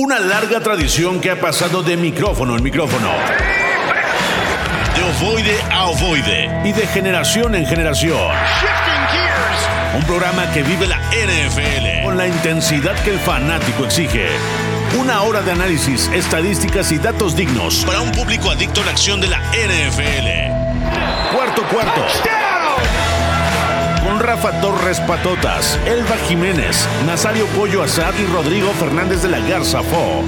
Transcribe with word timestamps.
Una 0.00 0.20
larga 0.20 0.60
tradición 0.60 1.20
que 1.20 1.28
ha 1.28 1.40
pasado 1.40 1.82
de 1.82 1.96
micrófono 1.96 2.56
en 2.56 2.62
micrófono. 2.62 3.08
De 4.94 5.02
ovoide 5.02 5.60
a 5.72 5.86
ovoide. 5.86 6.48
Y 6.64 6.70
de 6.70 6.86
generación 6.86 7.56
en 7.56 7.66
generación. 7.66 8.16
Un 9.96 10.04
programa 10.04 10.52
que 10.52 10.62
vive 10.62 10.86
la 10.86 10.98
NFL 10.98 12.04
con 12.04 12.16
la 12.16 12.28
intensidad 12.28 12.94
que 13.02 13.10
el 13.10 13.18
fanático 13.18 13.86
exige. 13.86 14.28
Una 15.00 15.22
hora 15.22 15.42
de 15.42 15.50
análisis, 15.50 16.08
estadísticas 16.14 16.92
y 16.92 16.98
datos 16.98 17.34
dignos 17.34 17.84
para 17.84 18.00
un 18.00 18.12
público 18.12 18.52
adicto 18.52 18.82
a 18.82 18.84
la 18.84 18.92
acción 18.92 19.20
de 19.20 19.26
la 19.26 19.40
NFL. 19.50 21.34
Cuarto 21.34 21.64
cuarto. 21.72 22.02
Con 22.02 22.47
Rafa 24.28 24.60
Torres 24.60 25.00
Patotas, 25.00 25.80
Elba 25.86 26.14
Jiménez, 26.28 26.86
Nazario 27.06 27.46
Pollo 27.56 27.82
Azad 27.82 28.12
y 28.22 28.26
Rodrigo 28.30 28.68
Fernández 28.72 29.22
de 29.22 29.30
la 29.30 29.40
Garza 29.40 29.82
Fo. 29.82 30.22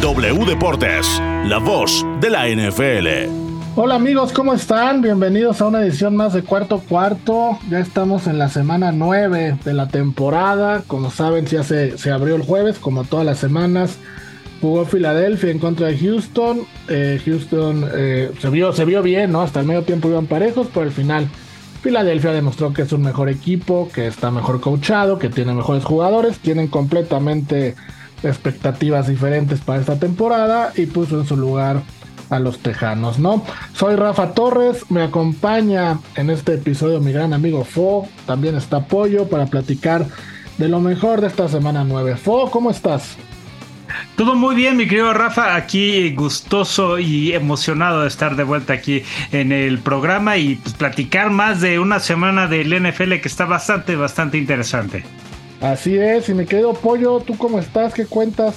W 0.00 0.46
Deportes, 0.46 1.20
la 1.44 1.58
voz 1.58 2.06
de 2.20 2.30
la 2.30 2.46
NFL. 2.46 3.28
Hola 3.74 3.96
amigos, 3.96 4.32
¿cómo 4.32 4.54
están? 4.54 5.02
Bienvenidos 5.02 5.60
a 5.60 5.66
una 5.66 5.82
edición 5.82 6.14
más 6.14 6.34
de 6.34 6.44
Cuarto 6.44 6.84
Cuarto. 6.88 7.58
Ya 7.68 7.80
estamos 7.80 8.28
en 8.28 8.38
la 8.38 8.48
semana 8.48 8.92
9 8.92 9.58
de 9.64 9.72
la 9.72 9.88
temporada. 9.88 10.84
Como 10.86 11.10
saben, 11.10 11.44
ya 11.46 11.64
se, 11.64 11.98
se 11.98 12.12
abrió 12.12 12.36
el 12.36 12.42
jueves, 12.42 12.78
como 12.78 13.02
todas 13.02 13.26
las 13.26 13.38
semanas. 13.38 13.98
Jugó 14.60 14.84
Filadelfia 14.84 15.50
en 15.50 15.58
contra 15.58 15.88
de 15.88 15.98
Houston. 15.98 16.60
Eh, 16.88 17.20
Houston 17.24 17.90
eh, 17.92 18.30
se, 18.40 18.50
vio, 18.50 18.72
se 18.72 18.84
vio 18.84 19.02
bien, 19.02 19.32
¿no? 19.32 19.42
Hasta 19.42 19.58
el 19.58 19.66
medio 19.66 19.82
tiempo 19.82 20.08
iban 20.08 20.26
parejos, 20.26 20.68
pero 20.72 20.86
al 20.86 20.92
final 20.92 21.28
Filadelfia 21.82 22.30
demostró 22.30 22.72
que 22.72 22.82
es 22.82 22.92
un 22.92 23.02
mejor 23.02 23.28
equipo, 23.28 23.88
que 23.92 24.06
está 24.06 24.30
mejor 24.30 24.60
coachado, 24.60 25.18
que 25.18 25.28
tiene 25.28 25.52
mejores 25.52 25.84
jugadores, 25.84 26.38
tienen 26.38 26.68
completamente 26.68 27.74
expectativas 28.22 29.08
diferentes 29.08 29.60
para 29.60 29.80
esta 29.80 29.98
temporada 29.98 30.72
y 30.76 30.86
puso 30.86 31.20
en 31.20 31.26
su 31.26 31.36
lugar 31.36 31.82
a 32.30 32.38
los 32.38 32.60
tejanos, 32.60 33.18
¿no? 33.18 33.44
Soy 33.74 33.96
Rafa 33.96 34.32
Torres, 34.32 34.90
me 34.90 35.02
acompaña 35.02 35.98
en 36.14 36.30
este 36.30 36.54
episodio 36.54 37.00
mi 37.00 37.12
gran 37.12 37.32
amigo 37.32 37.64
Fo, 37.64 38.06
también 38.26 38.54
está 38.54 38.86
Pollo 38.86 39.28
para 39.28 39.46
platicar 39.46 40.06
de 40.58 40.68
lo 40.68 40.80
mejor 40.80 41.20
de 41.20 41.26
esta 41.26 41.48
semana 41.48 41.82
9. 41.82 42.16
Fo, 42.16 42.48
¿cómo 42.50 42.70
estás? 42.70 43.16
Todo 44.16 44.34
muy 44.34 44.54
bien, 44.54 44.76
mi 44.76 44.86
querido 44.86 45.12
Rafa, 45.12 45.54
aquí 45.56 46.14
gustoso 46.14 46.98
y 46.98 47.32
emocionado 47.32 48.02
de 48.02 48.08
estar 48.08 48.36
de 48.36 48.44
vuelta 48.44 48.74
aquí 48.74 49.02
en 49.32 49.52
el 49.52 49.78
programa 49.78 50.36
y 50.36 50.56
pues, 50.56 50.74
platicar 50.74 51.30
más 51.30 51.60
de 51.60 51.78
una 51.78 52.00
semana 52.00 52.46
del 52.46 52.70
NFL 52.70 53.14
que 53.20 53.28
está 53.28 53.44
bastante, 53.44 53.96
bastante 53.96 54.38
interesante. 54.38 55.04
Así 55.60 55.96
es, 55.96 56.28
y 56.28 56.34
mi 56.34 56.44
querido 56.44 56.74
Pollo, 56.74 57.20
¿tú 57.20 57.36
cómo 57.38 57.58
estás? 57.58 57.94
¿Qué 57.94 58.06
cuentas? 58.06 58.54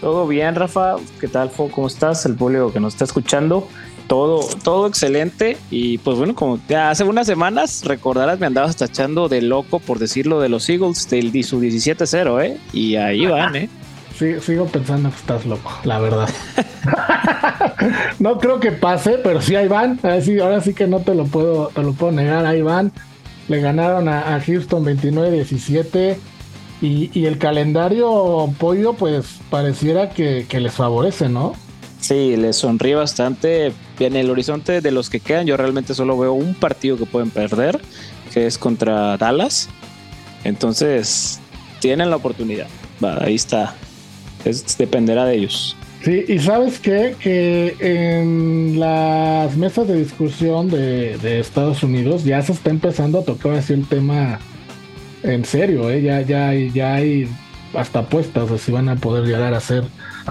Todo 0.00 0.26
bien, 0.26 0.54
Rafa. 0.54 0.96
¿Qué 1.20 1.28
tal, 1.28 1.50
Fo? 1.50 1.70
¿Cómo 1.70 1.86
estás? 1.86 2.26
El 2.26 2.34
público 2.34 2.72
que 2.72 2.80
nos 2.80 2.92
está 2.92 3.04
escuchando. 3.04 3.68
Todo, 4.06 4.46
todo 4.62 4.86
excelente. 4.86 5.56
Y 5.70 5.98
pues 5.98 6.18
bueno, 6.18 6.34
como 6.34 6.58
ya 6.68 6.90
hace 6.90 7.04
unas 7.04 7.26
semanas, 7.26 7.82
recordarás, 7.84 8.38
me 8.38 8.46
andabas 8.46 8.76
tachando 8.76 9.28
de 9.28 9.40
loco 9.40 9.78
por 9.78 9.98
decirlo 9.98 10.40
de 10.40 10.50
los 10.50 10.68
Eagles 10.68 11.08
del 11.08 11.32
su 11.44 11.60
17-0, 11.60 12.44
¿eh? 12.44 12.58
Y 12.72 12.96
ahí 12.96 13.24
van, 13.26 13.56
¿eh? 13.56 13.68
Sigo 14.16 14.66
pensando 14.66 15.10
que 15.10 15.16
estás 15.16 15.44
loco, 15.44 15.72
la 15.84 15.98
verdad. 15.98 16.28
no 18.18 18.38
creo 18.38 18.60
que 18.60 18.70
pase, 18.72 19.18
pero 19.22 19.40
sí 19.42 19.56
ahí 19.56 19.68
van. 19.68 19.98
Ahora 20.02 20.60
sí, 20.60 20.74
que 20.74 20.86
no 20.86 21.00
te 21.00 21.14
lo 21.14 21.24
puedo, 21.24 21.68
te 21.68 21.82
lo 21.82 21.92
puedo 21.92 22.12
negar, 22.12 22.46
ahí 22.46 22.62
van. 22.62 22.92
Le 23.48 23.60
ganaron 23.60 24.08
a, 24.08 24.36
a 24.36 24.40
Houston 24.40 24.84
29-17 24.84 26.16
y, 26.84 27.24
el 27.24 27.38
calendario 27.38 28.52
pollo, 28.58 28.94
pues 28.94 29.38
pareciera 29.50 30.10
que, 30.10 30.46
les 30.50 30.72
favorece, 30.72 31.28
¿no? 31.28 31.54
Sí, 32.00 32.36
les 32.36 32.56
sonríe 32.56 32.94
bastante. 32.94 33.72
En 33.98 34.16
el 34.16 34.28
horizonte 34.28 34.80
de 34.80 34.90
los 34.90 35.08
que 35.08 35.20
quedan, 35.20 35.46
yo 35.46 35.56
realmente 35.56 35.94
solo 35.94 36.18
veo 36.18 36.32
un 36.32 36.54
partido 36.54 36.98
que 36.98 37.06
pueden 37.06 37.30
perder, 37.30 37.80
que 38.32 38.46
es 38.46 38.58
contra 38.58 39.16
Dallas. 39.16 39.68
Entonces, 40.42 41.40
tienen 41.80 42.10
la 42.10 42.16
oportunidad. 42.16 42.66
ahí 43.20 43.36
está. 43.36 43.74
Es, 44.44 44.76
dependerá 44.76 45.24
de 45.24 45.36
ellos. 45.36 45.76
Sí, 46.02 46.24
y 46.28 46.38
sabes 46.38 46.78
qué? 46.78 47.16
Que 47.18 47.76
en 47.80 48.78
las 48.78 49.56
mesas 49.56 49.88
de 49.88 49.96
discusión 49.96 50.68
de, 50.68 51.16
de 51.18 51.40
Estados 51.40 51.82
Unidos 51.82 52.24
ya 52.24 52.42
se 52.42 52.52
está 52.52 52.70
empezando 52.70 53.20
a 53.20 53.24
tocar 53.24 53.54
así 53.54 53.72
el 53.72 53.86
tema 53.86 54.38
en 55.24 55.44
serio, 55.44 55.90
¿eh? 55.90 56.02
ya, 56.02 56.20
ya, 56.20 56.52
ya 56.52 56.94
hay 56.94 57.28
hasta 57.74 58.00
apuestas 58.00 58.50
de 58.50 58.58
si 58.58 58.70
van 58.70 58.88
a 58.88 58.96
poder 58.96 59.24
llegar 59.24 59.54
a 59.54 59.56
hacer, 59.56 59.84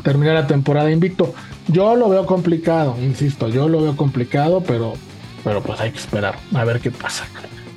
terminar 0.04 0.36
la 0.36 0.48
temporada 0.48 0.92
invicto. 0.92 1.34
Yo 1.68 1.96
lo 1.96 2.10
veo 2.10 2.26
complicado, 2.26 2.96
insisto, 3.02 3.50
yo 3.50 3.68
lo 3.68 3.82
veo 3.82 3.98
complicado, 3.98 4.62
pero, 4.62 4.94
pero 5.44 5.62
pues 5.62 5.80
hay 5.82 5.92
que 5.92 5.98
esperar 5.98 6.36
a 6.54 6.64
ver 6.64 6.80
qué 6.80 6.92
pasa. 6.92 7.26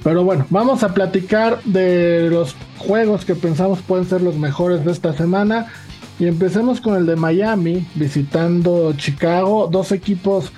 Pero 0.04 0.22
bueno, 0.22 0.46
vamos 0.50 0.82
a 0.82 0.94
platicar 0.94 1.60
de 1.64 2.28
los 2.30 2.54
juegos 2.78 3.24
que 3.24 3.34
pensamos 3.34 3.80
pueden 3.80 4.04
ser 4.04 4.20
los 4.20 4.36
mejores 4.36 4.84
de 4.84 4.92
esta 4.92 5.12
semana. 5.14 5.66
Y 6.18 6.26
empecemos 6.26 6.80
con 6.80 6.96
el 6.96 7.06
de 7.06 7.16
Miami, 7.16 7.86
visitando 7.94 8.94
Chicago, 8.94 9.68
dos 9.70 9.92
equipos 9.92 10.52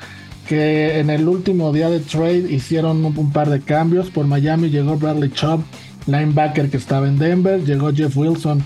que 0.47 0.99
en 0.99 1.11
el 1.11 1.29
último 1.29 1.73
día 1.73 1.91
de 1.91 2.01
trade 2.01 2.51
hicieron 2.51 3.05
un, 3.05 3.33
par 3.33 3.51
de 3.51 3.61
cambios. 3.61 4.09
Por 4.11 4.27
Miami 4.27 4.71
llegó 4.71 4.97
Bradley 4.97 5.31
Chubb 5.31 5.63
linebacker 6.09 6.71
que 6.71 6.77
estaba 6.77 7.07
en 7.07 7.19
Denver, 7.19 7.65
llegó 7.65 7.93
Jeff 7.93 8.17
Wilson, 8.17 8.63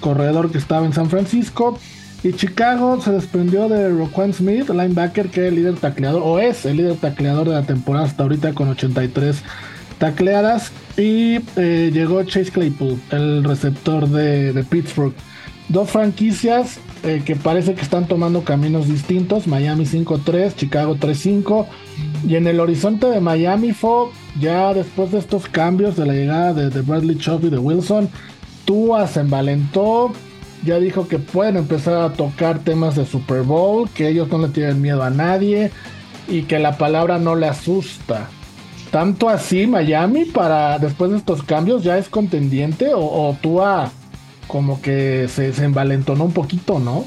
corredor 0.00 0.50
que 0.50 0.58
estaba 0.58 0.86
en 0.86 0.92
San 0.92 1.08
Francisco. 1.08 1.78
Y 2.22 2.32
Chicago 2.32 3.00
se 3.00 3.12
desprendió 3.12 3.68
de 3.68 3.90
Roquan 3.90 4.32
Smith, 4.32 4.68
linebacker 4.70 5.28
que 5.28 5.46
es 5.46 5.48
el 5.48 5.56
líder 5.56 5.76
tacleador, 5.76 6.22
o 6.24 6.38
es 6.38 6.64
el 6.64 6.78
líder 6.78 6.96
tacleador 6.96 7.48
de 7.48 7.54
la 7.54 7.62
temporada 7.62 8.06
hasta 8.06 8.22
ahorita 8.22 8.54
con 8.54 8.68
83 8.68 9.42
tacleadas. 9.98 10.72
Y 10.96 11.38
eh, 11.56 11.90
llegó 11.92 12.22
Chase 12.24 12.50
Claypool, 12.50 12.98
el 13.10 13.44
receptor 13.44 14.08
de, 14.08 14.64
Pittsburgh. 14.68 15.12
Dos 15.68 15.90
franquicias 15.90 16.78
eh, 17.02 17.22
que 17.24 17.34
parece 17.34 17.74
que 17.74 17.82
están 17.82 18.06
tomando 18.06 18.42
caminos 18.42 18.88
distintos. 18.88 19.46
Miami 19.46 19.84
5-3, 19.84 20.54
Chicago 20.54 20.96
3-5. 20.96 21.66
Y 22.26 22.36
en 22.36 22.46
el 22.46 22.60
horizonte 22.60 23.06
de 23.06 23.20
Miami 23.20 23.72
fue 23.72 24.08
ya 24.40 24.72
después 24.74 25.10
de 25.10 25.18
estos 25.18 25.46
cambios 25.48 25.96
de 25.96 26.06
la 26.06 26.12
llegada 26.12 26.52
de, 26.52 26.80
Bradley 26.82 27.16
Chubb 27.16 27.46
y 27.46 27.50
de 27.50 27.58
Wilson, 27.58 28.08
Tua 28.64 29.06
se 29.06 29.20
envalentó, 29.20 30.12
ya 30.64 30.78
dijo 30.78 31.06
que 31.08 31.18
pueden 31.18 31.56
empezar 31.56 31.96
a 31.96 32.12
tocar 32.12 32.58
temas 32.58 32.96
de 32.96 33.06
Super 33.06 33.42
Bowl, 33.42 33.88
que 33.90 34.08
ellos 34.08 34.28
no 34.28 34.38
le 34.38 34.48
tienen 34.48 34.80
miedo 34.82 35.02
a 35.02 35.10
nadie 35.10 35.70
y 36.28 36.42
que 36.42 36.58
la 36.58 36.76
palabra 36.76 37.18
no 37.18 37.36
le 37.36 37.46
asusta. 37.46 38.28
Tanto 38.90 39.28
así 39.28 39.66
Miami 39.66 40.24
para 40.24 40.78
después 40.78 41.10
de 41.10 41.18
estos 41.18 41.42
cambios 41.42 41.82
ya 41.82 41.98
es 41.98 42.08
contendiente 42.08 42.94
o, 42.94 43.00
o 43.00 43.36
Tua 43.40 43.90
como 44.46 44.80
que 44.80 45.28
se, 45.28 45.52
se 45.52 45.64
envalentonó 45.64 46.24
un 46.24 46.32
poquito, 46.32 46.78
¿no? 46.78 47.06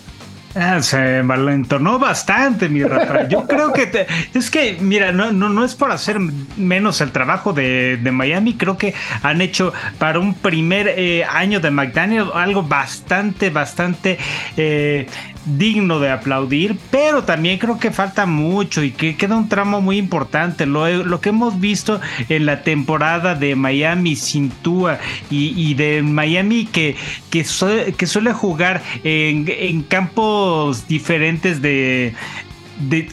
Ah, 0.55 0.81
se 0.81 1.21
malentonó 1.21 1.99
bastante, 1.99 2.69
mi 2.69 2.83
Rafa. 2.83 3.27
Yo 3.27 3.43
creo 3.47 3.71
que 3.71 4.07
es 4.33 4.49
que, 4.49 4.77
mira, 4.81 5.11
no, 5.11 5.31
no, 5.31 5.49
no 5.49 5.63
es 5.63 5.75
por 5.75 5.91
hacer 5.91 6.19
menos 6.57 7.01
el 7.01 7.11
trabajo 7.11 7.53
de, 7.53 7.99
Miami. 8.11 8.55
Creo 8.55 8.77
que 8.77 8.95
han 9.21 9.41
hecho 9.41 9.73
para 9.99 10.19
un 10.19 10.33
primer 10.33 10.87
eh, 10.87 11.23
año 11.23 11.59
de 11.59 11.69
McDaniel 11.69 12.31
algo 12.33 12.63
bastante, 12.63 13.51
bastante 13.51 14.17
eh, 14.57 15.05
digno 15.45 15.99
de 15.99 16.09
aplaudir, 16.09 16.77
pero 16.91 17.23
también 17.23 17.57
creo 17.59 17.79
que 17.79 17.91
falta 17.91 18.25
mucho 18.25 18.83
y 18.83 18.91
que 18.91 19.15
queda 19.15 19.35
un 19.35 19.49
tramo 19.49 19.81
muy 19.81 19.97
importante. 19.97 20.65
Lo, 20.65 21.21
que 21.21 21.29
hemos 21.29 21.59
visto 21.59 21.99
en 22.29 22.45
la 22.45 22.63
temporada 22.63 23.35
de 23.35 23.55
Miami 23.55 24.15
sin 24.15 24.49
Tua 24.49 24.99
y, 25.29 25.73
de 25.73 26.01
Miami 26.01 26.65
que, 26.65 26.95
que, 27.29 27.45
que 27.97 28.07
suele 28.07 28.33
jugar 28.33 28.81
en, 29.03 29.45
en 29.47 29.83
campos 29.83 30.87
diferentes 30.87 31.61
de, 31.61 32.13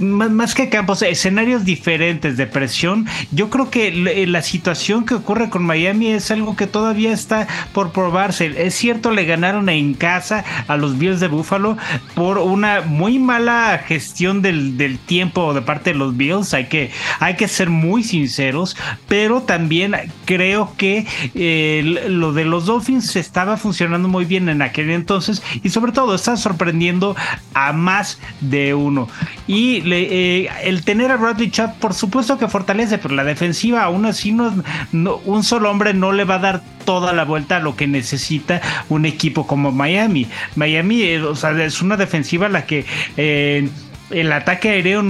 más 0.01 0.55
que 0.55 0.69
campos, 0.69 1.03
escenarios 1.03 1.65
diferentes 1.65 2.37
de 2.37 2.47
presión. 2.47 3.07
Yo 3.33 3.51
creo 3.51 3.71
que 3.71 3.89
eh, 3.89 4.27
la 4.27 4.43
situación 4.43 5.05
que 5.05 5.15
ocurre 5.15 5.51
con 5.51 5.65
Miami 5.65 6.09
es 6.09 6.31
algo 6.31 6.57
que 6.57 6.67
todavía 6.67 7.13
está 7.13 7.47
por 7.73 7.93
probarse. 7.93 8.67
Es 8.67 8.75
cierto, 8.75 9.11
le 9.11 9.25
ganaron 9.25 9.69
en 9.69 9.95
casa 9.95 10.45
a 10.69 10.77
los 10.77 10.99
Bills 10.99 11.21
de 11.21 11.29
Buffalo 11.29 11.77
por 12.15 12.39
una 12.39 12.83
muy 12.83 13.19
mala 13.19 13.83
gestión 13.87 14.43
del, 14.43 14.99
tiempo 15.07 15.53
de 15.55 15.63
parte 15.63 15.93
de 15.93 15.99
los 15.99 16.17
Bills. 16.17 16.55
Hay 16.55 16.67
que, 16.67 16.91
hay 17.21 17.35
que 17.35 17.49
ser 17.49 17.71
muy 17.71 18.03
sinceros, 18.03 18.77
pero 19.09 19.43
también 19.43 19.95
creo 20.25 20.73
que 20.77 21.07
eh, 21.35 22.07
lo 22.09 22.33
de 22.33 22.45
los 22.45 22.67
Dolphins 22.67 23.17
estaba 23.17 23.57
funcionando 23.57 24.09
muy 24.09 24.25
bien 24.25 24.49
en 24.49 24.63
aquel 24.63 24.91
entonces 24.91 25.43
y 25.63 25.71
sobre 25.71 25.93
todo 25.93 26.15
está 26.15 26.37
sorprendiendo 26.37 27.17
a 27.55 27.73
más 27.73 28.19
de 28.41 28.75
uno. 28.75 29.09
Y 29.57 29.83
eh, 29.91 30.51
el 30.65 30.85
tener 30.85 31.11
a 31.11 31.17
Bradley 31.17 31.51
Chubb, 31.51 31.79
por 31.79 31.95
supuesto 31.95 32.37
que 32.37 32.47
fortalece, 32.47 32.99
pero 32.99 33.15
la 33.15 33.25
defensiva 33.25 33.85
aún 33.85 34.05
así 34.05 34.31
no, 34.31 34.53
un 34.93 35.45
solo 35.45 35.71
hombre 35.71 35.95
no 35.95 36.13
le 36.13 36.25
va 36.25 36.35
a 36.35 36.41
dar 36.41 36.63
toda 36.85 37.15
la 37.15 37.25
vuelta 37.25 37.57
a 37.57 37.61
lo 37.61 37.75
que 37.75 37.87
necesita 37.87 38.61
un 38.91 39.07
equipo 39.07 39.47
como 39.47 39.73
Miami. 39.73 40.27
Miami, 40.57 41.01
eh, 41.05 41.23
o 41.23 41.35
sea, 41.35 41.53
es 41.65 41.81
una 41.81 41.97
defensiva 41.97 42.51
la 42.51 42.67
que 42.67 42.85
eh, 43.17 43.71
el 44.11 44.31
ataque 44.31 44.69
aéreo 44.69 45.03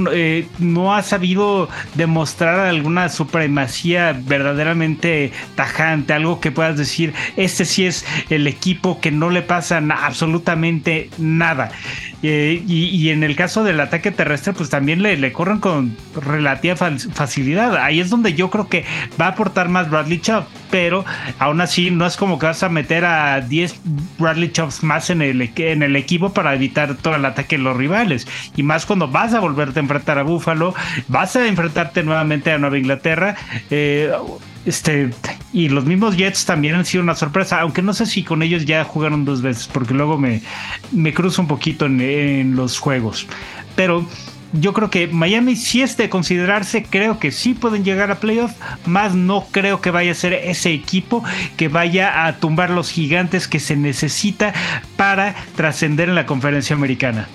no 0.60 0.94
ha 0.94 1.02
sabido 1.02 1.68
demostrar 1.96 2.60
alguna 2.60 3.08
supremacía 3.08 4.16
verdaderamente 4.16 5.32
tajante, 5.56 6.12
algo 6.12 6.40
que 6.40 6.52
puedas 6.52 6.78
decir, 6.78 7.14
este 7.36 7.64
sí 7.64 7.84
es 7.84 8.06
el 8.30 8.46
equipo 8.46 9.00
que 9.00 9.10
no 9.10 9.28
le 9.28 9.42
pasa 9.42 9.82
absolutamente 9.90 11.10
nada. 11.18 11.72
Eh, 12.22 12.62
y, 12.66 13.10
en 13.10 13.22
el 13.22 13.36
caso 13.36 13.62
del 13.62 13.80
ataque 13.80 14.10
terrestre, 14.10 14.52
pues 14.52 14.70
también 14.70 15.02
le, 15.02 15.32
corren 15.32 15.58
con 15.58 15.96
relativa 16.14 16.76
facilidad. 16.76 17.76
Ahí 17.76 18.00
es 18.00 18.10
donde 18.10 18.34
yo 18.34 18.50
creo 18.50 18.68
que 18.68 18.84
va 19.20 19.26
a 19.26 19.30
aportar 19.30 19.68
más 19.68 19.90
Bradley 19.90 20.20
Chubb, 20.20 20.44
pero 20.70 21.04
aún 21.38 21.60
así 21.60 21.90
no 21.90 22.06
es 22.06 22.16
como 22.16 22.38
que 22.38 22.46
vas 22.46 22.62
a 22.62 22.68
meter 22.68 23.04
a 23.04 23.40
10 23.40 23.80
Bradley 24.18 24.50
Chubbs 24.50 24.82
más 24.82 25.10
en 25.10 25.22
el, 25.22 25.50
en 25.56 25.82
el 25.82 25.96
equipo 25.96 26.32
para 26.32 26.54
evitar 26.54 26.96
todo 26.96 27.16
el 27.16 27.24
ataque 27.24 27.58
de 27.58 27.62
los 27.62 27.76
rivales. 27.76 28.26
Y 28.56 28.62
más 28.62 28.86
cuando 28.86 29.08
vas 29.08 29.34
a 29.34 29.40
volverte 29.40 29.78
a 29.78 29.82
enfrentar 29.82 30.18
a 30.18 30.22
Buffalo, 30.22 30.74
vas 31.08 31.36
a 31.36 31.46
enfrentarte 31.46 32.02
nuevamente 32.02 32.50
a 32.50 32.58
Nueva 32.58 32.78
Inglaterra. 32.78 33.36
Eh, 33.70 34.10
este, 34.66 35.10
y 35.52 35.68
los 35.68 35.84
mismos 35.84 36.16
Jets 36.16 36.44
también 36.44 36.74
han 36.74 36.84
sido 36.84 37.02
una 37.02 37.14
sorpresa, 37.14 37.60
aunque 37.60 37.82
no 37.82 37.94
sé 37.94 38.04
si 38.04 38.24
con 38.24 38.42
ellos 38.42 38.66
ya 38.66 38.84
jugaron 38.84 39.24
dos 39.24 39.40
veces, 39.40 39.68
porque 39.72 39.94
luego 39.94 40.18
me, 40.18 40.42
me 40.90 41.14
cruzo 41.14 41.40
un 41.40 41.48
poquito 41.48 41.86
en, 41.86 42.56
los 42.56 42.78
juegos. 42.78 43.28
Pero 43.76 44.04
yo 44.52 44.72
creo 44.72 44.90
que 44.90 45.06
Miami 45.06 45.54
sí 45.54 45.82
es 45.82 45.96
de 45.96 46.08
considerarse, 46.08 46.82
creo 46.82 47.20
que 47.20 47.30
sí 47.30 47.54
pueden 47.54 47.84
llegar 47.84 48.10
a 48.10 48.18
playoff, 48.18 48.52
más 48.86 49.14
no 49.14 49.46
creo 49.52 49.80
que 49.80 49.92
vaya 49.92 50.10
a 50.10 50.14
ser 50.16 50.32
ese 50.32 50.72
equipo 50.72 51.22
que 51.56 51.68
vaya 51.68 52.26
a 52.26 52.38
tumbar 52.38 52.70
los 52.70 52.90
gigantes 52.90 53.46
que 53.46 53.60
se 53.60 53.76
necesita 53.76 54.52
para 54.96 55.36
trascender 55.54 56.08
en 56.08 56.16
la 56.16 56.26
conferencia 56.26 56.74
americana. 56.74 57.28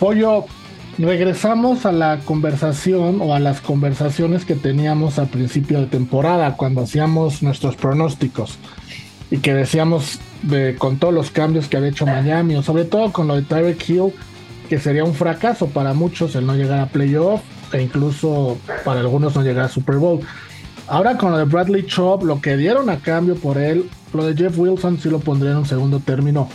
Pollo, 0.00 0.46
regresamos 1.04 1.86
a 1.86 1.92
la 1.92 2.18
conversación 2.20 3.20
o 3.20 3.34
a 3.34 3.38
las 3.38 3.60
conversaciones 3.60 4.44
que 4.44 4.54
teníamos 4.54 5.18
al 5.18 5.28
principio 5.28 5.80
de 5.80 5.86
temporada 5.86 6.56
cuando 6.56 6.82
hacíamos 6.82 7.42
nuestros 7.42 7.76
pronósticos 7.76 8.58
y 9.30 9.38
que 9.38 9.54
decíamos 9.54 10.18
de, 10.42 10.76
con 10.76 10.98
todos 10.98 11.14
los 11.14 11.30
cambios 11.30 11.68
que 11.68 11.76
había 11.76 11.90
hecho 11.90 12.06
Miami 12.06 12.56
o 12.56 12.62
sobre 12.62 12.84
todo 12.84 13.12
con 13.12 13.28
lo 13.28 13.36
de 13.36 13.42
Tyreek 13.42 13.88
Hill 13.88 14.12
que 14.68 14.78
sería 14.78 15.04
un 15.04 15.14
fracaso 15.14 15.66
para 15.68 15.94
muchos 15.94 16.34
el 16.34 16.46
no 16.46 16.54
llegar 16.54 16.80
a 16.80 16.86
playoff 16.86 17.40
e 17.72 17.82
incluso 17.82 18.58
para 18.84 19.00
algunos 19.00 19.34
no 19.34 19.42
llegar 19.42 19.66
a 19.66 19.68
Super 19.68 19.96
Bowl. 19.96 20.20
Ahora 20.86 21.16
con 21.16 21.30
lo 21.30 21.38
de 21.38 21.44
Bradley 21.44 21.86
Chubb, 21.86 22.24
lo 22.24 22.40
que 22.40 22.56
dieron 22.56 22.90
a 22.90 22.98
cambio 22.98 23.36
por 23.36 23.58
él, 23.58 23.88
lo 24.12 24.24
de 24.26 24.34
Jeff 24.34 24.58
Wilson 24.58 24.98
sí 24.98 25.08
lo 25.08 25.20
pondría 25.20 25.52
en 25.52 25.58
un 25.58 25.66
segundo 25.66 26.00
término 26.00 26.48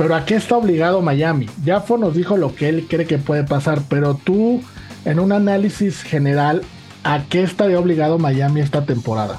pero 0.00 0.14
¿a 0.14 0.24
qué 0.24 0.36
está 0.36 0.56
obligado 0.56 1.02
Miami? 1.02 1.46
Jafo 1.62 1.98
nos 1.98 2.14
dijo 2.14 2.38
lo 2.38 2.54
que 2.54 2.70
él 2.70 2.86
cree 2.88 3.04
que 3.04 3.18
puede 3.18 3.44
pasar, 3.44 3.82
pero 3.86 4.14
tú, 4.14 4.62
en 5.04 5.20
un 5.20 5.30
análisis 5.30 6.02
general, 6.02 6.62
¿a 7.04 7.24
qué 7.24 7.42
estaría 7.42 7.78
obligado 7.78 8.18
Miami 8.18 8.62
esta 8.62 8.86
temporada? 8.86 9.38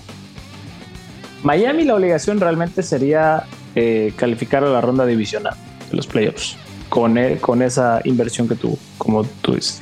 Miami 1.42 1.84
la 1.84 1.96
obligación 1.96 2.40
realmente 2.40 2.84
sería 2.84 3.46
eh, 3.74 4.14
calificar 4.16 4.64
a 4.64 4.70
la 4.70 4.82
ronda 4.82 5.08
divisional 5.08 5.56
de 5.90 5.98
los 5.98 6.06
playoffs 6.06 6.56
con, 6.90 7.18
e, 7.18 7.38
con 7.38 7.64
esa 7.64 8.00
inversión 8.04 8.48
que 8.48 8.54
tuvo, 8.54 8.78
como 9.00 9.24
tú 9.24 9.56
dices. 9.56 9.82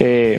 Eh, 0.00 0.38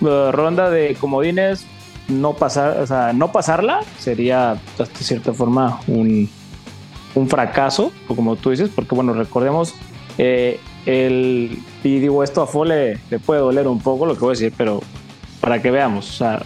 ronda 0.00 0.68
de 0.68 0.96
comodines, 0.96 1.64
no 2.08 2.34
pasar, 2.34 2.80
o 2.80 2.86
sea, 2.88 3.12
no 3.12 3.30
pasarla 3.30 3.82
sería 4.00 4.60
de 4.76 4.86
cierta 5.04 5.32
forma 5.32 5.80
un, 5.86 6.28
un 7.14 7.28
fracaso, 7.28 7.92
como 8.06 8.36
tú 8.36 8.50
dices, 8.50 8.70
porque 8.74 8.94
bueno, 8.94 9.12
recordemos, 9.12 9.74
eh, 10.18 10.60
el, 10.86 11.58
y 11.82 11.98
digo 11.98 12.22
esto 12.22 12.42
a 12.42 12.46
Fole 12.46 12.98
le, 13.10 13.18
puede 13.18 13.40
doler 13.40 13.66
un 13.66 13.80
poco 13.80 14.06
lo 14.06 14.14
que 14.14 14.20
voy 14.20 14.30
a 14.30 14.32
decir, 14.32 14.52
pero 14.56 14.80
para 15.40 15.60
que 15.60 15.70
veamos, 15.70 16.20
o 16.20 16.38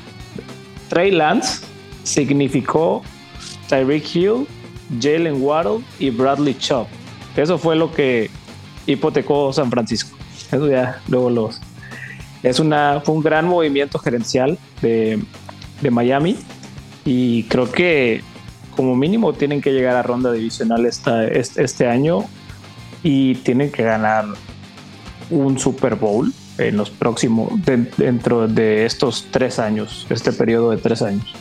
Trey 0.88 1.10
Lance 1.10 1.64
significó 2.02 3.02
Tyreek 3.68 4.14
Hill, 4.14 4.46
Jalen 5.00 5.42
Waddle 5.42 5.84
y 5.98 6.10
Bradley 6.10 6.56
Chubb. 6.58 6.86
Eso 7.36 7.58
fue 7.58 7.74
lo 7.74 7.92
que 7.92 8.30
hipotecó 8.86 9.52
San 9.52 9.70
Francisco. 9.70 10.16
Eso 10.52 10.68
ya 10.68 11.00
luego 11.08 11.30
los. 11.30 11.60
Es 12.42 12.60
una, 12.60 13.00
fue 13.04 13.14
un 13.14 13.22
gran 13.22 13.48
movimiento 13.48 13.98
gerencial 13.98 14.58
de, 14.82 15.18
de 15.80 15.90
Miami 15.90 16.36
y 17.04 17.44
creo 17.44 17.72
que 17.72 18.22
como 18.74 18.96
mínimo 18.96 19.32
tienen 19.32 19.60
que 19.60 19.72
llegar 19.72 19.96
a 19.96 20.02
ronda 20.02 20.32
divisional 20.32 20.86
esta, 20.86 21.24
este, 21.26 21.88
año 21.88 22.24
y 23.02 23.36
tienen 23.36 23.70
que 23.70 23.82
ganar 23.82 24.26
un 25.30 25.58
Super 25.58 25.94
Bowl 25.94 26.32
en 26.58 26.76
los 26.76 26.90
próximos, 26.90 27.50
dentro 27.96 28.46
de 28.46 28.86
estos 28.86 29.26
tres 29.30 29.58
años, 29.58 30.06
este 30.10 30.32
periodo 30.32 30.70
de 30.70 30.76
tres 30.76 31.02
años. 31.02 31.34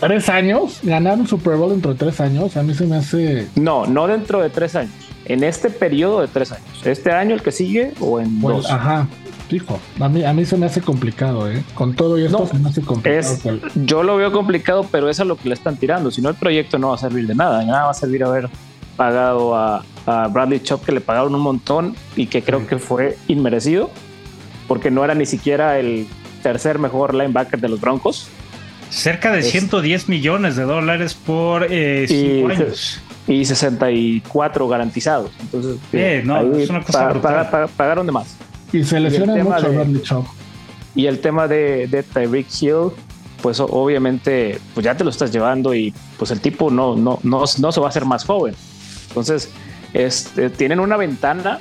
¿Tres 0.00 0.28
años? 0.28 0.80
¿Ganar 0.82 1.18
un 1.18 1.28
Super 1.28 1.56
Bowl 1.56 1.70
dentro 1.70 1.92
de 1.92 1.98
tres 1.98 2.20
años? 2.20 2.56
A 2.56 2.64
mí 2.64 2.74
se 2.74 2.86
me 2.86 2.96
hace... 2.96 3.46
No, 3.54 3.86
no 3.86 4.08
dentro 4.08 4.42
de 4.42 4.50
tres 4.50 4.74
años. 4.74 4.92
En 5.26 5.44
este 5.44 5.70
periodo 5.70 6.20
de 6.20 6.26
tres 6.26 6.50
años. 6.50 6.66
Este 6.84 7.12
año 7.12 7.36
el 7.36 7.42
que 7.42 7.52
sigue 7.52 7.92
o 8.00 8.18
en 8.18 8.40
dos. 8.40 8.68
Ajá. 8.68 9.06
Hijo, 9.50 9.78
a 10.00 10.08
mí, 10.08 10.24
a 10.24 10.32
mí 10.32 10.44
se 10.44 10.56
me 10.56 10.66
hace 10.66 10.80
complicado, 10.80 11.50
¿eh? 11.50 11.62
Con 11.74 11.94
todo 11.94 12.18
y 12.18 12.24
esto 12.24 12.46
se 12.46 12.58
me 12.58 12.68
hace 12.68 12.80
complicado. 12.80 13.58
yo 13.74 14.02
lo 14.02 14.16
veo 14.16 14.32
complicado, 14.32 14.86
pero 14.90 15.10
es 15.10 15.20
a 15.20 15.24
lo 15.24 15.36
que 15.36 15.48
le 15.48 15.54
están 15.54 15.76
tirando. 15.76 16.10
Si 16.10 16.22
no, 16.22 16.30
el 16.30 16.36
proyecto 16.36 16.78
no 16.78 16.88
va 16.88 16.94
a 16.94 16.98
servir 16.98 17.26
de 17.26 17.34
nada. 17.34 17.64
Nada 17.64 17.84
va 17.84 17.90
a 17.90 17.94
servir 17.94 18.24
haber 18.24 18.48
pagado 18.96 19.54
a, 19.56 19.84
Bradley 20.04 20.60
Chop, 20.60 20.84
que 20.84 20.92
le 20.92 21.00
pagaron 21.00 21.34
un 21.34 21.42
montón 21.42 21.94
y 22.16 22.26
que 22.26 22.42
creo 22.42 22.66
que 22.66 22.78
fue 22.78 23.16
inmerecido, 23.28 23.90
porque 24.66 24.90
no 24.90 25.04
era 25.04 25.14
ni 25.14 25.26
siquiera 25.26 25.78
el 25.78 26.08
tercer 26.42 26.78
mejor 26.78 27.14
linebacker 27.14 27.60
de 27.60 27.68
los 27.68 27.80
Broncos. 27.80 28.28
Cerca 28.90 29.30
de 29.32 29.42
110 29.42 30.08
millones 30.08 30.56
de 30.56 30.64
dólares 30.64 31.14
por 31.14 31.66
eh, 31.70 32.06
cinco 32.08 32.48
años. 32.48 33.00
Y 33.28 33.44
64 33.44 34.66
garantizados. 34.66 35.30
Entonces, 35.40 35.78
no, 36.24 36.56
es 36.56 36.68
una 36.68 36.82
cosa 36.82 37.68
pagaron 37.76 38.06
de 38.06 38.12
más. 38.12 38.36
Y 38.72 38.84
se 38.84 39.00
lesiona 39.00 39.36
mucho 39.42 39.72
Bradley 39.72 40.02
Chubb. 40.02 40.24
Y 40.94 41.06
el 41.06 41.20
tema 41.20 41.48
de, 41.48 41.86
de 41.86 42.02
Tyreek 42.02 42.46
Hill, 42.60 42.90
pues 43.42 43.60
obviamente 43.60 44.58
pues 44.74 44.84
ya 44.84 44.96
te 44.96 45.04
lo 45.04 45.10
estás 45.10 45.32
llevando 45.32 45.74
y 45.74 45.92
pues 46.18 46.30
el 46.30 46.40
tipo 46.40 46.70
no, 46.70 46.96
no, 46.96 47.18
no, 47.22 47.44
no 47.58 47.72
se 47.72 47.80
va 47.80 47.86
a 47.86 47.90
hacer 47.90 48.04
más 48.04 48.24
joven. 48.24 48.54
Entonces, 49.08 49.50
este, 49.92 50.50
tienen 50.50 50.80
una 50.80 50.96
ventana 50.96 51.60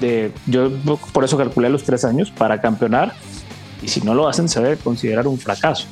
de, 0.00 0.32
yo 0.46 0.70
por 1.12 1.24
eso 1.24 1.36
calculé 1.36 1.70
los 1.70 1.84
tres 1.84 2.04
años 2.04 2.30
para 2.30 2.60
campeonar 2.60 3.14
y 3.82 3.88
si 3.88 4.00
no 4.00 4.14
lo 4.14 4.28
hacen 4.28 4.48
se 4.48 4.60
debe 4.60 4.76
considerar 4.76 5.26
un 5.26 5.38
fracaso. 5.38 5.86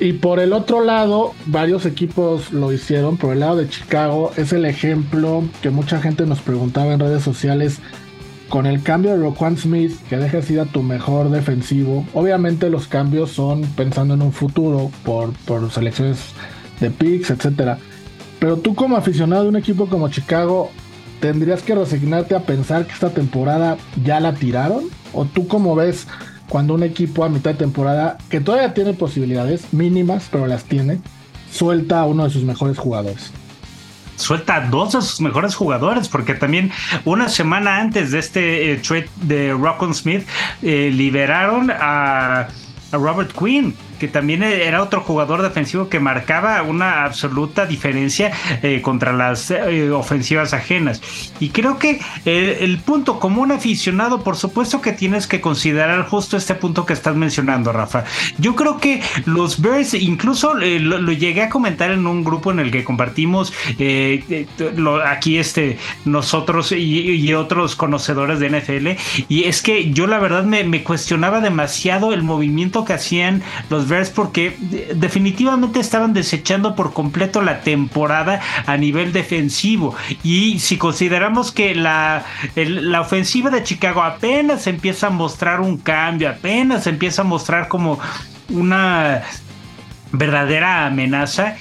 y 0.00 0.12
por 0.14 0.38
el 0.40 0.52
otro 0.52 0.84
lado, 0.84 1.32
varios 1.46 1.86
equipos 1.86 2.52
lo 2.52 2.72
hicieron. 2.72 3.16
Por 3.16 3.32
el 3.32 3.40
lado 3.40 3.56
de 3.56 3.68
Chicago, 3.68 4.32
es 4.36 4.52
el 4.52 4.64
ejemplo 4.64 5.44
que 5.62 5.70
mucha 5.70 6.00
gente 6.00 6.26
nos 6.26 6.40
preguntaba 6.40 6.92
en 6.92 7.00
redes 7.00 7.22
sociales 7.22 7.80
con 8.48 8.66
el 8.66 8.82
cambio 8.82 9.12
de 9.12 9.18
Roquan 9.18 9.56
Smith, 9.56 9.92
que 10.08 10.16
deja 10.16 10.38
ir 10.52 10.60
a 10.60 10.66
tu 10.66 10.82
mejor 10.82 11.30
defensivo, 11.30 12.04
obviamente 12.14 12.70
los 12.70 12.86
cambios 12.86 13.32
son 13.32 13.62
pensando 13.62 14.14
en 14.14 14.22
un 14.22 14.32
futuro 14.32 14.90
por, 15.04 15.32
por 15.44 15.70
selecciones 15.70 16.18
de 16.80 16.90
picks, 16.90 17.30
etcétera. 17.30 17.78
Pero 18.38 18.58
tú 18.58 18.74
como 18.74 18.96
aficionado 18.96 19.44
de 19.44 19.48
un 19.48 19.56
equipo 19.56 19.88
como 19.88 20.08
Chicago, 20.08 20.70
¿tendrías 21.20 21.62
que 21.62 21.74
resignarte 21.74 22.34
a 22.34 22.40
pensar 22.40 22.86
que 22.86 22.92
esta 22.92 23.10
temporada 23.10 23.78
ya 24.04 24.20
la 24.20 24.34
tiraron? 24.34 24.84
¿O 25.12 25.24
tú 25.24 25.48
cómo 25.48 25.74
ves 25.74 26.06
cuando 26.48 26.74
un 26.74 26.82
equipo 26.82 27.24
a 27.24 27.28
mitad 27.28 27.52
de 27.52 27.58
temporada, 27.58 28.18
que 28.30 28.40
todavía 28.40 28.74
tiene 28.74 28.92
posibilidades 28.92 29.72
mínimas, 29.72 30.28
pero 30.30 30.46
las 30.46 30.64
tiene, 30.64 31.00
suelta 31.50 32.00
a 32.00 32.06
uno 32.06 32.24
de 32.24 32.30
sus 32.30 32.44
mejores 32.44 32.78
jugadores? 32.78 33.32
Suelta 34.16 34.60
dos 34.60 34.92
de 34.92 35.02
sus 35.02 35.20
mejores 35.20 35.54
jugadores, 35.54 36.08
porque 36.08 36.34
también 36.34 36.72
una 37.04 37.28
semana 37.28 37.78
antes 37.78 38.10
de 38.10 38.18
este 38.18 38.72
eh, 38.72 38.76
trade 38.76 39.08
de 39.22 39.52
Rockon 39.52 39.94
Smith, 39.94 40.26
eh, 40.62 40.90
liberaron 40.92 41.70
a, 41.70 42.48
Robert 42.92 43.32
Quinn. 43.32 43.74
Que 43.98 44.08
también 44.08 44.42
era 44.42 44.82
otro 44.82 45.00
jugador 45.00 45.42
defensivo 45.42 45.88
que 45.88 46.00
marcaba 46.00 46.62
una 46.62 47.04
absoluta 47.04 47.66
diferencia 47.66 48.32
eh, 48.62 48.80
contra 48.82 49.12
las 49.12 49.50
eh, 49.50 49.90
ofensivas 49.90 50.52
ajenas. 50.52 51.00
Y 51.40 51.50
creo 51.50 51.78
que 51.78 52.00
el, 52.24 52.78
punto, 52.78 53.18
como 53.18 53.42
un 53.42 53.52
aficionado, 53.52 54.22
por 54.22 54.36
supuesto 54.36 54.80
que 54.80 54.92
tienes 54.92 55.26
que 55.26 55.40
considerar 55.40 56.06
justo 56.08 56.36
este 56.36 56.54
punto 56.54 56.86
que 56.86 56.92
estás 56.92 57.16
mencionando, 57.16 57.72
Rafa. 57.72 58.04
Yo 58.38 58.54
creo 58.54 58.78
que 58.78 59.02
los 59.24 59.60
Bears, 59.60 59.94
incluso 59.94 60.58
eh, 60.60 60.80
lo, 60.80 61.12
llegué 61.12 61.42
a 61.42 61.48
comentar 61.48 61.90
en 61.90 62.06
un 62.06 62.24
grupo 62.24 62.50
en 62.50 62.60
el 62.60 62.70
que 62.70 62.84
compartimos 62.84 63.52
aquí 65.06 65.38
este, 65.38 65.78
nosotros 66.04 66.72
y, 66.72 67.26
otros 67.36 67.76
conocedores 67.76 68.38
de 68.38 68.48
NFL, 68.48 68.88
y 69.28 69.44
es 69.44 69.60
que 69.60 69.92
yo 69.92 70.06
la 70.06 70.18
verdad 70.18 70.44
me, 70.44 70.64
me 70.64 70.82
cuestionaba 70.82 71.40
demasiado 71.40 72.12
el 72.12 72.22
movimiento 72.22 72.84
que 72.84 72.92
hacían 72.92 73.42
los 73.68 73.85
Porque 74.14 74.56
definitivamente 74.94 75.80
estaban 75.80 76.12
desechando 76.12 76.74
por 76.74 76.92
completo 76.92 77.42
la 77.42 77.60
temporada 77.60 78.40
a 78.66 78.76
nivel 78.76 79.12
defensivo. 79.12 79.94
Y 80.22 80.58
si 80.58 80.76
consideramos 80.76 81.52
que 81.52 81.74
la, 81.74 82.24
la 82.54 83.00
ofensiva 83.00 83.50
de 83.50 83.62
Chicago 83.62 84.02
apenas 84.02 84.66
empieza 84.66 85.08
a 85.08 85.10
mostrar 85.10 85.60
un 85.60 85.78
cambio, 85.78 86.28
apenas 86.30 86.86
empieza 86.86 87.22
a 87.22 87.24
mostrar 87.24 87.68
como 87.68 87.98
una 88.48 89.22
verdadera 90.12 90.86
amenaza 90.86 91.56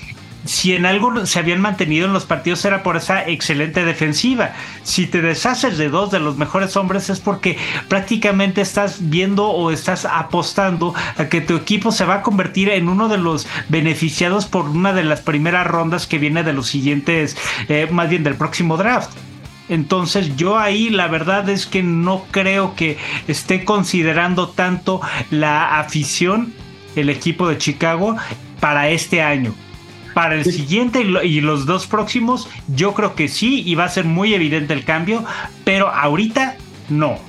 si 0.46 0.74
en 0.74 0.86
algo 0.86 1.26
se 1.26 1.40
habían 1.40 1.60
mantenido 1.60 2.06
en 2.06 2.14
los 2.14 2.26
partidos 2.26 2.64
era 2.66 2.84
por 2.84 2.98
esa 2.98 3.28
excelente 3.28 3.84
defensiva. 3.84 4.54
Si 4.84 5.08
te 5.08 5.22
deshaces 5.22 5.78
de 5.78 5.90
dos 5.90 6.12
de 6.12 6.20
los 6.20 6.38
mejores 6.38 6.78
hombres 6.78 7.10
es 7.10 7.20
porque 7.20 7.58
prácticamente 7.88 8.62
estás 8.62 9.10
viendo 9.10 9.48
o 9.48 9.72
estás 9.72 10.06
apostando 10.06 10.94
a 11.18 11.26
que 11.26 11.42
tu 11.42 11.56
equipo 11.56 11.92
se 11.92 12.06
va 12.06 12.16
a 12.16 12.22
convertir 12.22 12.70
en 12.70 12.90
uno 12.90 13.10
de 13.10 13.18
los 13.18 13.48
beneficiados 13.70 14.46
por 14.46 14.70
una 14.70 14.94
de 14.94 15.04
las 15.04 15.22
primeras 15.22 15.66
rondas 15.66 16.08
que 16.08 16.20
viene 16.20 16.44
de 16.44 16.54
los 16.54 16.68
siguientes, 16.68 17.36
eh, 17.68 17.88
más 17.92 18.10
bien 18.10 18.24
del 18.24 18.36
próximo 18.36 18.78
draft. 18.78 19.12
Entonces 19.68 20.36
yo 20.36 20.60
ahí 20.60 20.90
la 20.90 21.08
verdad 21.08 21.50
es 21.50 21.66
que 21.66 21.82
no 21.82 22.26
creo 22.30 22.76
que 22.76 22.98
esté 23.28 23.66
considerando 23.66 24.50
tanto 24.50 25.02
la 25.32 25.80
afición 25.80 26.54
el 26.96 27.10
equipo 27.10 27.48
de 27.50 27.58
Chicago 27.58 28.16
para 28.60 28.90
este 28.90 29.22
año. 29.22 29.54
Para 30.16 30.34
el 30.36 30.46
siguiente 30.46 31.02
y 31.02 31.42
los 31.42 31.68
dos 31.68 31.86
próximos, 31.86 32.48
yo 32.74 32.96
creo 32.96 33.14
que 33.14 33.28
sí, 33.28 33.62
y 33.64 33.76
va 33.76 33.84
a 33.84 33.90
ser 33.90 34.06
muy 34.06 34.34
evidente 34.34 34.74
el 34.74 34.84
cambio, 34.84 35.24
pero 35.64 35.90
ahorita 35.90 36.56
no. 36.90 37.20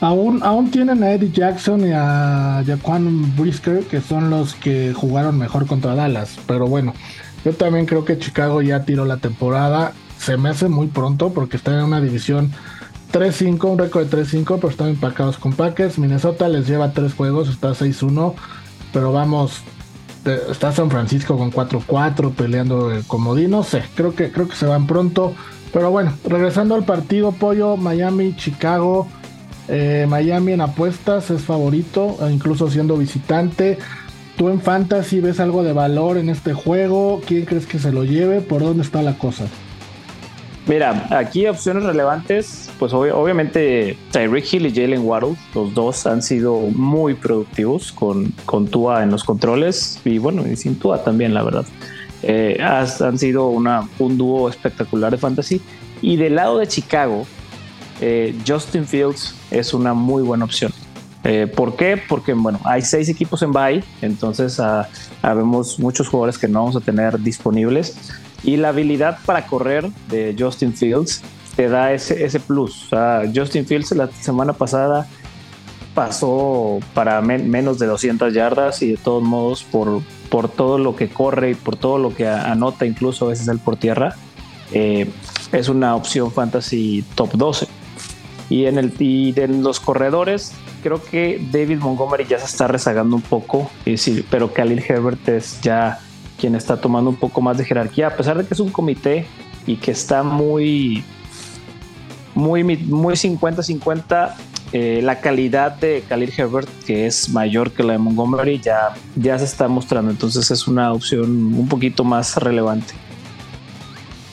Aún, 0.00 0.40
aún 0.42 0.70
tienen 0.70 1.02
a 1.02 1.12
Eddie 1.12 1.32
Jackson 1.32 1.86
y 1.86 1.92
a 1.92 2.62
Jaquan 2.66 3.36
Brisker, 3.36 3.84
que 3.84 4.00
son 4.00 4.30
los 4.30 4.54
que 4.54 4.92
jugaron 4.94 5.36
mejor 5.36 5.66
contra 5.66 5.94
Dallas. 5.94 6.38
Pero 6.46 6.66
bueno, 6.66 6.94
yo 7.44 7.52
también 7.54 7.86
creo 7.86 8.04
que 8.04 8.18
Chicago 8.18 8.62
ya 8.62 8.84
tiró 8.84 9.04
la 9.04 9.18
temporada. 9.18 9.92
Se 10.18 10.36
me 10.36 10.48
hace 10.48 10.68
muy 10.68 10.86
pronto 10.86 11.32
porque 11.32 11.56
están 11.56 11.74
en 11.74 11.84
una 11.84 12.00
división 12.00 12.52
3-5, 13.12 13.64
un 13.70 13.78
récord 13.78 14.06
de 14.06 14.24
3-5, 14.24 14.56
pero 14.56 14.68
están 14.68 14.88
empacados 14.88 15.38
con 15.38 15.52
Packers. 15.54 15.98
Minnesota 15.98 16.48
les 16.48 16.68
lleva 16.68 16.92
3 16.92 17.14
juegos, 17.14 17.48
está 17.48 17.70
6-1. 17.70 18.34
Pero 18.92 19.12
vamos, 19.12 19.62
está 20.24 20.72
San 20.72 20.90
Francisco 20.90 21.36
con 21.36 21.52
4-4 21.52 22.32
peleando 22.32 22.90
el 22.90 23.04
comodín, 23.04 23.50
no 23.50 23.62
sé, 23.62 23.82
creo 23.94 24.14
que, 24.14 24.30
creo 24.30 24.48
que 24.48 24.56
se 24.56 24.66
van 24.66 24.86
pronto. 24.86 25.34
Pero 25.72 25.90
bueno, 25.90 26.12
regresando 26.24 26.74
al 26.74 26.84
partido, 26.84 27.32
Pollo, 27.32 27.76
Miami, 27.76 28.36
Chicago. 28.36 29.08
Eh, 29.68 30.06
Miami 30.08 30.52
en 30.52 30.60
apuestas 30.60 31.30
es 31.30 31.42
favorito, 31.42 32.18
e 32.20 32.30
incluso 32.30 32.70
siendo 32.70 32.96
visitante. 32.96 33.78
¿Tú 34.36 34.48
en 34.48 34.60
Fantasy 34.60 35.20
ves 35.20 35.40
algo 35.40 35.62
de 35.62 35.72
valor 35.72 36.18
en 36.18 36.28
este 36.28 36.52
juego? 36.52 37.20
¿Quién 37.26 37.44
crees 37.44 37.66
que 37.66 37.78
se 37.78 37.92
lo 37.92 38.04
lleve? 38.04 38.40
¿Por 38.40 38.62
dónde 38.62 38.82
está 38.82 39.02
la 39.02 39.16
cosa? 39.16 39.44
Mira, 40.66 41.08
aquí 41.10 41.46
opciones 41.46 41.82
relevantes, 41.82 42.70
pues 42.78 42.92
obviamente 42.92 43.96
Tyreek 44.12 44.52
Hill 44.52 44.66
y 44.66 44.70
Jalen 44.72 45.04
Waddle, 45.04 45.34
los 45.54 45.74
dos 45.74 46.06
han 46.06 46.22
sido 46.22 46.54
muy 46.54 47.14
productivos 47.14 47.90
con, 47.90 48.32
con 48.46 48.68
Tua 48.68 49.02
en 49.02 49.10
los 49.10 49.24
controles 49.24 50.00
y 50.04 50.18
bueno, 50.18 50.46
y 50.46 50.54
sin 50.54 50.78
Tua 50.78 51.02
también, 51.02 51.34
la 51.34 51.42
verdad. 51.42 51.64
Eh, 52.22 52.58
han 52.62 53.18
sido 53.18 53.48
una, 53.48 53.88
un 53.98 54.16
dúo 54.16 54.48
espectacular 54.48 55.10
de 55.10 55.18
fantasy. 55.18 55.60
Y 56.00 56.16
del 56.16 56.36
lado 56.36 56.58
de 56.58 56.66
Chicago, 56.66 57.26
eh, 58.00 58.36
Justin 58.46 58.86
Fields 58.86 59.34
es 59.50 59.74
una 59.74 59.94
muy 59.94 60.22
buena 60.22 60.44
opción. 60.44 60.72
Eh, 61.24 61.46
¿Por 61.46 61.76
qué? 61.76 62.00
Porque 62.08 62.32
bueno, 62.32 62.60
hay 62.64 62.82
seis 62.82 63.08
equipos 63.08 63.42
en 63.42 63.52
bye, 63.52 63.84
entonces 64.00 64.58
uh, 64.58 64.82
habemos 65.22 65.78
muchos 65.78 66.08
jugadores 66.08 66.36
que 66.36 66.48
no 66.48 66.60
vamos 66.60 66.74
a 66.74 66.80
tener 66.80 67.16
disponibles 67.20 68.12
y 68.44 68.56
la 68.56 68.68
habilidad 68.68 69.18
para 69.24 69.46
correr 69.46 69.88
de 70.08 70.34
Justin 70.38 70.74
Fields 70.74 71.22
te 71.56 71.68
da 71.68 71.92
ese, 71.92 72.24
ese 72.24 72.40
plus. 72.40 72.88
Justin 73.34 73.66
Fields 73.66 73.92
la 73.92 74.08
semana 74.08 74.52
pasada 74.52 75.06
pasó 75.94 76.80
para 76.94 77.20
menos 77.20 77.78
de 77.78 77.86
200 77.86 78.32
yardas 78.32 78.82
y 78.82 78.92
de 78.92 78.96
todos 78.96 79.22
modos 79.22 79.62
por, 79.62 80.02
por 80.30 80.48
todo 80.48 80.78
lo 80.78 80.96
que 80.96 81.08
corre 81.08 81.50
y 81.50 81.54
por 81.54 81.76
todo 81.76 81.98
lo 81.98 82.14
que 82.14 82.26
anota 82.26 82.86
incluso 82.86 83.26
a 83.26 83.28
veces 83.28 83.48
el 83.48 83.58
por 83.58 83.76
tierra, 83.76 84.16
eh, 84.72 85.10
es 85.52 85.68
una 85.68 85.94
opción 85.94 86.32
fantasy 86.32 87.04
top 87.14 87.32
12. 87.34 87.66
Y 88.48 88.66
en, 88.66 88.78
el, 88.78 88.92
y 88.98 89.32
los 89.32 89.80
corredores, 89.80 90.52
creo 90.82 91.02
que 91.02 91.40
David 91.52 91.78
Montgomery 91.78 92.26
ya 92.26 92.38
se 92.38 92.46
está 92.46 92.66
rezagando 92.66 93.16
un 93.16 93.22
poco, 93.22 93.70
sí, 93.96 94.24
pero 94.30 94.52
Khalil 94.52 94.82
Herbert 94.86 95.26
es 95.28 95.60
ya 95.62 96.00
quien 96.42 96.56
está 96.56 96.76
tomando 96.76 97.08
un 97.08 97.14
poco 97.14 97.40
más 97.40 97.56
de 97.56 97.64
jerarquía, 97.64 98.08
a 98.08 98.16
pesar 98.16 98.36
de 98.36 98.44
que 98.44 98.52
es 98.52 98.58
un 98.58 98.70
comité 98.70 99.26
y 99.64 99.76
que 99.76 99.92
está 99.92 100.24
muy, 100.24 101.04
muy, 102.34 102.64
muy 102.64 103.14
50-50. 103.14 104.34
Eh, 104.72 105.00
la 105.04 105.20
calidad 105.20 105.76
de 105.76 106.02
Khalil 106.08 106.32
Herbert, 106.36 106.68
que 106.84 107.06
es 107.06 107.28
mayor 107.28 107.70
que 107.70 107.84
la 107.84 107.92
de 107.92 107.98
Montgomery, 107.98 108.58
ya, 108.58 108.92
ya 109.14 109.38
se 109.38 109.44
está 109.44 109.68
mostrando. 109.68 110.10
Entonces 110.10 110.50
es 110.50 110.66
una 110.66 110.92
opción 110.92 111.54
un 111.54 111.68
poquito 111.68 112.02
más 112.02 112.36
relevante. 112.36 112.92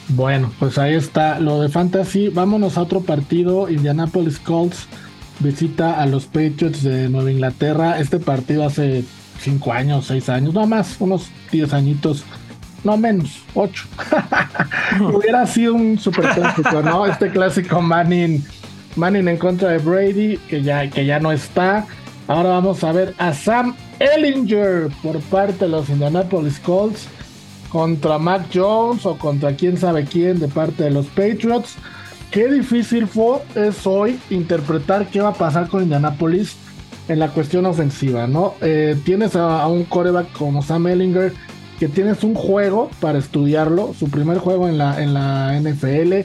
Bueno, 0.08 0.50
pues 0.58 0.78
ahí 0.78 0.94
está 0.94 1.38
lo 1.38 1.60
de 1.60 1.68
Fantasy. 1.68 2.28
Vámonos 2.28 2.76
a 2.76 2.82
otro 2.82 3.02
partido. 3.02 3.70
Indianapolis 3.70 4.40
Colts 4.40 4.88
visita 5.38 6.00
a 6.00 6.06
los 6.06 6.26
Patriots 6.26 6.82
de 6.82 7.08
Nueva 7.08 7.30
Inglaterra. 7.30 8.00
Este 8.00 8.18
partido 8.18 8.64
hace 8.64 9.04
cinco 9.40 9.72
años, 9.72 10.06
seis 10.06 10.28
años, 10.28 10.54
no 10.54 10.66
más, 10.66 10.96
unos 11.00 11.30
10 11.50 11.72
añitos, 11.72 12.24
no 12.84 12.96
menos, 12.96 13.42
ocho. 13.54 13.86
Hubiera 15.00 15.46
sido 15.46 15.74
un 15.74 15.98
super 15.98 16.28
clásico, 16.30 16.82
¿no? 16.82 17.06
Este 17.06 17.30
clásico 17.30 17.80
Manning, 17.80 18.44
Manning 18.96 19.28
en 19.28 19.36
contra 19.36 19.70
de 19.70 19.78
Brady, 19.78 20.36
que 20.48 20.62
ya, 20.62 20.88
que 20.88 21.04
ya 21.04 21.18
no 21.18 21.32
está. 21.32 21.86
Ahora 22.28 22.50
vamos 22.50 22.84
a 22.84 22.92
ver 22.92 23.14
a 23.18 23.32
Sam 23.32 23.74
Ellinger 23.98 24.88
por 25.02 25.20
parte 25.20 25.64
de 25.64 25.68
los 25.68 25.88
Indianapolis 25.88 26.58
Colts 26.60 27.08
contra 27.70 28.18
Mac 28.18 28.46
Jones 28.52 29.04
o 29.04 29.16
contra 29.16 29.54
quién 29.54 29.76
sabe 29.76 30.04
quién 30.04 30.38
de 30.38 30.48
parte 30.48 30.84
de 30.84 30.90
los 30.90 31.06
Patriots. 31.06 31.76
Qué 32.30 32.46
difícil 32.46 33.08
fue 33.08 33.38
es 33.56 33.84
hoy 33.86 34.20
interpretar 34.30 35.08
qué 35.08 35.20
va 35.20 35.30
a 35.30 35.34
pasar 35.34 35.68
con 35.68 35.82
Indianapolis 35.82 36.56
en 37.10 37.18
la 37.18 37.28
cuestión 37.28 37.66
ofensiva, 37.66 38.28
¿no? 38.28 38.54
Eh, 38.60 38.96
tienes 39.04 39.34
a, 39.34 39.66
un 39.66 39.82
coreback 39.82 40.30
como 40.30 40.62
Sam 40.62 40.86
Ellinger, 40.86 41.32
que 41.80 41.88
tienes 41.88 42.22
un 42.22 42.36
juego 42.36 42.88
para 43.00 43.18
estudiarlo, 43.18 43.94
su 43.98 44.08
primer 44.08 44.38
juego 44.38 44.68
en 44.68 44.78
la, 44.78 45.02
en 45.02 45.12
la 45.12 45.58
NFL. 45.60 46.20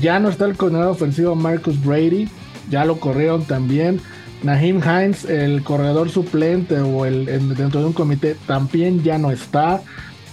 Ya 0.00 0.18
no 0.18 0.30
está 0.30 0.46
el 0.46 0.56
corredor 0.56 0.86
ofensivo 0.86 1.34
Marcus 1.34 1.84
Brady, 1.84 2.30
ya 2.70 2.86
lo 2.86 2.98
corrieron 2.98 3.44
también. 3.44 4.00
Naheem 4.42 4.80
Hines, 4.80 5.26
el 5.26 5.62
corredor 5.62 6.08
suplente 6.08 6.80
o 6.80 7.04
el 7.04 7.26
dentro 7.54 7.80
de 7.80 7.86
un 7.86 7.92
comité, 7.92 8.36
también 8.46 9.02
ya 9.02 9.18
no 9.18 9.30
está. 9.30 9.82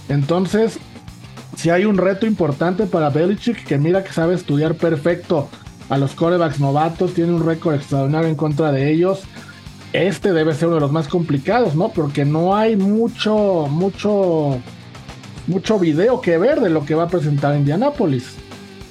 Entonces, 0.08 0.78
si 1.56 1.68
hay 1.68 1.84
un 1.84 1.98
reto 1.98 2.24
importante 2.24 2.86
para 2.86 3.10
Belichick, 3.10 3.62
que 3.64 3.76
mira 3.76 4.02
que 4.02 4.14
sabe 4.14 4.34
estudiar 4.34 4.76
perfecto 4.76 5.50
a 5.90 5.98
los 5.98 6.14
corebacks 6.14 6.58
novatos, 6.58 7.12
tiene 7.12 7.34
un 7.34 7.44
récord 7.44 7.74
extraordinario 7.74 8.30
en 8.30 8.34
contra 8.34 8.72
de 8.72 8.90
ellos 8.90 9.24
este 9.94 10.32
debe 10.32 10.54
ser 10.54 10.68
uno 10.68 10.76
de 10.76 10.80
los 10.80 10.92
más 10.92 11.08
complicados, 11.08 11.74
¿no? 11.74 11.88
Porque 11.90 12.24
no 12.24 12.56
hay 12.56 12.76
mucho, 12.76 13.66
mucho, 13.70 14.58
mucho 15.46 15.78
video 15.78 16.20
que 16.20 16.36
ver 16.36 16.60
de 16.60 16.70
lo 16.70 16.84
que 16.84 16.94
va 16.94 17.04
a 17.04 17.08
presentar 17.08 17.56
Indianapolis. 17.56 18.36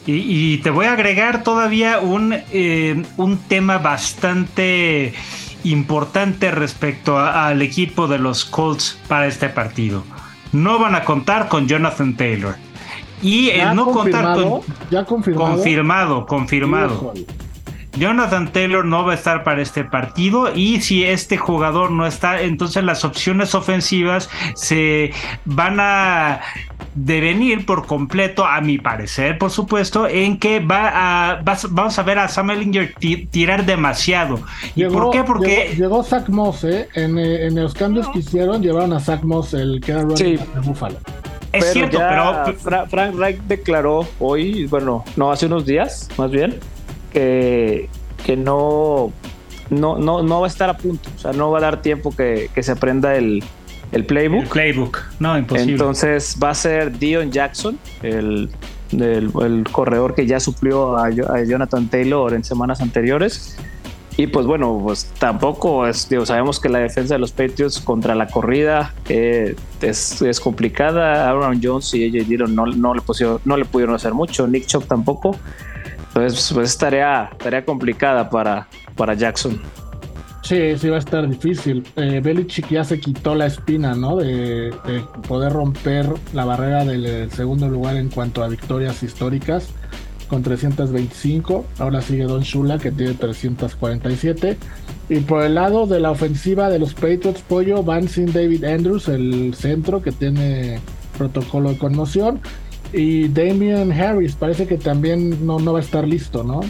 Y, 0.06 0.58
te 0.58 0.70
voy 0.70 0.88
a 0.88 0.94
agregar 0.94 1.44
todavía 1.44 2.00
un, 2.00 2.36
eh, 2.52 3.04
un 3.16 3.38
tema 3.38 3.78
bastante 3.78 5.14
importante 5.64 6.52
respecto 6.52 7.18
al 7.18 7.62
equipo 7.62 8.08
de 8.08 8.20
los 8.20 8.44
Colts 8.44 9.00
para 9.08 9.28
este 9.28 9.48
partido. 9.48 10.04
No 10.52 10.78
van 10.78 10.96
a 10.96 11.06
contar 11.06 11.48
con 11.48 11.68
Jonathan 11.68 12.18
Taylor. 12.18 12.56
Y 13.22 13.50
el 13.52 13.74
no 13.76 13.86
contar 13.92 14.36
con. 14.36 14.62
Ya 14.92 15.06
confirmado. 15.06 15.52
Confirmado, 15.54 16.26
confirmado. 16.26 17.14
Jonathan 17.96 18.52
Taylor 18.52 18.86
no 18.86 19.06
va 19.06 19.12
a 19.12 19.16
estar 19.16 19.44
para 19.44 19.62
este 19.62 19.84
partido 19.84 20.54
y 20.54 20.82
si 20.82 21.04
este 21.04 21.38
jugador 21.38 21.92
no 21.92 22.08
está, 22.08 22.42
entonces 22.42 22.84
las 22.84 23.06
opciones 23.06 23.54
ofensivas 23.56 24.30
se 24.56 25.12
van 25.46 25.80
a 25.80 26.42
devenir 26.96 27.66
por 27.66 27.86
completo, 27.86 28.46
a 28.46 28.62
mi 28.62 28.78
parecer, 28.78 29.38
por 29.38 29.52
supuesto, 29.52 30.08
en 30.08 30.38
que 30.38 30.60
va 30.60 31.32
a, 31.32 31.44
vamos 31.70 31.98
a 31.98 32.04
ver 32.04 32.20
a 32.20 32.28
Sam 32.28 32.52
Ellinger 32.52 32.94
tirar 33.32 33.66
demasiado. 33.66 34.40
¿Y 34.76 34.86
por 34.86 35.12
qué? 35.12 35.24
Porque 35.24 35.76
llegó, 35.78 36.04
Zach 36.04 36.30
Moss, 36.30 36.64
¿eh? 36.64 36.88
en, 36.94 37.18
eh, 37.18 37.48
en, 37.48 37.56
los 37.56 37.74
cambios 37.74 38.08
que 38.10 38.20
hicieron, 38.20 38.62
llevaron 38.62 38.94
a 38.94 39.00
Zach 39.00 39.24
Moss, 39.24 39.54
el 39.54 39.82
que 39.82 39.92
era 39.92 40.06
sí. 40.16 40.38
de 40.38 40.60
Buffalo. 40.62 40.98
Es 41.52 41.72
cierto, 41.72 42.00
pero 42.00 42.88
Frank 42.88 43.16
Reich 43.16 43.38
declaró 43.44 44.08
hoy, 44.20 44.66
bueno, 44.66 45.04
no 45.16 45.32
hace 45.32 45.46
unos 45.46 45.66
días, 45.66 46.10
más 46.18 46.32
bien, 46.32 46.60
que, 47.14 47.90
que 48.26 48.36
no, 48.36 49.14
no, 49.70 49.98
no, 49.98 50.24
no 50.24 50.42
va 50.42 50.48
a 50.48 50.50
estar 50.50 50.70
a 50.70 50.78
punto, 50.78 51.10
o 51.16 51.20
sea, 51.20 51.32
no 51.32 51.52
va 51.52 51.60
a 51.60 51.62
dar 51.62 51.82
tiempo 51.82 52.14
que, 52.16 52.50
que 52.54 52.64
se 52.64 52.72
aprenda 52.72 53.16
el, 53.16 53.44
el 53.94 54.06
playbook. 54.06 54.50
playbook, 54.50 55.00
no, 55.20 55.38
imposible. 55.38 55.72
Entonces 55.72 56.38
va 56.42 56.50
a 56.50 56.56
ser 56.56 56.98
Dion 56.98 57.32
Jackson, 57.32 57.78
el, 58.02 58.50
el, 58.92 59.64
corredor 59.72 60.16
que 60.16 60.26
ya 60.26 60.40
suplió 60.40 60.98
a, 60.98 61.10
Jonathan 61.12 61.88
Taylor 61.88 62.34
en 62.34 62.44
semanas 62.44 62.82
anteriores. 62.82 63.58
Y 64.16 64.28
pues 64.28 64.46
bueno, 64.46 64.80
pues 64.84 65.06
tampoco 65.18 65.88
es, 65.88 66.08
digo, 66.08 66.24
sabemos 66.26 66.60
que 66.60 66.70
la 66.70 66.80
defensa 66.80 67.16
de 67.16 67.20
los 67.20 67.32
Patriots 67.32 67.80
contra 67.80 68.14
la 68.14 68.28
corrida 68.28 68.94
eh, 69.10 69.56
es, 69.82 70.22
es, 70.22 70.40
complicada. 70.40 71.30
Aaron 71.30 71.60
Jones 71.64 71.94
y 71.96 72.06
AJ 72.06 72.28
Dillon 72.28 72.56
no, 72.56 72.68
no, 72.68 72.94
le 72.94 73.02
pusieron, 73.02 73.40
no 73.44 73.58
le 73.58 73.66
pudieron 73.66 73.96
hacer 73.96 74.14
mucho, 74.14 74.48
Nick 74.48 74.68
Chubb 74.68 74.86
tampoco. 74.86 75.36
Entonces, 76.16 76.52
pues 76.54 76.70
es 76.70 76.78
tarea, 76.78 77.32
tarea 77.40 77.66
complicada 77.66 78.30
para, 78.30 78.68
para 78.96 79.16
Jackson. 79.16 79.60
Sí, 80.44 80.78
sí 80.78 80.90
va 80.90 80.98
a 80.98 81.00
estar 81.00 81.28
difícil. 81.28 81.84
Eh, 81.96 82.20
Belichick 82.22 82.70
ya 82.70 82.84
se 82.84 83.00
quitó 83.00 83.34
la 83.34 83.46
espina, 83.48 83.96
¿no? 83.96 84.18
De, 84.18 84.72
poder 85.28 85.54
romper 85.54 86.06
la 86.34 86.46
barrera 86.46 86.84
del 86.84 87.32
segundo 87.32 87.68
lugar 87.70 87.96
en 87.96 88.10
cuanto 88.10 88.44
a 88.44 88.50
victorias 88.50 89.02
históricas 89.02 89.70
con 90.28 90.44
325. 90.44 91.66
Ahora 91.80 92.02
sigue 92.02 92.26
Don 92.26 92.42
Shula 92.42 92.78
que 92.78 92.92
tiene 92.92 93.14
347. 93.14 94.58
Y 95.10 95.20
por 95.22 95.44
el 95.44 95.56
lado 95.56 95.88
de 95.88 96.00
la 96.00 96.12
ofensiva 96.12 96.70
de 96.70 96.78
los 96.78 96.94
Patriots, 96.94 97.42
Pollo, 97.42 97.82
van 97.82 98.08
sin 98.08 98.32
David 98.32 98.66
Andrews, 98.66 99.08
el 99.08 99.56
centro 99.56 100.02
que 100.02 100.12
tiene 100.12 100.80
protocolo 101.18 101.70
de 101.70 101.78
conmoción. 101.78 102.42
Y 102.94 103.28
Damian 103.28 103.92
Harris 103.92 104.36
parece 104.36 104.68
que 104.68 104.78
también 104.78 105.46
no, 105.46 105.60
no 105.60 105.74
va 105.74 105.80
a 105.80 105.82
estar 105.82 106.08
listo, 106.08 106.44
¿no? 106.44 106.62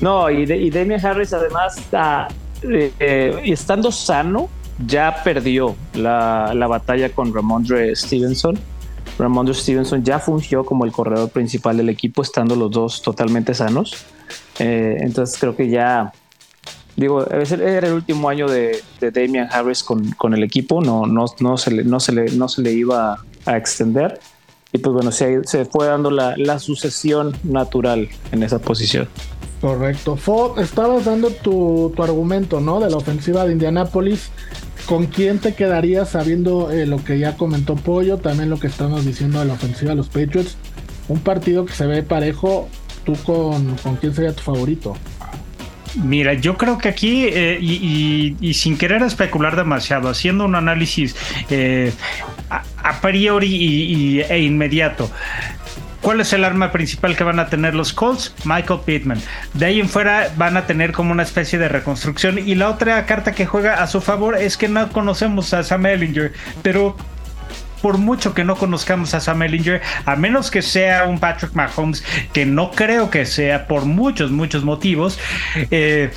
No, 0.00 0.30
y, 0.30 0.46
de, 0.46 0.56
y 0.56 0.70
Damian 0.70 1.04
Harris 1.04 1.32
además, 1.32 1.76
ah, 1.92 2.28
eh, 2.62 2.92
eh, 3.00 3.40
estando 3.44 3.90
sano, 3.90 4.48
ya 4.86 5.22
perdió 5.22 5.74
la, 5.94 6.66
batalla 6.68 7.10
con 7.10 7.34
Ramondre 7.34 7.94
Stevenson. 7.94 8.58
Ramondre 9.18 9.54
Stevenson 9.54 10.02
ya 10.02 10.18
fungió 10.18 10.64
como 10.64 10.84
el 10.84 10.92
corredor 10.92 11.30
principal 11.30 11.76
del 11.76 11.88
equipo, 11.88 12.22
estando 12.22 12.56
los 12.56 12.70
dos 12.70 13.02
totalmente 13.02 13.54
sanos. 13.54 14.04
Eh, 14.58 14.96
entonces 15.00 15.38
creo 15.38 15.54
que 15.54 15.68
ya, 15.68 16.12
digo, 16.96 17.24
era 17.28 17.86
el 17.86 17.94
último 17.94 18.28
año 18.28 18.48
de, 18.48 18.82
de 19.00 19.10
Damian 19.10 19.48
Harris 19.50 19.82
con, 19.82 20.34
el 20.34 20.42
equipo, 20.42 20.80
no, 20.80 21.06
no, 21.06 21.26
no, 21.40 21.56
se 21.56 21.70
le, 21.70 21.84
no, 21.84 22.00
se 22.00 22.12
le, 22.12 22.24
no 22.32 22.48
se 22.48 22.62
le 22.62 22.72
iba 22.72 23.18
a 23.46 23.56
extender. 23.56 24.20
Y 24.74 24.78
pues 24.78 24.92
bueno, 24.92 25.12
se, 25.12 25.44
se 25.44 25.64
fue 25.66 25.86
dando 25.86 26.10
la, 26.10 26.58
sucesión 26.58 27.32
natural 27.44 28.08
en 28.32 28.42
esa 28.42 28.58
posición. 28.58 29.06
Correcto. 29.60 30.16
Fo, 30.16 30.58
estabas 30.58 31.04
dando 31.04 31.30
tu, 31.30 31.94
argumento, 32.02 32.60
¿no? 32.60 32.80
De 32.80 32.90
la 32.90 32.96
ofensiva 32.96 33.44
de 33.44 33.52
Indianápolis. 33.52 34.30
¿Con 34.86 35.06
quién 35.06 35.38
te 35.38 35.54
quedarías 35.54 36.08
sabiendo 36.08 36.72
eh, 36.72 36.86
lo 36.86 37.02
que 37.04 37.20
ya 37.20 37.36
comentó 37.36 37.76
Pollo? 37.76 38.16
También 38.18 38.50
lo 38.50 38.58
que 38.58 38.66
estamos 38.66 39.04
diciendo 39.06 39.38
de 39.38 39.44
la 39.44 39.52
ofensiva 39.52 39.90
de 39.90 39.96
los 39.96 40.08
Patriots. 40.08 40.56
Un 41.06 41.20
partido 41.20 41.64
que 41.64 41.72
se 41.72 41.86
ve 41.86 42.02
parejo. 42.02 42.68
¿Tú 43.04 43.14
con, 43.24 43.76
con 43.76 43.94
quién 43.96 44.12
sería 44.12 44.32
tu 44.32 44.42
favorito? 44.42 44.96
Mira, 46.02 46.34
yo 46.34 46.56
creo 46.56 46.78
que 46.78 46.88
aquí, 46.88 47.26
eh, 47.26 47.58
y, 47.60 48.54
sin 48.54 48.76
querer 48.76 49.02
especular 49.02 49.56
demasiado, 49.56 50.08
haciendo 50.08 50.44
un 50.44 50.54
análisis 50.54 51.14
eh, 51.50 51.92
a, 52.50 53.00
priori 53.00 54.22
e 54.28 54.38
inmediato, 54.40 55.10
¿Cuál 56.04 56.20
es 56.20 56.34
el 56.34 56.44
arma 56.44 56.70
principal 56.70 57.16
que 57.16 57.24
van 57.24 57.38
a 57.38 57.46
tener 57.46 57.74
los 57.74 57.94
Colts? 57.94 58.34
Michael 58.44 58.80
Pittman. 58.84 59.22
De 59.54 59.64
ahí 59.64 59.80
en 59.80 59.88
fuera 59.88 60.30
van 60.36 60.58
a 60.58 60.66
tener 60.66 60.92
como 60.92 61.12
una 61.12 61.22
especie 61.22 61.58
de 61.58 61.66
reconstrucción. 61.66 62.38
Y 62.38 62.56
la 62.56 62.68
otra 62.68 63.06
carta 63.06 63.32
que 63.32 63.46
juega 63.46 63.82
a 63.82 63.86
su 63.86 64.02
favor 64.02 64.36
es 64.36 64.58
que 64.58 64.68
no 64.68 64.92
conocemos 64.92 65.54
a 65.54 65.62
Sam 65.62 65.86
Ellinger, 65.86 66.34
pero 66.62 66.94
por 67.84 67.98
mucho 67.98 68.32
que 68.32 68.44
no 68.44 68.56
conozcamos 68.56 69.12
a 69.12 69.20
Sam 69.20 69.42
Ellinger, 69.42 69.82
a 70.06 70.16
menos 70.16 70.50
que 70.50 70.62
sea 70.62 71.04
un 71.04 71.18
Patrick 71.18 71.52
Mahomes, 71.52 72.02
que 72.32 72.46
no 72.46 72.70
creo 72.70 73.10
que 73.10 73.26
sea 73.26 73.66
por 73.66 73.84
muchos, 73.84 74.30
muchos 74.30 74.64
motivos, 74.64 75.18
eh, 75.70 76.10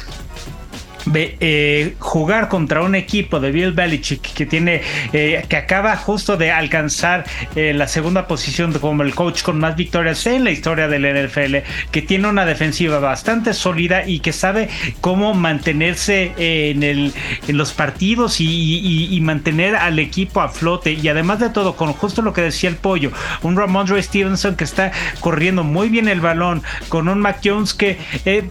eh, 1.14 1.96
jugar 2.00 2.50
contra 2.50 2.82
un 2.82 2.96
equipo 2.96 3.40
de 3.40 3.52
Bill 3.52 3.72
Belichick 3.72 4.34
que 4.34 4.46
tiene 4.46 4.82
eh, 5.14 5.46
que 5.48 5.58
acaba 5.58 5.96
justo 5.96 6.38
de 6.38 6.52
alcanzar 6.52 7.26
eh, 7.56 7.74
la 7.74 7.88
segunda 7.88 8.28
posición 8.28 8.74
como 8.74 9.04
el 9.04 9.16
coach 9.16 9.42
con 9.42 9.60
más 9.60 9.76
victorias 9.76 10.26
en 10.28 10.44
la 10.44 10.52
historia 10.52 10.88
del 10.88 11.04
NFL, 11.04 11.58
que 11.92 12.02
tiene 12.02 12.28
una 12.28 12.46
defensiva 12.46 13.00
bastante 13.00 13.54
sólida 13.54 14.08
y 14.08 14.20
que 14.20 14.34
sabe 14.34 14.70
cómo 15.02 15.34
mantenerse 15.34 16.34
en, 16.38 16.84
el, 16.84 17.14
en 17.48 17.58
los 17.58 17.74
partidos 17.74 18.38
y, 18.40 19.18
mantener 19.22 19.76
al 19.76 20.00
equipo 20.00 20.42
a 20.42 20.48
flote. 20.48 20.94
Y 20.94 21.08
además 21.10 21.40
de 21.40 21.50
todo 21.50 21.76
con 21.76 21.92
justo 21.94 22.22
lo 22.22 22.34
que 22.34 22.42
decía 22.42 22.70
el 22.70 22.76
pollo, 22.76 23.12
un 23.42 23.58
Ramondre 23.58 24.02
Stevenson 24.02 24.56
que 24.56 24.64
está 24.64 24.92
corriendo 25.20 25.64
muy 25.64 25.90
bien 25.90 26.08
el 26.08 26.22
balón, 26.22 26.64
con 26.88 27.10
un 27.10 27.20
Mac 27.20 27.40
Jones 27.44 27.74
que 27.74 27.98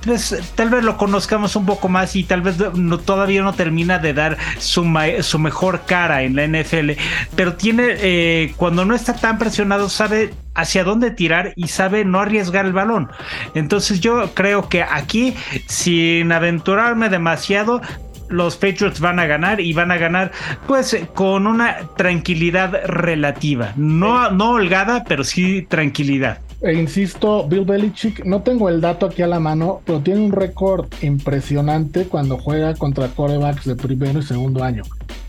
pues, 0.05 0.37
tal 0.55 0.71
vez 0.71 0.85
lo 0.85 0.97
conozcamos 0.97 1.57
un 1.57 1.65
poco 1.65 1.89
más 1.89 2.15
y 2.17 2.25
tal 2.25 2.43
no, 2.75 2.99
todavía 2.99 3.43
no 3.43 3.55
termina 3.55 3.99
de 3.99 4.15
dar 4.15 4.37
su, 4.59 4.85
su 5.21 5.39
mejor 5.39 5.83
cara 5.87 6.23
en 6.23 6.37
la 6.37 6.47
NFL, 6.47 6.93
pero 7.35 7.55
tiene, 7.55 7.95
eh, 7.99 8.55
cuando 8.57 8.85
no 8.85 8.95
está 8.95 9.15
tan 9.15 9.39
presionado, 9.39 9.89
sabe 9.89 10.33
hacia 10.55 10.85
dónde 10.85 11.11
tirar 11.11 11.53
y 11.57 11.69
sabe 11.69 12.05
no 12.05 12.21
arriesgar 12.21 12.67
el 12.67 12.73
balón. 12.73 13.11
Entonces 13.55 14.01
yo 14.01 14.35
creo 14.35 14.69
que 14.69 14.83
aquí, 14.83 15.35
sin 15.67 16.33
aventurarme 16.33 17.09
demasiado, 17.09 17.81
los 18.29 18.57
Patriots 18.57 19.01
van 19.01 19.19
a 19.19 19.27
ganar 19.27 19.61
y 19.61 19.73
van 19.73 19.91
a 19.91 19.99
ganar 19.99 20.33
pues 20.67 20.97
con 21.15 21.47
una 21.47 21.79
tranquilidad 21.97 22.87
relativa, 22.87 23.73
no, 23.77 24.31
no 24.31 24.51
holgada, 24.53 25.05
pero 25.05 25.25
sí 25.25 25.63
tranquilidad. 25.69 26.41
E 26.63 26.73
insisto, 26.73 27.47
Bill 27.47 27.65
Belichick, 27.65 28.25
no 28.25 28.43
tengo 28.43 28.69
el 28.69 28.81
dato 28.81 29.07
aquí 29.07 29.23
a 29.23 29.27
la 29.27 29.39
mano, 29.39 29.83
pero 29.85 30.01
tiene 30.01 30.21
un 30.21 30.33
récord 30.33 30.87
impresionante 31.03 32.07
cuando 32.07 32.39
juega 32.39 32.75
contra 32.75 33.09
corebacks 33.09 33.67
de 33.67 33.77
primero 33.77 34.19
y 34.19 34.23
segundo 34.23 34.65
año. 34.65 34.83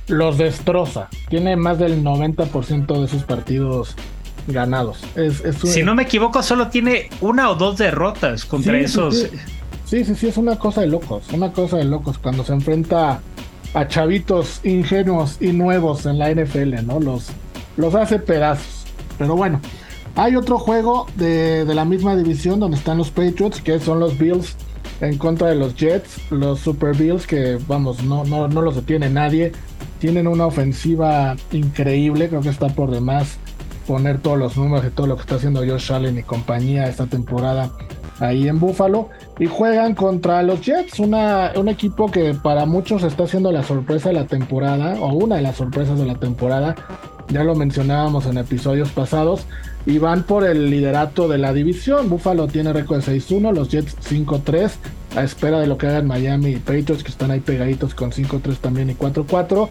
Los 0.08 0.38
destroza. 0.38 1.10
Tiene 1.30 1.58
más 1.58 1.80
del 1.80 2.02
90% 2.02 3.02
de 3.02 3.08
sus 3.10 3.24
partidos 3.24 3.96
ganados. 4.48 5.04
si 5.66 5.84
no 5.84 5.96
me 5.96 6.04
equivoco, 6.04 6.42
solo 6.42 6.70
tiene 6.70 7.10
una 7.20 7.50
o 7.50 7.56
dos 7.56 7.78
derrotas 7.78 8.46
contra 8.46 8.80
esos. 8.80 9.28
Sí, 9.86 10.04
sí, 10.06 10.16
sí, 10.16 10.28
es 10.28 10.38
una 10.38 10.58
cosa 10.58 10.82
de 10.82 10.88
locos. 10.88 11.26
Una 11.34 11.52
cosa 11.52 11.78
de 11.78 11.84
locos 11.84 12.18
cuando 12.18 12.46
se 12.46 12.54
enfrenta 12.54 13.22
a 13.74 13.88
chavitos 13.88 14.62
ingenuos 14.64 15.38
y 15.42 15.48
nuevos 15.48 16.06
en 16.06 16.20
la 16.20 16.32
NFL, 16.32 16.86
¿no? 16.86 17.00
Los, 17.00 17.28
los 17.76 17.96
hace 17.96 18.20
pedazos. 18.20 18.86
Pero 19.18 19.36
bueno, 19.36 19.60
hay 20.18 20.36
otro 20.36 20.58
juego 20.58 21.06
de, 21.16 21.64
la 21.76 21.86
misma 21.86 22.16
división 22.16 22.60
donde 22.60 22.76
están 22.76 22.98
los 22.98 23.12
Patriots, 23.12 23.62
que 23.62 23.80
son 23.80 24.00
los 24.00 24.18
Bills 24.18 24.56
en 25.00 25.20
contra 25.20 25.50
de 25.50 25.56
los 25.56 25.76
Jets, 25.76 26.32
los 26.32 26.60
Super 26.60 26.96
Bills, 26.96 27.28
que 27.28 27.60
vamos, 27.68 28.04
no, 28.04 28.24
no, 28.26 28.48
no 28.48 28.62
los 28.64 28.76
detiene 28.76 29.12
nadie. 29.12 29.52
Tienen 30.00 30.28
una 30.28 30.48
ofensiva 30.48 31.36
increíble, 31.52 32.30
creo 32.30 32.42
que 32.42 32.50
está 32.50 32.68
por 32.68 32.90
demás 32.90 33.38
poner 33.86 34.18
todos 34.18 34.40
los 34.40 34.58
números 34.58 34.84
de 34.84 34.90
todo 34.90 35.06
lo 35.06 35.16
que 35.16 35.22
está 35.22 35.36
haciendo 35.36 35.60
Josh 35.60 35.94
Allen 35.94 36.18
y 36.18 36.24
compañía 36.24 36.90
esta 36.90 37.06
temporada 37.06 37.70
ahí 38.20 38.48
en 38.48 38.60
Buffalo. 38.60 39.10
Y 39.38 39.46
juegan 39.46 39.94
contra 39.94 40.42
los 40.42 40.62
Jets, 40.62 41.00
una, 41.00 41.52
un 41.56 41.70
equipo 41.70 42.10
que 42.10 42.34
para 42.34 42.66
muchos 42.66 43.04
está 43.04 43.26
haciendo 43.26 43.52
la 43.52 43.62
sorpresa 43.62 44.10
de 44.10 44.16
la 44.16 44.26
temporada, 44.26 45.00
o 45.00 45.14
una 45.14 45.36
de 45.36 45.44
las 45.44 45.58
sorpresas 45.58 46.00
de 46.00 46.08
la 46.08 46.16
temporada. 46.16 46.76
Ya 47.30 47.44
lo 47.44 47.54
mencionábamos 47.54 48.26
en 48.26 48.40
episodios 48.40 48.90
pasados 48.90 49.46
y 49.88 50.00
van 50.00 50.24
por 50.24 50.44
el 50.44 50.70
liderato 50.70 51.30
de 51.30 51.38
la 51.38 51.54
división. 51.54 52.10
Buffalo 52.10 52.48
tiene 52.48 52.74
récord 52.74 53.04
de 53.04 53.20
6-1, 53.20 53.54
los 53.54 53.70
Jets 53.70 53.96
5-3, 54.12 54.72
a 55.16 55.24
espera 55.24 55.62
de 55.62 55.68
lo 55.68 55.78
que 55.78 55.88
hagan 55.88 56.06
Miami 56.06 56.50
y 56.50 56.56
Patriots, 56.58 57.04
que 57.04 57.10
están 57.10 57.32
ahí 57.32 57.40
pegaditos 57.40 57.96
con 57.96 58.12
5-3 58.12 58.58
también 58.58 58.90
y 58.90 58.96
4-4. 58.96 59.70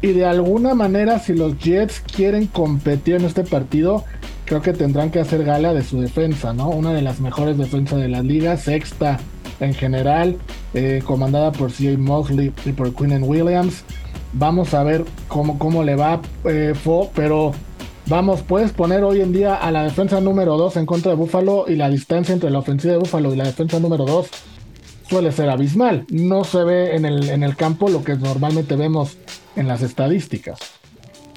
Y 0.00 0.12
de 0.12 0.24
alguna 0.24 0.74
manera, 0.74 1.18
si 1.18 1.34
los 1.34 1.58
Jets 1.58 2.00
quieren 2.00 2.46
competir 2.46 3.16
en 3.16 3.26
este 3.26 3.44
partido, 3.44 4.02
creo 4.46 4.62
que 4.62 4.72
tendrán 4.72 5.10
que 5.10 5.20
hacer 5.20 5.44
gala 5.44 5.74
de 5.74 5.84
su 5.84 6.00
defensa, 6.00 6.54
¿no? 6.54 6.70
Una 6.70 6.94
de 6.94 7.02
las 7.02 7.20
mejores 7.20 7.58
defensas 7.58 8.00
de 8.00 8.08
la 8.08 8.22
liga, 8.22 8.56
sexta 8.56 9.20
en 9.60 9.74
general, 9.74 10.38
eh, 10.72 11.02
comandada 11.04 11.52
por 11.52 11.70
CJ 11.70 11.98
Mosley 11.98 12.50
y 12.64 12.72
por 12.72 12.94
Quinn 12.94 13.22
Williams. 13.22 13.84
Vamos 14.32 14.72
a 14.72 14.84
ver 14.84 15.04
cómo, 15.28 15.58
cómo 15.58 15.84
le 15.84 15.96
va 15.96 16.22
eh, 16.46 16.72
Fo, 16.74 17.10
pero 17.14 17.52
vamos, 18.10 18.42
puedes 18.42 18.72
poner 18.72 19.04
hoy 19.04 19.20
en 19.20 19.32
día 19.32 19.54
a 19.54 19.70
la 19.70 19.84
defensa 19.84 20.20
número 20.20 20.58
2 20.58 20.78
en 20.78 20.86
contra 20.86 21.12
de 21.12 21.16
Buffalo 21.16 21.66
y 21.68 21.76
la 21.76 21.88
distancia 21.88 22.34
entre 22.34 22.50
la 22.50 22.58
ofensiva 22.58 22.92
de 22.92 22.98
Buffalo 22.98 23.32
y 23.32 23.36
la 23.36 23.44
defensa 23.44 23.78
número 23.78 24.04
2 24.04 24.28
suele 25.08 25.30
ser 25.30 25.48
abismal. 25.48 26.04
No 26.10 26.42
se 26.42 26.64
ve 26.64 26.96
en 26.96 27.04
el, 27.04 27.30
en 27.30 27.44
el 27.44 27.54
campo 27.54 27.88
lo 27.88 28.02
que 28.02 28.16
normalmente 28.16 28.74
vemos 28.74 29.16
en 29.54 29.68
las 29.68 29.82
estadísticas. 29.82 30.58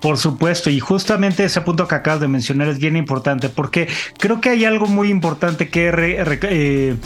Por 0.03 0.17
supuesto, 0.17 0.69
y 0.69 0.81
justamente 0.81 1.45
ese 1.45 1.61
punto 1.61 1.87
que 1.87 1.95
acabas 1.95 2.19
de 2.19 2.27
mencionar 2.27 2.67
es 2.67 2.77
bien 2.77 2.97
importante, 2.97 3.47
porque 3.47 3.87
creo 4.19 4.41
que 4.41 4.49
hay 4.49 4.65
algo 4.65 4.85
muy 4.85 5.07
importante 5.07 5.69
que, 5.69 6.99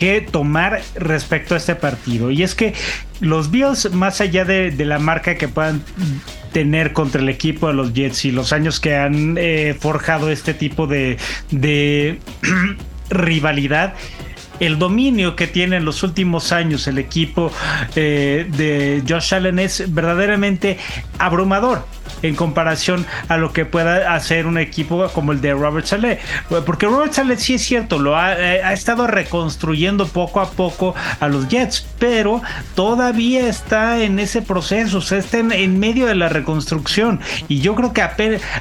eh, 0.00 0.26
tomar 0.32 0.80
respecto 0.94 1.52
a 1.52 1.58
este 1.58 1.74
partido, 1.74 2.30
y 2.30 2.42
es 2.42 2.54
que 2.54 2.72
los 3.20 3.50
Bills, 3.50 3.92
más 3.92 4.22
allá 4.22 4.46
de, 4.46 4.72
la 4.78 4.98
marca 4.98 5.34
que 5.34 5.46
puedan 5.46 5.82
tener 6.54 6.94
contra 6.94 7.20
el 7.20 7.28
equipo 7.28 7.68
de 7.68 7.74
los 7.74 7.92
Jets 7.92 8.24
y 8.24 8.30
los 8.30 8.54
años 8.54 8.80
que 8.80 8.96
han 8.96 9.36
eh, 9.36 9.76
forjado 9.78 10.30
este 10.30 10.54
tipo 10.54 10.86
de, 10.86 11.18
de 11.50 12.18
rivalidad, 13.10 13.92
el 14.58 14.78
dominio 14.78 15.36
que 15.36 15.48
tiene 15.48 15.76
en 15.76 15.84
los 15.84 16.02
últimos 16.02 16.50
años 16.50 16.86
el 16.86 16.96
equipo 16.96 17.52
eh, 17.94 18.46
de 18.56 19.02
Josh 19.06 19.34
Allen 19.34 19.58
es 19.58 19.92
verdaderamente 19.92 20.78
abrumador 21.18 21.84
en 22.22 22.34
comparación 22.34 23.06
a 23.28 23.36
lo 23.36 23.52
que 23.52 23.64
pueda 23.64 24.14
hacer 24.14 24.46
un 24.46 24.58
equipo 24.58 25.08
como 25.08 25.32
el 25.32 25.40
de 25.40 25.52
Robert 25.54 25.86
Saleh. 25.86 26.18
Porque 26.66 26.86
Robert 26.86 27.12
Saleh 27.12 27.36
sí 27.36 27.54
es 27.54 27.62
cierto, 27.62 27.98
lo 27.98 28.12
eh, 28.12 28.62
ha, 28.62 28.72
estado 28.72 29.06
reconstruyendo 29.06 30.06
poco 30.06 30.40
a 30.40 30.50
poco 30.50 30.94
a 31.20 31.28
los 31.28 31.48
Jets, 31.48 31.86
pero 31.98 32.42
todavía 32.74 33.48
está 33.48 34.02
en 34.02 34.18
ese 34.18 34.42
proceso, 34.42 34.98
o 34.98 35.00
sea, 35.00 35.18
está 35.18 35.38
en, 35.38 35.78
medio 35.78 36.06
de 36.06 36.14
la 36.14 36.28
reconstrucción. 36.28 37.20
Y 37.48 37.60
yo 37.60 37.74
creo 37.74 37.92
que 37.92 38.02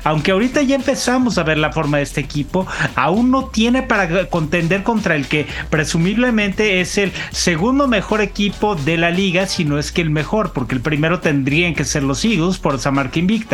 aunque 0.03 0.31
ahorita 0.31 0.61
ya 0.61 0.75
empezamos 0.75 1.37
a 1.37 1.43
ver 1.43 1.57
la 1.57 1.71
forma 1.71 1.97
de 1.97 2.03
este 2.03 2.21
equipo, 2.21 2.67
aún 2.95 3.31
no 3.31 3.45
tiene 3.45 3.81
para 3.81 4.25
contender 4.25 4.83
contra 4.83 5.15
el 5.15 5.27
que 5.27 5.47
presumiblemente 5.69 6.81
es 6.81 6.97
el 6.97 7.11
segundo 7.31 7.87
mejor 7.87 8.21
equipo 8.21 8.75
de 8.75 8.97
la 8.97 9.09
liga, 9.09 9.47
si 9.47 9.65
no 9.65 9.79
es 9.79 9.91
que 9.91 10.01
el 10.01 10.09
mejor, 10.09 10.53
porque 10.53 10.75
el 10.75 10.81
primero 10.81 11.19
tendrían 11.19 11.73
que 11.73 11.85
ser 11.85 12.03
los 12.03 12.23
Eagles 12.25 12.57
por 12.57 12.75
esa 12.75 12.91
marca 12.91 13.19
invicta. 13.19 13.46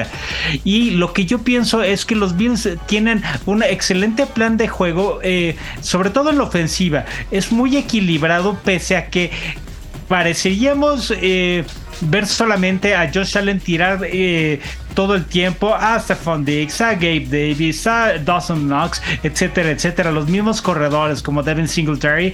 Y 0.63 0.91
lo 0.91 1.13
que 1.13 1.25
yo 1.25 1.39
pienso 1.39 1.83
es 1.83 2.05
que 2.05 2.15
los 2.15 2.37
Bills 2.37 2.69
tienen 2.85 3.21
un 3.45 3.63
excelente 3.63 4.25
plan 4.25 4.57
de 4.57 4.67
juego, 4.67 5.19
eh, 5.23 5.55
sobre 5.81 6.09
todo 6.09 6.29
en 6.29 6.37
la 6.37 6.43
ofensiva. 6.43 7.05
Es 7.31 7.51
muy 7.51 7.77
equilibrado 7.77 8.57
pese 8.63 8.97
a 8.97 9.07
que 9.09 9.31
pareceríamos... 10.07 11.13
Eh, 11.15 11.63
ver 12.01 12.27
solamente 12.27 12.95
a 12.95 13.09
Josh 13.13 13.37
Allen 13.37 13.59
tirar 13.59 13.99
eh, 14.03 14.59
todo 14.93 15.15
el 15.15 15.25
tiempo 15.25 15.73
a 15.73 15.99
Stephon 15.99 16.45
Diggs, 16.45 16.81
a 16.81 16.93
Gabe 16.93 17.25
Davis, 17.25 17.87
a 17.87 18.17
Dawson 18.17 18.67
Knox, 18.67 19.01
etcétera, 19.23 19.71
etcétera, 19.71 20.11
los 20.11 20.27
mismos 20.27 20.61
corredores 20.61 21.21
como 21.21 21.43
Devin 21.43 21.67
Singletary, 21.67 22.33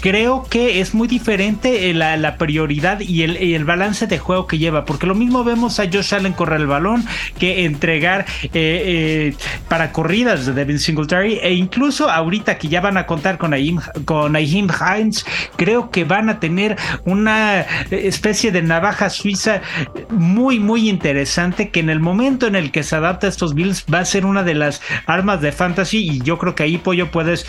creo 0.00 0.44
que 0.48 0.80
es 0.80 0.94
muy 0.94 1.08
diferente 1.08 1.90
eh, 1.90 1.94
la, 1.94 2.36
prioridad 2.36 3.00
y 3.00 3.22
el, 3.22 3.64
balance 3.64 4.06
de 4.06 4.18
juego 4.18 4.46
que 4.46 4.58
lleva, 4.58 4.84
porque 4.84 5.06
lo 5.06 5.14
mismo 5.14 5.44
vemos 5.44 5.80
a 5.80 5.84
Josh 5.84 6.14
Allen 6.14 6.32
correr 6.32 6.60
el 6.60 6.66
balón 6.66 7.04
que 7.38 7.64
entregar 7.64 8.26
eh, 8.42 8.50
eh, 8.54 9.34
para 9.68 9.92
corridas 9.92 10.46
de 10.46 10.52
Devin 10.52 10.78
Singletary 10.78 11.38
e 11.42 11.54
incluso 11.54 12.10
ahorita 12.10 12.58
que 12.58 12.68
ya 12.68 12.80
van 12.80 12.96
a 12.96 13.06
contar 13.06 13.38
con 13.38 13.52
Aim, 13.52 13.80
con 14.04 14.36
Hines, 14.36 15.26
creo 15.56 15.90
que 15.90 16.04
van 16.04 16.28
a 16.28 16.40
tener 16.40 16.76
una 17.04 17.60
especie 17.90 18.52
de 18.52 18.62
navaja 18.62 19.10
suiza 19.10 19.62
muy 20.10 20.58
muy 20.58 20.88
interesante 20.88 21.70
que 21.70 21.80
en 21.80 21.90
el 21.90 22.00
momento 22.00 22.46
en 22.46 22.54
el 22.54 22.70
que 22.70 22.82
se 22.82 22.96
adapta 22.96 23.26
a 23.26 23.30
estos 23.30 23.54
Bills 23.54 23.84
va 23.92 24.00
a 24.00 24.04
ser 24.04 24.26
una 24.26 24.42
de 24.42 24.54
las 24.54 24.82
armas 25.06 25.40
de 25.40 25.52
fantasy 25.52 25.98
y 25.98 26.20
yo 26.20 26.38
creo 26.38 26.54
que 26.54 26.64
ahí 26.64 26.78
Pollo 26.78 27.10
puedes 27.10 27.46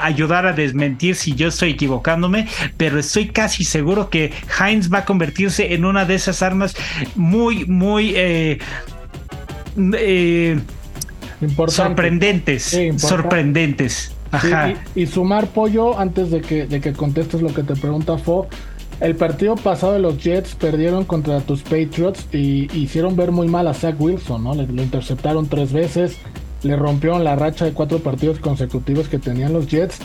ayudar 0.00 0.46
a 0.46 0.52
desmentir 0.52 1.14
si 1.16 1.34
yo 1.34 1.48
estoy 1.48 1.74
equivocándome, 1.92 2.48
pero 2.76 2.98
estoy 2.98 3.28
casi 3.28 3.64
seguro 3.64 4.08
que 4.08 4.32
Heinz 4.58 4.92
va 4.92 4.98
a 4.98 5.04
convertirse 5.04 5.74
en 5.74 5.84
una 5.84 6.04
de 6.04 6.14
esas 6.14 6.42
armas 6.42 6.74
muy, 7.14 7.66
muy 7.66 8.14
eh, 8.16 8.58
eh, 9.94 10.58
sorprendentes. 11.68 12.78
sorprendentes. 12.96 14.12
y, 14.94 15.06
sumar 15.06 15.48
pollo 15.48 15.98
antes 15.98 16.30
de 16.30 16.40
que, 16.40 16.66
de 16.66 16.80
que 16.80 16.94
contestes 16.94 17.42
lo 17.42 17.52
que 17.52 17.62
te 17.62 17.76
pregunta 17.76 18.16
Fo. 18.16 18.48
El 19.00 19.16
partido 19.16 19.56
pasado 19.56 19.94
de 19.94 19.98
los 19.98 20.22
Jets 20.22 20.54
perdieron 20.54 21.04
contra 21.04 21.40
tus 21.40 21.62
Patriots 21.62 22.28
y 22.32 22.72
hicieron 22.72 23.16
ver 23.16 23.32
muy 23.32 23.48
mal 23.48 23.66
a 23.66 23.74
Zach 23.74 23.96
Wilson, 23.98 24.44
¿no? 24.44 24.54
Le, 24.54 24.66
lo 24.66 24.80
interceptaron 24.80 25.48
tres 25.48 25.72
veces, 25.72 26.18
le 26.62 26.76
rompieron 26.76 27.24
la 27.24 27.34
racha 27.34 27.64
de 27.64 27.72
cuatro 27.72 27.98
partidos 27.98 28.38
consecutivos 28.38 29.08
que 29.08 29.18
tenían 29.18 29.52
los 29.52 29.66
Jets 29.66 29.98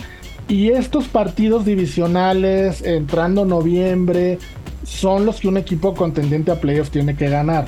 y 0.48 0.70
estos 0.70 1.08
partidos 1.08 1.66
divisionales, 1.66 2.82
entrando 2.82 3.44
noviembre, 3.44 4.38
son 4.82 5.26
los 5.26 5.40
que 5.40 5.48
un 5.48 5.58
equipo 5.58 5.94
contendiente 5.94 6.50
a 6.50 6.60
playoffs 6.60 6.90
tiene 6.90 7.14
que 7.14 7.28
ganar. 7.28 7.66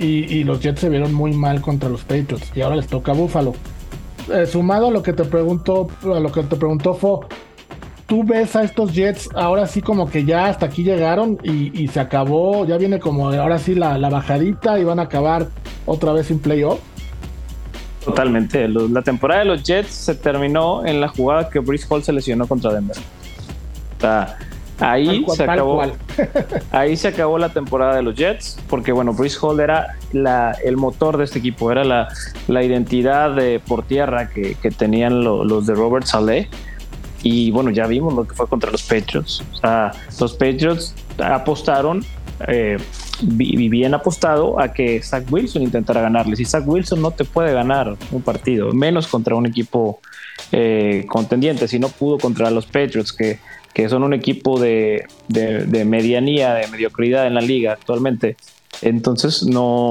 Y, 0.00 0.44
los 0.44 0.60
Jets 0.60 0.80
se 0.80 0.88
vieron 0.88 1.12
muy 1.12 1.32
mal 1.32 1.60
contra 1.60 1.88
los 1.88 2.02
Patriots. 2.02 2.52
Y 2.54 2.60
ahora 2.60 2.76
les 2.76 2.86
toca 2.86 3.12
a 3.12 3.14
Buffalo. 3.14 3.54
Eh, 4.32 4.46
sumado 4.46 4.88
a 4.88 4.90
lo 4.90 5.02
que 5.02 5.12
te 5.12 5.24
preguntó, 5.24 5.88
a 6.04 6.20
lo 6.20 6.30
que 6.30 6.42
te 6.42 6.54
preguntó 6.54 6.94
Fo, 6.94 7.26
tú 8.06 8.22
ves 8.24 8.54
a 8.56 8.62
estos 8.62 8.92
Jets 8.92 9.28
ahora 9.34 9.66
sí 9.66 9.80
como 9.80 10.08
que 10.10 10.24
ya 10.24 10.46
hasta 10.46 10.66
aquí 10.66 10.84
llegaron 10.84 11.38
y, 11.42 11.88
se 11.88 11.98
acabó, 11.98 12.64
ya 12.64 12.76
viene 12.76 13.00
como 13.00 13.30
ahora 13.30 13.58
sí 13.58 13.74
la, 13.74 13.96
bajadita 14.08 14.78
y 14.78 14.84
van 14.84 14.98
a 14.98 15.02
acabar 15.02 15.48
otra 15.86 16.12
vez 16.12 16.26
sin 16.26 16.38
playoff. 16.38 16.78
Totalmente. 18.08 18.68
La 18.68 19.02
temporada 19.02 19.40
de 19.40 19.46
los 19.46 19.62
Jets 19.62 19.90
se 19.90 20.14
terminó 20.14 20.84
en 20.86 21.00
la 21.00 21.08
jugada 21.08 21.50
que 21.50 21.58
Brice 21.58 21.86
Hall 21.90 22.02
se 22.02 22.12
lesionó 22.12 22.46
contra 22.46 22.72
Denver. 22.72 22.96
ahí 24.80 25.24
se 25.28 25.42
acabó. 25.42 25.82
ahí 26.72 26.96
se 26.96 27.08
acabó 27.08 27.38
la 27.38 27.50
temporada 27.50 27.96
de 27.96 28.02
los 28.02 28.14
Jets, 28.14 28.58
porque 28.68 28.92
bueno, 28.92 29.12
Brice 29.12 29.38
Hall 29.42 29.60
era 29.60 29.96
el 30.12 30.76
motor 30.78 31.18
de 31.18 31.24
este 31.24 31.38
equipo, 31.38 31.70
era 31.70 31.84
la, 31.84 32.62
identidad 32.64 33.34
de, 33.34 33.60
por 33.60 33.82
tierra 33.82 34.30
que, 34.30 34.56
tenían 34.76 35.22
los 35.22 35.66
de 35.66 35.74
Robert 35.74 36.06
Saleh. 36.06 36.48
Y 37.22 37.50
bueno, 37.50 37.70
ya 37.70 37.86
vimos 37.86 38.14
lo 38.14 38.26
que 38.26 38.34
fue 38.34 38.46
contra 38.46 38.70
los 38.70 38.82
Patriots. 38.84 39.42
O 39.52 39.56
sea, 39.56 39.90
los 40.20 40.32
Patriots 40.34 40.94
apostaron 41.18 42.04
eh, 42.46 42.78
bien 43.20 43.94
apostado 43.94 44.60
a 44.60 44.72
que 44.72 45.02
Zach 45.02 45.24
Wilson 45.30 45.62
intentara 45.62 46.00
ganarles. 46.00 46.40
Y 46.40 46.44
Zach 46.44 46.66
Wilson 46.66 47.02
no 47.02 47.10
te 47.10 47.24
puede 47.24 47.52
ganar 47.52 47.96
un 48.12 48.22
partido, 48.22 48.72
menos 48.72 49.08
contra 49.08 49.34
un 49.34 49.46
equipo 49.46 50.00
eh, 50.52 51.04
contendiente, 51.08 51.66
si 51.68 51.78
no 51.78 51.88
pudo 51.88 52.18
contra 52.18 52.50
los 52.50 52.66
Patriots, 52.66 53.12
que, 53.12 53.38
que 53.74 53.88
son 53.88 54.02
un 54.02 54.14
equipo 54.14 54.60
de, 54.60 55.06
de, 55.28 55.84
medianía, 55.84 56.54
de 56.54 56.68
mediocridad 56.68 57.26
en 57.26 57.34
la 57.34 57.40
liga 57.40 57.72
actualmente. 57.72 58.36
Entonces 58.82 59.42
no, 59.42 59.90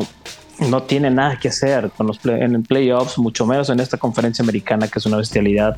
no 0.70 0.84
tiene 0.84 1.12
nada 1.12 1.38
que 1.40 1.50
hacer 1.50 1.92
con 1.96 2.08
los 2.08 2.24
en 2.26 2.56
el 2.56 2.62
playoffs, 2.62 3.18
mucho 3.18 3.46
menos 3.46 3.70
en 3.70 3.80
esta 3.80 3.98
conferencia 3.98 4.44
americana 4.44 4.88
que 4.88 5.00
es 5.00 5.06
una 5.06 5.18
bestialidad 5.18 5.78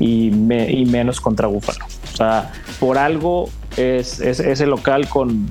y, 0.00 0.28
y 0.28 0.86
menos 0.86 1.20
contra 1.20 1.46
Buffalo. 1.46 1.84
O 2.12 2.16
sea, 2.16 2.52
por 2.80 2.98
algo 2.98 3.48
es, 3.76 4.20
es, 4.20 4.40
es 4.40 4.60
el 4.60 4.70
local 4.70 5.08
con 5.08 5.50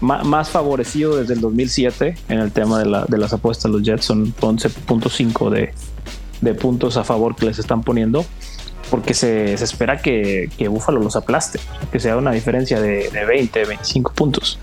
más 0.00 0.50
favorecido 0.50 1.16
desde 1.16 1.34
el 1.34 1.40
2007 1.40 2.16
en 2.28 2.38
el 2.38 2.52
tema 2.52 2.78
de, 2.78 3.18
las 3.18 3.32
apuestas. 3.32 3.70
Los 3.70 3.82
Jets 3.82 4.04
son 4.04 4.34
11.5 4.34 5.50
de, 5.50 5.74
de 6.40 6.54
puntos 6.54 6.96
a 6.96 7.04
favor 7.04 7.34
que 7.34 7.46
les 7.46 7.58
están 7.58 7.82
poniendo 7.82 8.24
porque 8.90 9.14
se, 9.14 9.54
espera 9.54 9.98
que, 9.98 10.50
que 10.56 10.68
Buffalo 10.68 11.00
los 11.00 11.16
aplaste, 11.16 11.60
que 11.92 12.00
sea 12.00 12.16
una 12.16 12.32
diferencia 12.32 12.80
de, 12.80 13.10
20, 13.10 13.64
25 13.64 14.12
puntos. 14.12 14.58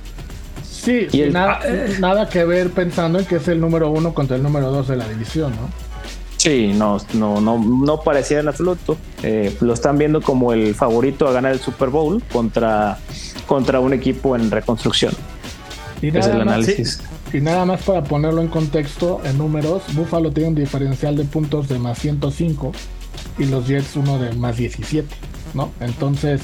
Sí, 0.64 1.08
y 1.12 1.22
nada, 1.32 1.60
nada 2.00 2.30
que 2.30 2.44
ver 2.44 2.70
pensando 2.72 3.20
en 3.20 3.26
que 3.26 3.38
es 3.38 3.48
el 3.48 3.60
número 3.60 3.90
uno 3.90 4.14
contra 4.14 4.36
el 4.36 4.44
número 4.44 4.72
dos 4.72 4.88
de 4.88 4.98
la 4.98 5.08
división, 5.08 5.52
¿no? 5.52 5.70
Sí, 6.46 6.74
no, 6.76 6.98
no, 7.16 7.42
no, 7.42 7.58
no 7.58 8.02
parecía 8.02 8.40
en 8.40 8.48
absoluto. 8.48 8.98
Eh, 9.24 9.58
lo 9.62 9.74
están 9.74 9.98
viendo 9.98 10.22
como 10.22 10.54
el 10.54 10.76
favorito 10.76 11.28
a 11.28 11.32
ganar 11.32 11.54
el 11.54 11.60
Super 11.60 11.90
Bowl 11.90 12.22
contra, 12.32 13.00
contra 13.48 13.80
un 13.80 13.94
equipo 13.94 14.36
en 14.36 14.52
reconstrucción. 14.52 15.12
Y 16.04 16.12
nada, 16.12 16.20
es 16.20 16.28
el 16.28 16.42
análisis. 16.42 17.02
y 17.34 17.42
nada 17.42 17.66
más 17.66 17.82
para 17.82 18.04
ponerlo 18.04 18.44
en 18.44 18.50
contexto, 18.50 19.22
en 19.26 19.40
números, 19.40 19.82
Buffalo 19.96 20.32
tiene 20.32 20.50
un 20.50 20.56
diferencial 20.56 21.16
de 21.16 21.24
puntos 21.24 21.68
de 21.68 21.80
más 21.80 21.98
105 21.98 22.74
y 23.40 23.46
los 23.46 23.68
Jets 23.68 23.96
uno 23.96 24.20
de 24.20 24.34
más 24.34 24.58
17, 24.58 25.08
¿no? 25.56 25.72
Entonces, 25.80 26.42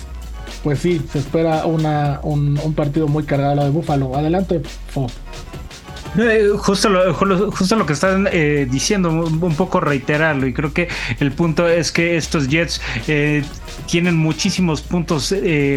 pues 0.64 0.80
sí, 0.80 1.00
se 1.12 1.20
espera 1.20 1.68
una, 1.68 2.22
un, 2.24 2.74
partido 2.76 3.08
muy 3.08 3.24
cargado 3.24 3.64
de 3.64 3.70
Buffalo. 3.70 4.16
Adelante, 4.16 4.64
Fo. 4.88 5.06
Eh, 6.18 6.50
justo, 6.58 6.90
lo, 6.90 7.14
justo 7.14 7.76
lo 7.76 7.86
que 7.86 7.94
están 7.94 8.28
eh, 8.32 8.68
diciendo, 8.70 9.10
un 9.10 9.56
poco 9.56 9.80
reiterarlo, 9.80 10.46
y 10.46 10.54
creo 10.54 10.74
que 10.74 10.90
el 11.20 11.32
punto 11.32 11.68
es 11.68 11.92
que 11.92 12.18
estos 12.18 12.50
Jets 12.50 12.82
eh, 13.08 13.44
tienen 13.86 14.18
muchísimos 14.18 14.82
puntos 14.82 15.34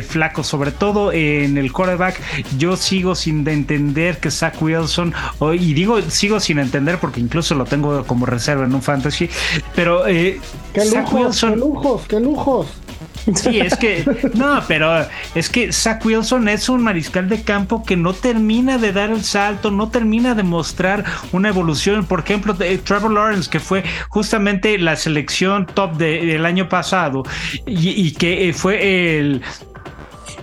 flacos, 0.06 0.46
sobre 0.46 0.72
todo 0.72 1.12
en 1.12 1.56
el 1.56 1.72
quarterback. 1.72 2.20
Yo 2.58 2.76
sigo 2.76 3.14
sin 3.14 3.46
entender 3.46 4.18
que 4.18 4.30
Zach 4.30 4.60
Wilson, 4.60 5.14
y 5.52 5.74
digo 5.74 6.00
sigo 6.02 6.40
sin 6.40 6.58
entender 6.58 6.98
porque 6.98 7.20
incluso 7.20 7.54
lo 7.54 7.64
tengo 7.64 8.04
como 8.04 8.26
reserva 8.26 8.64
en 8.64 8.74
un 8.74 8.82
fantasy, 8.82 9.28
pero 9.74 10.04
qué 10.04 10.40
lujos, 10.74 11.40
qué 11.40 11.56
lujos, 11.56 12.02
qué 12.08 12.20
lujos. 12.20 12.66
Sí, 13.34 13.60
es 13.60 13.76
que, 13.76 14.04
no, 14.34 14.62
pero 14.68 15.06
es 15.34 15.48
que 15.48 15.72
Zach 15.72 16.04
Wilson 16.04 16.48
es 16.48 16.68
un 16.68 16.82
mariscal 16.82 17.28
de 17.28 17.42
campo 17.42 17.82
que 17.82 17.96
no 17.96 18.12
termina 18.12 18.78
de 18.78 18.92
dar 18.92 19.10
el 19.10 19.24
salto, 19.24 19.70
no 19.70 19.88
termina 19.88 20.34
de 20.34 20.42
mostrar 20.42 21.04
una 21.32 21.48
evolución. 21.48 22.04
Por 22.04 22.20
ejemplo, 22.20 22.54
Trevor 22.54 23.12
Lawrence, 23.12 23.48
que 23.48 23.60
fue 23.60 23.82
justamente 24.08 24.78
la 24.78 24.96
selección 24.96 25.66
top 25.66 25.96
del 25.96 26.44
año 26.44 26.68
pasado 26.68 27.22
y 27.66 28.12
que 28.12 28.54
fue 28.56 29.18
el 29.18 29.42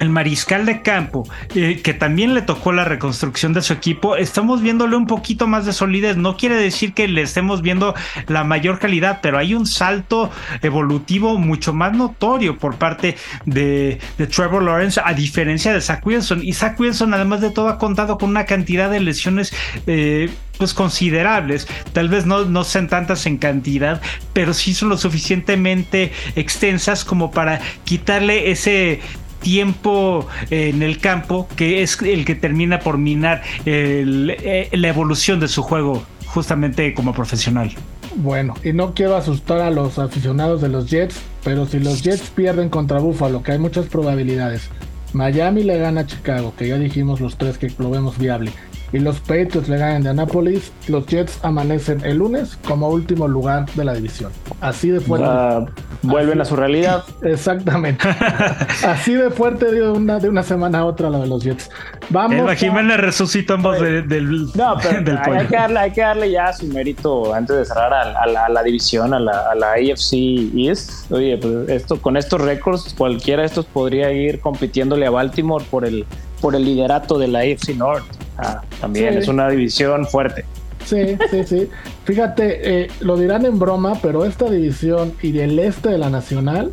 el 0.02 0.10
mariscal 0.10 0.66
de 0.66 0.82
campo, 0.82 1.30
eh, 1.54 1.80
que 1.84 1.94
también 1.94 2.34
le 2.34 2.42
tocó 2.42 2.74
la 2.74 2.84
reconstrucción 2.84 3.54
de 3.54 3.62
su 3.62 3.72
equipo, 3.72 4.16
estamos 4.16 4.62
viéndole 4.62 4.96
un 4.96 5.06
poquito 5.06 5.46
más 5.46 5.68
de 5.68 5.74
solidez. 5.74 6.18
No 6.18 6.38
quiere 6.38 6.56
decir 6.56 6.94
que 6.94 7.08
le 7.08 7.22
estemos 7.22 7.62
viendo 7.62 7.94
la 8.28 8.44
mayor 8.44 8.80
calidad, 8.80 9.20
pero 9.22 9.38
hay 9.38 9.54
un 9.54 9.68
salto 9.68 10.32
evolutivo 10.64 11.38
mucho 11.38 11.72
más 11.72 11.94
notorio 11.94 12.58
por 12.58 12.78
parte 12.78 13.16
de, 13.46 14.00
Trevor 14.36 14.64
Lawrence, 14.64 15.00
a 15.04 15.14
diferencia 15.14 15.72
de 15.72 15.82
Zach 15.82 16.04
Wilson. 16.04 16.42
Y 16.44 16.54
Zach 16.54 16.80
Wilson, 16.80 17.14
además 17.14 17.42
de 17.42 17.52
todo, 17.52 17.70
ha 17.70 17.78
contado 17.78 18.18
con 18.18 18.32
una 18.32 18.46
cantidad 18.46 18.90
de 18.90 19.00
lesiones. 19.00 19.54
Eh, 19.86 20.32
pues 20.58 20.76
considerables, 20.76 21.68
tal 21.92 22.08
vez 22.08 22.28
no, 22.28 22.46
no 22.46 22.64
sean 22.64 22.88
tantas 22.88 23.26
en 23.26 23.38
cantidad, 23.38 24.00
pero 24.32 24.54
sí 24.54 24.76
son 24.76 24.90
lo 24.90 24.98
suficientemente 24.98 26.12
extensas 26.36 27.04
como 27.04 27.32
para 27.32 27.60
quitarle 27.84 28.52
ese 28.52 29.00
tiempo 29.42 30.28
eh, 30.50 30.70
en 30.70 30.82
el 30.82 31.00
campo 31.00 31.48
que 31.56 31.84
es 31.84 32.02
el 32.02 32.26
que 32.26 32.36
termina 32.36 32.80
por 32.80 32.98
minar 32.98 33.42
eh, 33.66 34.70
la 34.72 34.88
evolución 34.88 35.40
de 35.40 35.48
su 35.48 35.64
juego 35.64 36.04
justamente 36.28 36.94
como 36.94 37.14
profesional. 37.14 37.72
Bueno, 38.16 38.56
y 38.64 38.74
no 38.74 38.94
quiero 38.94 39.16
asustar 39.16 39.62
a 39.62 39.70
los 39.70 39.98
aficionados 39.98 40.62
de 40.62 40.70
los 40.70 40.90
Jets, 40.90 41.16
pero 41.44 41.66
si 41.66 41.80
los 41.80 42.02
Jets 42.02 42.30
pierden 42.30 42.70
contra 42.70 43.00
Buffalo, 43.00 43.42
que 43.42 43.54
hay 43.54 43.60
muchas 43.60 43.86
probabilidades, 43.88 44.70
Miami 45.14 45.64
le 45.64 45.78
gana 45.78 46.02
a 46.02 46.06
Chicago, 46.06 46.54
que 46.58 46.68
ya 46.68 46.78
dijimos 46.78 47.20
los 47.22 47.38
tres 47.38 47.58
que 47.58 47.72
lo 47.78 47.90
vemos 47.90 48.18
viable, 48.18 48.52
y 48.94 49.00
los 49.00 49.20
Patriots 49.22 49.70
le 49.70 49.78
ganan 49.78 50.04
de 50.04 50.10
Anápolis, 50.10 50.72
los 50.88 51.06
Jets 51.08 51.40
amanecen 51.44 52.04
el 52.04 52.18
lunes 52.18 52.58
como 52.68 52.90
último 52.90 53.28
lugar 53.28 53.66
de 53.74 53.86
la 53.86 53.94
división. 53.94 54.32
Así 54.60 54.90
de 54.90 55.00
fuerte. 55.00 55.72
vuelven 56.02 56.42
a 56.42 56.46
su 56.46 56.56
realidad. 56.56 57.04
Exactamente. 57.22 58.08
Así 58.86 59.14
de 59.14 59.30
fuerte 59.30 59.72
de 59.72 59.90
una, 59.90 60.20
de 60.20 60.30
una 60.30 60.44
semana 60.44 60.80
a 60.80 60.86
otra 60.86 61.10
la 61.10 61.20
de 61.20 61.28
los 61.28 61.44
Jets. 61.44 61.70
Vamos. 62.10 62.50
A... 62.50 62.56
Jiménez 62.56 62.98
resucitó 62.98 63.56
en 63.56 63.62
voz 63.62 63.80
del, 63.80 64.48
no, 64.56 64.76
pero 64.82 65.20
hay, 65.22 65.48
que 65.48 65.56
darle, 65.56 65.80
hay, 65.80 65.92
que 65.92 66.02
darle, 66.02 66.32
ya 66.32 66.52
su 66.52 66.68
mérito 66.68 67.34
antes 67.34 67.56
de 67.56 67.66
cerrar 67.66 67.94
a, 67.94 68.50
la, 68.50 68.64
división, 68.64 69.14
a 69.14 69.20
la, 69.20 69.52
a 69.52 69.56
la 69.56 69.74
AFC 69.74 70.14
East. 70.56 71.12
Oye, 71.12 71.38
pues 71.38 71.70
esto, 71.70 72.02
con 72.02 72.18
estos 72.18 72.42
récords, 72.42 72.94
cualquiera 72.98 73.42
de 73.42 73.48
estos 73.48 73.66
podría 73.66 74.12
ir 74.12 74.40
compitiéndole 74.42 75.06
a 75.06 75.10
Baltimore 75.10 75.64
por 75.70 75.86
el, 75.86 76.06
por 76.42 76.56
el 76.56 76.66
liderato 76.66 77.18
de 77.18 77.28
la 77.28 77.40
AFC 77.40 77.76
North. 77.76 78.04
Ah, 78.38 78.62
también 78.80 79.18
es 79.18 79.28
una 79.28 79.50
división 79.50 80.06
fuerte. 80.06 80.46
Sí, 80.86 81.18
sí, 81.30 81.44
sí. 81.46 81.70
Fíjate, 82.06 82.84
eh, 82.84 82.92
lo 83.00 83.18
dirán 83.18 83.46
en 83.46 83.60
broma, 83.60 84.00
pero 84.02 84.26
esta 84.26 84.50
división 84.50 85.14
y 85.22 85.32
del 85.32 85.60
este 85.60 85.90
de 85.90 85.98
la 85.98 86.10
Nacional, 86.10 86.72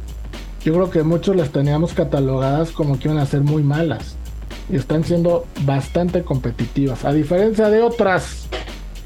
yo 0.64 0.72
creo 0.74 0.90
que 0.90 1.02
muchos 1.02 1.37
las 1.37 1.50
teníamos 1.50 1.92
catalogadas 1.92 2.70
como 2.70 2.98
que 2.98 3.09
iban 3.09 3.18
a 3.18 3.26
ser 3.26 3.42
muy 3.42 3.62
malas. 3.62 4.16
Y 4.70 4.76
están 4.76 5.04
siendo 5.04 5.46
bastante 5.64 6.22
competitivas. 6.22 7.04
A 7.04 7.12
diferencia 7.12 7.68
de 7.68 7.83
otras 7.83 8.48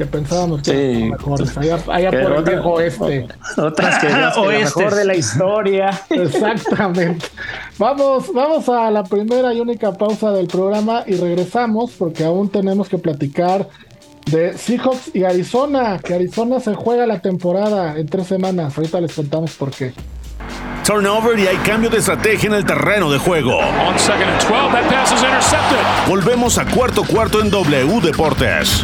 que 0.02 0.06
pensábamos 0.06 0.62
que 0.62 0.98
eran 0.98 1.10
mejores. 1.10 1.56
Allá, 1.56 2.10
por 2.10 2.36
el 2.36 2.42
viejo 2.42 2.70
oeste. 2.72 3.28
Otras 3.56 3.98
que, 3.98 4.06
eran 4.06 4.32
lo 4.34 4.44
mejor 4.48 4.94
de 4.94 5.04
la 5.04 5.14
historia. 5.14 5.90
Exactamente. 6.10 7.26
Vamos, 7.78 8.32
vamos 8.32 8.68
a 8.68 8.90
la 8.90 9.04
primera 9.04 9.54
y 9.54 9.60
única 9.60 9.92
pausa 9.92 10.32
del 10.32 10.48
programa 10.48 11.04
y 11.06 11.14
regresamos 11.14 11.92
porque 11.92 12.24
aún 12.24 12.48
tenemos 12.48 12.88
que 12.88 12.98
platicar 12.98 13.68
de 14.26 14.56
Seahawks 14.56 15.14
y 15.14 15.24
Arizona, 15.24 15.98
que 16.02 16.14
Arizona 16.14 16.60
se 16.60 16.74
juega 16.74 17.06
la 17.06 17.20
temporada 17.20 17.96
en 17.96 18.06
tres 18.06 18.26
semanas. 18.26 18.76
Ahorita 18.76 19.00
les 19.00 19.14
contamos 19.14 19.52
por 19.52 19.70
qué. 19.70 19.92
Turnover 20.84 21.38
y 21.38 21.46
hay 21.46 21.56
cambio 21.58 21.90
de 21.90 21.98
estrategia 21.98 22.48
en 22.48 22.54
el 22.54 22.66
terreno 22.66 23.10
de 23.10 23.18
juego. 23.18 23.60
Volvemos 26.08 26.58
a 26.58 26.64
cuarto 26.66 27.04
cuarto 27.04 27.40
en 27.40 27.50
W 27.50 28.00
Deportes. 28.00 28.82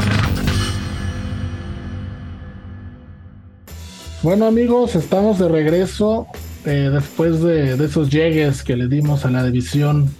Bueno 4.20 4.46
amigos, 4.46 4.96
estamos 4.96 5.38
de 5.38 5.48
regreso 5.48 6.26
eh, 6.64 6.90
después 6.92 7.40
de, 7.40 7.74
esos 7.84 8.10
llegues 8.10 8.64
que 8.64 8.76
le 8.76 8.88
dimos 8.88 9.24
a 9.24 9.30
la 9.30 9.44
división 9.44 10.12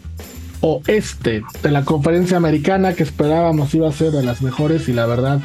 oeste 0.61 1.43
de 1.65 1.71
la 1.73 1.85
conferencia 1.85 2.37
americana 2.37 2.95
que 2.95 3.03
esperábamos 3.03 3.75
iba 3.75 3.89
a 3.89 3.93
ser 3.93 4.13
de 4.13 4.23
las 4.23 4.41
mejores 4.41 4.89
y 4.89 4.93
la 4.93 5.07
verdad 5.07 5.41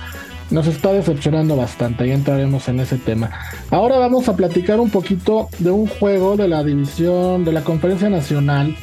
nos 0.51 0.67
está 0.67 0.93
decepcionando 0.93 1.55
bastante 1.55 2.05
y 2.05 2.11
entraremos 2.11 2.67
en 2.69 2.79
ese 2.79 2.97
tema. 2.97 3.31
Ahora 3.71 3.97
vamos 3.97 4.29
a 4.29 4.35
platicar 4.35 4.79
un 4.79 4.91
poquito 4.91 5.49
de 5.57 5.71
un 5.71 5.87
juego 5.87 6.37
de 6.37 6.47
la 6.47 6.63
división 6.63 7.45
de 7.45 7.53
la 7.53 7.63
conferencia 7.63 8.11
nacional 8.11 8.75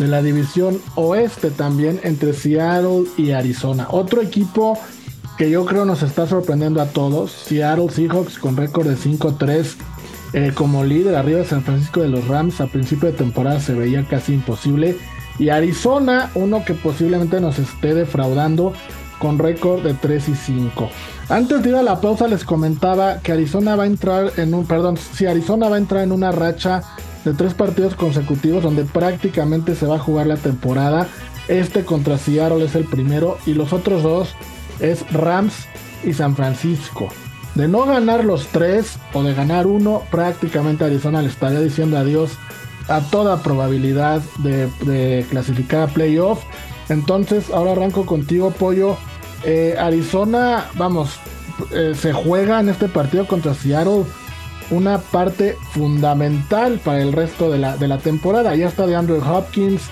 de 0.00 0.08
la 0.08 0.22
división 0.22 0.80
oeste 0.96 1.50
también 1.50 2.00
entre 2.02 2.32
Seattle 2.32 3.04
y 3.16 3.30
Arizona. 3.30 3.86
Otro 3.90 4.22
equipo 4.22 4.76
que 5.38 5.48
yo 5.48 5.64
creo 5.64 5.84
nos 5.84 6.02
está 6.02 6.26
sorprendiendo 6.26 6.82
a 6.82 6.86
todos. 6.86 7.30
Seattle 7.30 7.88
Seahawks 7.88 8.38
con 8.40 8.56
récord 8.56 8.88
de 8.88 8.96
5-3 8.96 9.76
eh, 10.32 10.52
como 10.52 10.84
líder 10.84 11.14
arriba 11.14 11.38
de 11.38 11.44
San 11.44 11.62
Francisco 11.62 12.00
de 12.00 12.08
los 12.08 12.26
Rams 12.26 12.60
a 12.60 12.66
principio 12.66 13.10
de 13.10 13.16
temporada 13.16 13.60
se 13.60 13.72
veía 13.72 14.04
casi 14.04 14.34
imposible. 14.34 14.96
Y 15.38 15.50
Arizona, 15.50 16.32
uno 16.34 16.64
que 16.64 16.74
posiblemente 16.74 17.40
nos 17.40 17.60
esté 17.60 17.94
defraudando 17.94 18.72
con 19.20 19.38
récord 19.38 19.82
de 19.84 19.94
3 19.94 20.28
y 20.28 20.34
5. 20.34 20.90
Antes 21.28 21.62
de 21.62 21.68
ir 21.70 21.76
a 21.76 21.82
la 21.82 22.00
pausa 22.00 22.26
les 22.26 22.42
comentaba 22.42 23.20
que 23.20 23.30
Arizona 23.30 23.76
va 23.76 23.84
a 23.84 23.86
entrar 23.86 24.32
en 24.38 24.54
un, 24.54 24.66
perdón, 24.66 24.96
si 24.96 25.26
Arizona 25.26 25.68
va 25.68 25.76
a 25.76 25.78
entrar 25.78 26.02
en 26.02 26.10
una 26.10 26.32
racha 26.32 26.82
de 27.24 27.32
tres 27.32 27.54
partidos 27.54 27.94
consecutivos 27.94 28.64
donde 28.64 28.84
prácticamente 28.84 29.76
se 29.76 29.86
va 29.86 29.96
a 29.96 30.00
jugar 30.00 30.26
la 30.26 30.36
temporada. 30.36 31.06
Este 31.46 31.84
contra 31.84 32.18
Seattle 32.18 32.64
es 32.64 32.74
el 32.74 32.84
primero 32.84 33.38
y 33.46 33.54
los 33.54 33.72
otros 33.72 34.02
dos 34.02 34.34
es 34.80 35.10
Rams 35.12 35.66
y 36.04 36.12
San 36.12 36.36
Francisco. 36.36 37.08
De 37.54 37.66
no 37.66 37.84
ganar 37.86 38.24
los 38.24 38.46
tres 38.48 38.98
o 39.12 39.22
de 39.22 39.34
ganar 39.34 39.66
uno, 39.66 40.02
prácticamente 40.10 40.84
Arizona 40.84 41.22
le 41.22 41.28
estaría 41.28 41.60
diciendo 41.60 41.98
adiós 41.98 42.32
a 42.88 43.00
toda 43.00 43.42
probabilidad 43.42 44.22
de, 44.38 45.26
clasificar 45.28 45.82
a 45.82 45.86
playoff. 45.92 46.42
Entonces, 46.88 47.50
ahora 47.50 47.72
arranco 47.72 48.06
contigo, 48.06 48.50
Pollo. 48.50 48.96
Eh, 49.44 49.76
Arizona, 49.78 50.66
vamos, 50.74 51.18
eh, 51.72 51.92
se 51.94 52.12
juega 52.12 52.60
en 52.60 52.68
este 52.68 52.88
partido 52.88 53.26
contra 53.26 53.54
Seattle 53.54 54.04
una 54.70 54.98
parte 54.98 55.56
fundamental 55.72 56.78
para 56.84 57.00
el 57.02 57.12
resto 57.12 57.50
de 57.50 57.58
la, 57.58 57.76
de 57.76 57.88
la 57.88 57.98
temporada. 57.98 58.54
Ya 58.54 58.68
está 58.68 58.86
de 58.86 58.96
Andrew 58.96 59.22
Hopkins, 59.22 59.82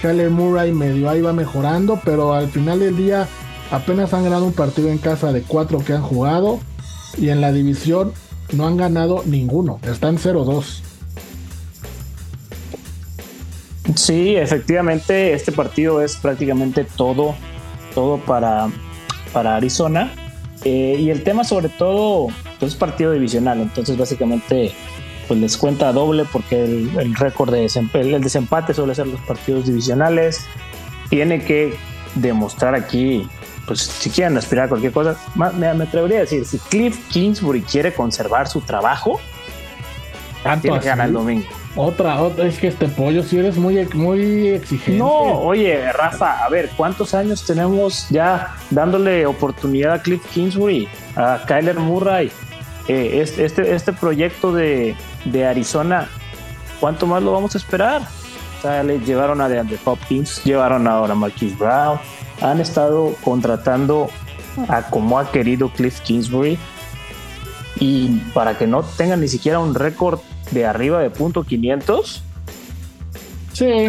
Kyler 0.00 0.30
Murray 0.30 0.72
medio 0.72 1.08
ahí 1.08 1.20
va 1.20 1.32
mejorando, 1.32 2.00
pero 2.04 2.34
al 2.34 2.48
final 2.48 2.80
del 2.80 2.96
día 2.96 3.28
Apenas 3.70 4.14
han 4.14 4.24
ganado 4.24 4.44
un 4.44 4.52
partido 4.52 4.88
en 4.88 4.98
casa 4.98 5.32
de 5.32 5.42
cuatro 5.42 5.78
que 5.84 5.92
han 5.92 6.02
jugado. 6.02 6.60
Y 7.18 7.30
en 7.30 7.40
la 7.40 7.52
división 7.52 8.12
no 8.52 8.66
han 8.66 8.76
ganado 8.76 9.22
ninguno. 9.24 9.80
Están 9.82 10.18
0-2. 10.18 10.82
Sí, 13.94 14.34
efectivamente, 14.36 15.32
este 15.32 15.52
partido 15.52 16.02
es 16.02 16.16
prácticamente 16.16 16.84
todo, 16.84 17.34
todo 17.94 18.18
para, 18.18 18.68
para 19.32 19.56
Arizona. 19.56 20.12
Eh, 20.64 20.96
y 20.98 21.10
el 21.10 21.22
tema 21.22 21.44
sobre 21.44 21.68
todo, 21.68 22.26
pues 22.58 22.72
es 22.72 22.78
partido 22.78 23.12
divisional, 23.12 23.60
entonces 23.60 23.96
básicamente 23.96 24.72
pues 25.28 25.40
les 25.40 25.56
cuenta 25.56 25.92
doble 25.92 26.24
porque 26.32 26.64
el, 26.64 27.14
récord 27.14 27.52
de 27.52 27.66
el 27.94 28.20
desempate 28.20 28.74
suele 28.74 28.94
ser 28.94 29.06
los 29.06 29.20
partidos 29.20 29.66
divisionales. 29.66 30.44
Tiene 31.08 31.44
que 31.44 31.76
demostrar 32.16 32.74
aquí 32.74 33.28
pues 33.66 33.80
si 33.80 34.10
quieren 34.10 34.36
aspirar 34.36 34.66
a 34.66 34.68
cualquier 34.68 34.92
cosa, 34.92 35.16
me, 35.34 35.66
atrevería 35.66 36.18
a 36.18 36.20
decir, 36.20 36.44
si 36.44 36.58
Cliff 36.58 36.98
Kingsbury 37.08 37.62
quiere 37.62 37.92
conservar 37.92 38.48
su 38.48 38.60
trabajo, 38.60 39.20
tiene 40.62 40.78
que 40.80 40.86
ganar 40.86 41.08
el 41.08 41.12
domingo. 41.12 41.46
Otra, 41.74 42.22
otra, 42.22 42.46
es 42.46 42.58
que 42.58 42.68
este 42.68 42.88
pollo 42.88 43.22
si 43.22 43.38
eres 43.38 43.58
muy, 43.58 43.86
muy 43.92 44.48
exigente. 44.48 44.98
No, 44.98 45.40
oye, 45.40 45.92
Rafa, 45.92 46.42
a 46.42 46.48
ver, 46.48 46.70
¿cuántos 46.74 47.12
años 47.12 47.44
tenemos 47.44 48.08
ya 48.08 48.56
dándole 48.70 49.26
oportunidad 49.26 49.94
a 49.94 50.02
Cliff 50.02 50.24
Kingsbury, 50.32 50.88
a 51.16 51.42
Kyler 51.46 51.78
Murray? 51.78 52.32
Eh, 52.88 53.20
este, 53.20 53.74
este 53.74 53.92
proyecto 53.92 54.52
de, 54.52 54.96
de, 55.26 55.44
Arizona, 55.44 56.08
¿cuánto 56.80 57.06
más 57.06 57.22
lo 57.22 57.32
vamos 57.32 57.54
a 57.54 57.58
esperar? 57.58 58.02
O 58.58 58.62
sea, 58.62 58.82
le 58.82 59.00
llevaron 59.00 59.40
a 59.42 59.48
DeAndre 59.48 59.78
Hopkins, 59.84 60.42
llevaron 60.44 60.86
ahora 60.86 61.12
a 61.12 61.16
Marquis 61.16 61.58
Brown, 61.58 61.98
han 62.40 62.60
estado 62.60 63.14
contratando 63.22 64.08
a 64.68 64.82
como 64.82 65.18
ha 65.18 65.30
querido 65.30 65.68
Cliff 65.70 66.00
Kingsbury 66.00 66.58
y 67.78 68.20
para 68.32 68.56
que 68.56 68.66
no 68.66 68.82
tengan 68.82 69.20
ni 69.20 69.28
siquiera 69.28 69.58
un 69.58 69.74
récord 69.74 70.20
de 70.50 70.64
arriba 70.64 71.00
de 71.00 71.10
punto 71.10 71.44
500. 71.44 72.22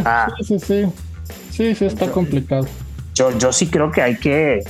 Ah. 0.06 0.28
Sí, 0.38 0.46
sí, 0.46 0.60
sí, 0.60 0.86
sí, 1.52 1.76
sí, 1.76 1.86
está 1.86 2.10
complicado. 2.12 2.68
Yo, 3.14 3.38
yo 3.38 3.52
sí 3.52 3.68
creo 3.68 3.92
que 3.92 4.02
hay 4.02 4.18
que 4.18 4.64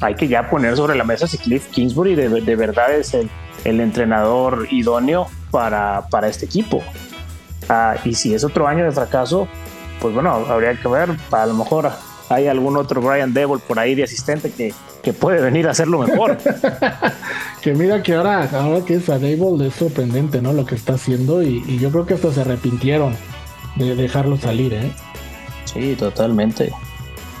hay 0.00 0.14
que 0.16 0.28
ya 0.28 0.50
poner 0.50 0.76
sobre 0.76 0.96
la 0.96 1.04
mesa 1.04 1.26
si 1.26 1.38
Cliff 1.38 1.68
Kingsbury 1.70 2.14
de, 2.14 2.28
de 2.28 2.56
verdad 2.56 2.94
es 2.94 3.14
el, 3.14 3.30
el, 3.64 3.80
entrenador 3.80 4.66
idóneo 4.70 5.28
para, 5.50 6.08
para 6.10 6.28
este 6.28 6.46
equipo. 6.46 6.82
Ah, 7.68 7.96
y 8.04 8.14
si 8.14 8.34
es 8.34 8.44
otro 8.44 8.68
año 8.68 8.84
de 8.84 8.92
fracaso, 8.92 9.48
pues 10.00 10.12
bueno, 10.12 10.30
habría 10.30 10.74
que 10.74 10.88
ver, 10.88 11.10
a 11.30 11.46
lo 11.46 11.54
mejor 11.54 11.90
hay 12.28 12.46
algún 12.46 12.76
otro 12.76 13.00
Brian 13.00 13.34
Devil 13.34 13.58
por 13.66 13.78
ahí 13.78 13.94
de 13.94 14.04
asistente 14.04 14.50
que, 14.50 14.72
que 15.02 15.12
puede 15.12 15.40
venir 15.40 15.66
a 15.68 15.72
hacerlo 15.72 15.98
mejor. 15.98 16.38
que 17.62 17.74
mira 17.74 18.02
que 18.02 18.14
ahora, 18.14 18.48
ahora 18.52 18.84
que 18.84 18.94
es 18.94 19.08
a 19.08 19.18
Devil 19.18 19.60
es 19.62 19.74
sorprendente, 19.74 20.40
¿no? 20.40 20.52
Lo 20.52 20.64
que 20.64 20.74
está 20.74 20.94
haciendo 20.94 21.42
y, 21.42 21.78
yo 21.78 21.90
creo 21.90 22.06
que 22.06 22.14
hasta 22.14 22.32
se 22.32 22.40
arrepintieron 22.40 23.14
de 23.76 23.94
dejarlo 23.94 24.36
salir, 24.36 24.72
¿eh? 24.74 24.92
Sí, 25.64 25.96
totalmente. 25.98 26.72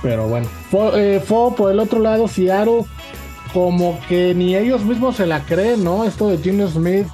Pero 0.02 0.28
bueno, 0.28 0.46
fue, 0.70 1.16
eh, 1.16 1.22
por 1.26 1.70
el 1.70 1.80
otro 1.80 2.00
lado, 2.00 2.28
Seattle, 2.28 2.84
como 3.52 3.98
que 4.08 4.34
ni 4.34 4.54
ellos 4.56 4.84
mismos 4.84 5.16
se 5.16 5.26
la 5.26 5.40
creen, 5.44 5.82
¿no? 5.84 6.04
Esto 6.04 6.28
de 6.28 6.38
Jimmy 6.38 6.68
Smith 6.68 7.06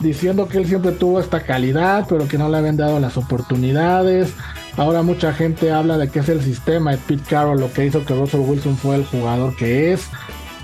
diciendo 0.00 0.48
que 0.48 0.58
él 0.58 0.66
siempre 0.66 0.92
tuvo 0.92 1.20
esta 1.20 1.40
calidad, 1.40 2.06
pero 2.08 2.28
que 2.28 2.36
no 2.36 2.48
le 2.48 2.58
habían 2.58 2.76
dado 2.76 3.00
las 3.00 3.16
oportunidades. 3.16 4.34
Ahora 4.76 5.02
mucha 5.02 5.32
gente 5.32 5.70
habla 5.70 5.96
de 5.96 6.08
que 6.08 6.18
es 6.18 6.28
el 6.28 6.42
sistema 6.42 6.92
de 6.92 6.98
Pete 6.98 7.22
Carroll 7.28 7.60
lo 7.60 7.72
que 7.72 7.86
hizo 7.86 8.04
que 8.04 8.14
Russell 8.14 8.40
Wilson 8.40 8.76
fue 8.76 8.96
el 8.96 9.06
jugador 9.06 9.56
que 9.56 9.92
es. 9.92 10.08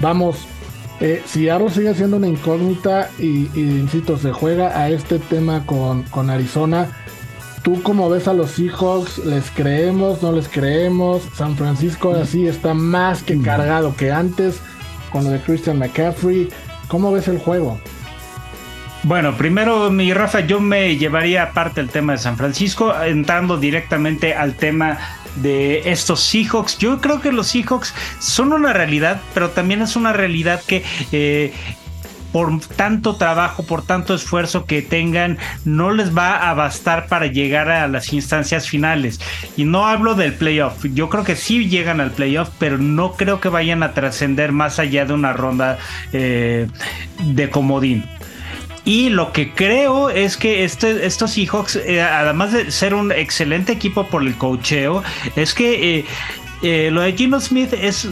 Vamos, 0.00 0.46
eh, 1.00 1.22
si 1.24 1.44
Seattle 1.44 1.70
sigue 1.70 1.94
siendo 1.94 2.18
una 2.18 2.28
incógnita 2.28 3.10
y, 3.18 3.48
insisto, 3.54 4.18
se 4.18 4.32
juega 4.32 4.78
a 4.78 4.90
este 4.90 5.18
tema 5.18 5.64
con, 5.64 6.02
con 6.04 6.28
Arizona. 6.28 6.88
¿Tú 7.62 7.82
cómo 7.82 8.10
ves 8.10 8.28
a 8.28 8.34
los 8.34 8.50
Seahawks? 8.50 9.24
¿Les 9.24 9.50
creemos? 9.50 10.20
¿No 10.22 10.32
les 10.32 10.48
creemos? 10.48 11.22
San 11.34 11.56
Francisco 11.56 12.12
así 12.12 12.46
está 12.46 12.74
más 12.74 13.22
que 13.22 13.40
cargado 13.40 13.96
que 13.96 14.10
antes 14.10 14.60
con 15.10 15.24
lo 15.24 15.30
de 15.30 15.40
Christian 15.40 15.78
McCaffrey. 15.78 16.48
¿Cómo 16.88 17.12
ves 17.12 17.28
el 17.28 17.38
juego? 17.38 17.78
Bueno, 19.04 19.36
primero, 19.36 19.90
mi 19.90 20.14
Rafa, 20.14 20.40
yo 20.40 20.60
me 20.60 20.96
llevaría 20.96 21.42
aparte 21.42 21.80
el 21.80 21.88
tema 21.88 22.12
de 22.12 22.18
San 22.18 22.36
Francisco, 22.36 22.94
entrando 23.02 23.56
directamente 23.56 24.34
al 24.34 24.54
tema 24.54 24.96
de 25.36 25.90
estos 25.90 26.20
Seahawks. 26.20 26.78
Yo 26.78 27.00
creo 27.00 27.20
que 27.20 27.32
los 27.32 27.48
Seahawks 27.48 27.92
son 28.20 28.52
una 28.52 28.72
realidad, 28.72 29.20
pero 29.34 29.50
también 29.50 29.82
es 29.82 29.96
una 29.96 30.12
realidad 30.12 30.62
que 30.64 30.84
eh, 31.10 31.52
por 32.30 32.60
tanto 32.60 33.16
trabajo, 33.16 33.64
por 33.64 33.84
tanto 33.84 34.14
esfuerzo 34.14 34.66
que 34.66 34.82
tengan, 34.82 35.36
no 35.64 35.90
les 35.90 36.16
va 36.16 36.48
a 36.48 36.54
bastar 36.54 37.08
para 37.08 37.26
llegar 37.26 37.70
a 37.70 37.88
las 37.88 38.12
instancias 38.12 38.68
finales. 38.68 39.20
Y 39.56 39.64
no 39.64 39.88
hablo 39.88 40.14
del 40.14 40.32
playoff, 40.32 40.84
yo 40.94 41.08
creo 41.08 41.24
que 41.24 41.34
sí 41.34 41.68
llegan 41.68 42.00
al 42.00 42.12
playoff, 42.12 42.50
pero 42.60 42.78
no 42.78 43.14
creo 43.14 43.40
que 43.40 43.48
vayan 43.48 43.82
a 43.82 43.94
trascender 43.94 44.52
más 44.52 44.78
allá 44.78 45.04
de 45.06 45.12
una 45.12 45.32
ronda 45.32 45.78
eh, 46.12 46.68
de 47.18 47.50
comodín. 47.50 48.04
Y 48.84 49.10
lo 49.10 49.32
que 49.32 49.52
creo 49.52 50.10
es 50.10 50.36
que 50.36 50.64
este, 50.64 51.06
estos 51.06 51.32
Seahawks, 51.32 51.76
eh, 51.76 52.02
además 52.02 52.52
de 52.52 52.70
ser 52.70 52.94
un 52.94 53.12
excelente 53.12 53.72
equipo 53.72 54.08
por 54.08 54.22
el 54.22 54.36
cocheo, 54.36 55.04
es 55.36 55.54
que 55.54 55.98
eh, 55.98 56.04
eh, 56.62 56.90
lo 56.90 57.02
de 57.02 57.12
Gino 57.12 57.40
Smith 57.40 57.72
es 57.72 58.08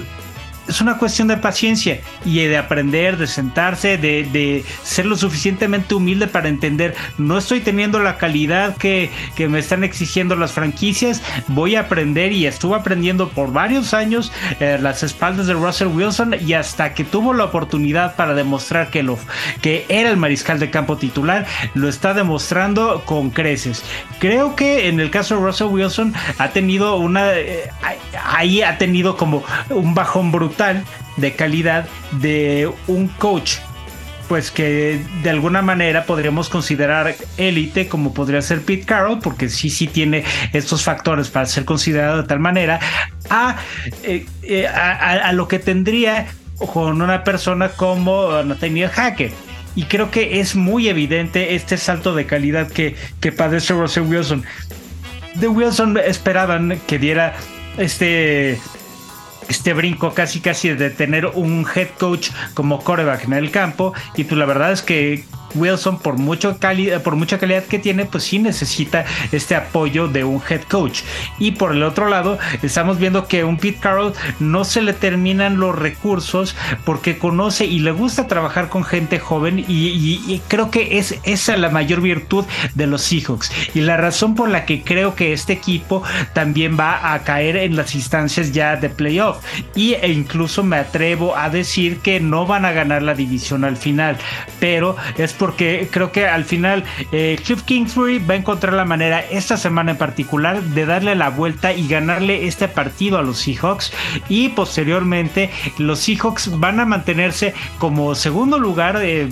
es 0.71 0.81
una 0.81 0.99
cuestión 0.99 1.27
de 1.29 1.37
paciencia 1.37 2.01
y 2.25 2.39
de 2.45 2.57
aprender, 2.57 3.17
de 3.17 3.27
sentarse, 3.27 3.99
de, 3.99 4.65
ser 4.85 5.05
lo 5.05 5.17
suficientemente 5.17 5.95
humilde 5.95 6.29
para 6.29 6.49
entender, 6.49 6.95
no 7.19 7.39
estoy 7.39 7.61
teniendo 7.61 7.99
la 7.99 8.17
calidad 8.19 8.77
que, 8.77 9.11
me 9.51 9.59
están 9.59 9.85
exigiendo 9.85 10.37
las 10.37 10.53
franquicias, 10.53 11.23
voy 11.49 11.75
a 11.75 11.81
aprender 11.81 12.33
y 12.33 12.47
estuve 12.47 12.77
aprendiendo 12.77 13.31
por 13.31 13.53
varios 13.53 13.95
años 13.95 14.33
eh, 14.61 14.79
las 14.81 15.03
espaldas 15.03 15.47
de 15.47 15.55
Russell 15.55 15.89
Wilson 15.89 16.37
y 16.47 16.53
hasta 16.53 16.95
que 16.95 17.05
tuvo 17.05 17.33
la 17.35 17.45
oportunidad 17.45 18.15
para 18.17 18.35
demostrar 18.35 18.91
que, 18.91 19.03
lo, 19.03 19.19
que 19.63 19.87
era 19.89 20.11
el 20.11 20.19
mariscal 20.19 20.61
de 20.61 20.71
campo 20.71 20.99
titular, 20.99 21.47
lo 21.75 21.89
está 21.89 22.15
demostrando 22.15 23.03
con 23.07 23.31
creces. 23.31 23.83
Creo 24.21 24.55
que 24.55 24.89
en 24.89 25.01
el 25.01 25.11
caso 25.11 25.37
de 25.37 25.43
Russell 25.43 25.69
Wilson 25.69 26.15
ha 26.39 26.51
tenido 26.51 26.97
una... 26.97 27.33
Eh, 27.35 27.71
ahí 28.25 28.63
ha 28.63 28.79
tenido 28.79 29.17
como 29.17 29.43
un 29.71 29.95
bajón 29.95 30.31
brutal 30.31 30.60
de 31.17 31.33
calidad 31.33 31.87
de 32.21 32.71
un 32.87 33.09
coach 33.09 33.59
pues 34.31 34.53
que 34.53 35.01
de 35.25 35.31
alguna 35.31 35.61
manera 35.61 36.05
podríamos 36.05 36.49
considerar 36.49 37.17
élite 37.37 37.89
como 37.89 38.15
podría 38.15 38.41
ser 38.41 38.61
Pete 38.63 38.85
Carroll, 38.85 39.19
porque 39.19 39.49
sí, 39.49 39.71
sí 39.71 39.89
tiene 39.89 40.23
estos 40.53 40.85
factores 40.85 41.29
para 41.29 41.47
ser 41.47 41.65
considerado 41.65 42.23
de 42.23 42.29
tal 42.29 42.39
manera, 42.39 42.79
a, 43.29 43.57
eh, 44.05 44.27
eh, 44.43 44.69
a, 44.69 45.33
lo 45.33 45.49
que 45.49 45.59
tendría 45.59 46.29
con 46.73 47.03
una 47.03 47.25
persona 47.25 47.71
como 47.71 48.41
Nathaniel 48.45 48.91
Hackett. 48.91 49.33
Y 49.75 49.87
creo 49.87 50.13
que 50.13 50.39
es 50.39 50.55
muy 50.55 50.89
evidente 50.89 51.57
este 51.57 51.77
salto 51.77 52.15
de 52.15 52.25
calidad 52.25 52.69
que, 52.69 52.95
que 53.19 53.33
padece 53.33 53.75
Russell 53.75 54.05
Wilson. 54.05 54.45
De 55.35 55.49
Wilson 55.49 55.99
esperaban 55.99 56.79
que 56.87 57.01
diera 57.01 57.35
este 57.79 58.61
este 59.51 59.75
brinco 59.75 60.15
casi 60.15 60.41
casi 60.41 60.71
de 60.71 60.91
tener 60.91 61.27
un 61.27 61.67
head 61.75 61.89
coach 61.99 62.31
como 62.55 62.83
coreback 62.83 63.25
en 63.25 63.33
el 63.33 63.51
campo. 63.51 63.93
Y 64.17 64.25
pues 64.25 64.39
la 64.39 64.47
verdad 64.47 64.71
es 64.71 64.83
que 64.83 65.25
Wilson, 65.55 65.99
por, 65.99 66.19
mucho 66.19 66.57
por 67.03 67.17
mucha 67.17 67.39
calidad 67.39 67.65
que 67.65 67.79
tiene, 67.79 68.05
pues 68.05 68.25
sí 68.25 68.39
necesita 68.39 69.05
este 69.33 69.55
apoyo 69.55 70.09
de 70.09 70.25
un 70.25 70.43
head 70.49 70.63
coach. 70.63 71.03
Y 71.39 71.53
por 71.53 71.73
el 71.73 71.83
otro 71.83 72.09
lado, 72.09 72.39
estamos 72.63 72.99
viendo 72.99 73.27
que 73.27 73.45
un 73.45 73.57
Pete 73.57 73.79
Carroll 73.81 74.13
no 74.39 74.65
se 74.65 74.83
le 74.83 74.93
terminan 74.93 75.59
los 75.59 75.77
recursos 75.77 76.57
porque 76.85 77.19
conoce 77.19 77.67
y 77.67 77.81
le 77.81 77.93
gusta 77.93 78.27
trabajar 78.27 78.69
con 78.69 78.85
gente 78.85 79.19
joven 79.19 79.65
y, 79.67 80.41
creo 80.49 80.71
que 80.71 80.99
es 80.99 81.19
esa 81.25 81.57
la 81.57 81.71
mayor 81.71 82.01
virtud 82.01 82.45
de 82.75 82.87
los 82.87 83.03
Seahawks. 83.03 83.53
Y 83.75 83.81
la 83.81 83.97
razón 83.97 84.35
por 84.35 84.49
la 84.49 84.65
que 84.65 84.83
creo 84.83 85.15
que 85.15 85.33
este 85.33 85.53
equipo 85.53 86.03
también 86.33 86.79
va 86.79 87.13
a 87.13 87.21
caer 87.21 87.57
en 87.57 87.77
las 87.77 87.95
instancias 87.95 88.53
ya 88.53 88.77
de 88.77 88.89
playoff. 88.89 89.39
Y 89.75 89.95
e 89.95 90.09
incluso 90.09 90.63
me 90.63 90.77
atrevo 90.77 91.37
a 91.37 91.51
decir 91.51 91.99
que 91.99 92.21
no 92.21 92.47
van 92.47 92.65
a 92.65 92.73
ganar 92.73 93.03
la 93.03 93.15
división 93.15 93.65
al 93.65 93.77
final. 93.77 94.17
Pero 94.59 94.97
es 95.17 95.33
porque 95.41 95.89
creo 95.91 96.13
que 96.13 96.27
al 96.27 96.45
final 96.45 96.85
eh, 97.13 97.39
Cliff 97.43 97.63
Kingsbury 97.63 98.19
va 98.19 98.35
a 98.35 98.37
encontrar 98.37 98.75
la 98.75 98.85
manera 98.85 99.21
esta 99.21 99.57
semana 99.57 99.93
en 99.93 99.97
particular 99.97 100.63
de 100.63 100.85
darle 100.85 101.15
la 101.15 101.31
vuelta 101.31 101.73
y 101.73 101.89
ganarle 101.89 102.47
este 102.47 102.69
partido 102.69 103.17
a 103.17 103.23
los 103.23 103.39
Seahawks. 103.39 103.91
Y 104.29 104.51
posteriormente 104.51 105.49
los 105.79 106.01
Seahawks 106.01 106.61
van 106.61 106.79
a 106.79 106.85
mantenerse 106.85 107.55
como 107.79 108.15
segundo 108.15 108.59
lugar 108.59 108.99
eh, 109.01 109.31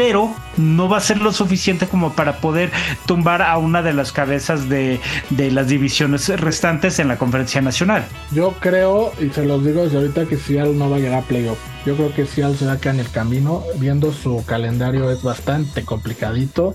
pero 0.00 0.34
no 0.56 0.88
va 0.88 0.96
a 0.96 1.00
ser 1.00 1.20
lo 1.20 1.30
suficiente 1.30 1.86
como 1.86 2.14
para 2.14 2.38
poder 2.38 2.70
tumbar 3.04 3.42
a 3.42 3.58
una 3.58 3.82
de 3.82 3.92
las 3.92 4.12
cabezas 4.12 4.66
de, 4.66 4.98
las 5.28 5.68
divisiones 5.68 6.26
restantes 6.40 6.98
en 7.00 7.08
la 7.08 7.18
conferencia 7.18 7.60
nacional. 7.60 8.06
Yo 8.32 8.54
creo, 8.60 9.12
y 9.20 9.28
se 9.28 9.44
los 9.44 9.62
digo 9.62 9.84
desde 9.84 9.98
ahorita, 9.98 10.24
que 10.24 10.38
Seattle 10.38 10.72
no 10.72 10.88
va 10.88 10.96
a 10.96 11.00
llegar 11.00 11.22
a 11.22 11.26
playoff. 11.26 11.58
Yo 11.84 11.96
creo 11.96 12.14
que 12.14 12.24
Seattle 12.24 12.56
se 12.56 12.64
va 12.64 12.72
a 12.72 12.78
quedar 12.78 12.94
en 12.94 13.02
el 13.02 13.10
camino, 13.10 13.62
viendo 13.76 14.10
su 14.10 14.42
calendario 14.46 15.10
es 15.10 15.22
bastante 15.22 15.84
complicadito. 15.84 16.72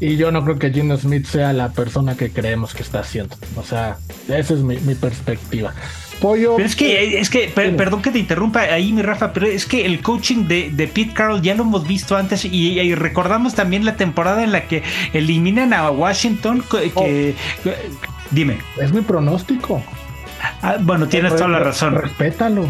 Y 0.00 0.16
yo 0.16 0.32
no 0.32 0.42
creo 0.42 0.58
que 0.58 0.72
Gino 0.72 0.96
Smith 0.96 1.24
sea 1.24 1.52
la 1.52 1.70
persona 1.70 2.16
que 2.16 2.32
creemos 2.32 2.74
que 2.74 2.82
está 2.82 2.98
haciendo. 2.98 3.36
O 3.54 3.62
sea, 3.62 3.96
esa 4.26 4.54
es 4.54 4.60
mi, 4.60 4.76
mi 4.78 4.96
perspectiva. 4.96 5.72
Pollo. 6.20 6.56
Pero 6.56 6.66
es 6.66 6.76
que, 6.76 7.20
es 7.20 7.30
que, 7.30 7.48
perdón 7.48 8.02
que 8.02 8.10
te 8.10 8.18
interrumpa 8.18 8.60
ahí, 8.60 8.92
mi 8.92 9.02
Rafa, 9.02 9.32
pero 9.32 9.46
es 9.46 9.66
que 9.66 9.86
el 9.86 10.00
coaching 10.00 10.46
de, 10.46 10.70
de 10.70 10.88
Pete 10.88 11.12
Carroll 11.12 11.42
ya 11.42 11.54
lo 11.54 11.62
hemos 11.62 11.86
visto 11.86 12.16
antes 12.16 12.44
y, 12.44 12.94
recordamos 12.94 13.54
también 13.54 13.84
la 13.84 13.96
temporada 13.96 14.42
en 14.42 14.52
la 14.52 14.62
que 14.62 14.82
eliminan 15.12 15.72
a 15.72 15.90
Washington. 15.90 16.62
Que, 16.70 16.92
oh. 16.94 17.70
dime. 18.30 18.58
Es 18.80 18.92
mi 18.92 19.00
pronóstico. 19.00 19.82
Ah, 20.62 20.76
bueno, 20.80 21.08
tienes 21.08 21.34
toda 21.34 21.48
la 21.48 21.58
razón. 21.58 21.94
Respétalo. 21.94 22.66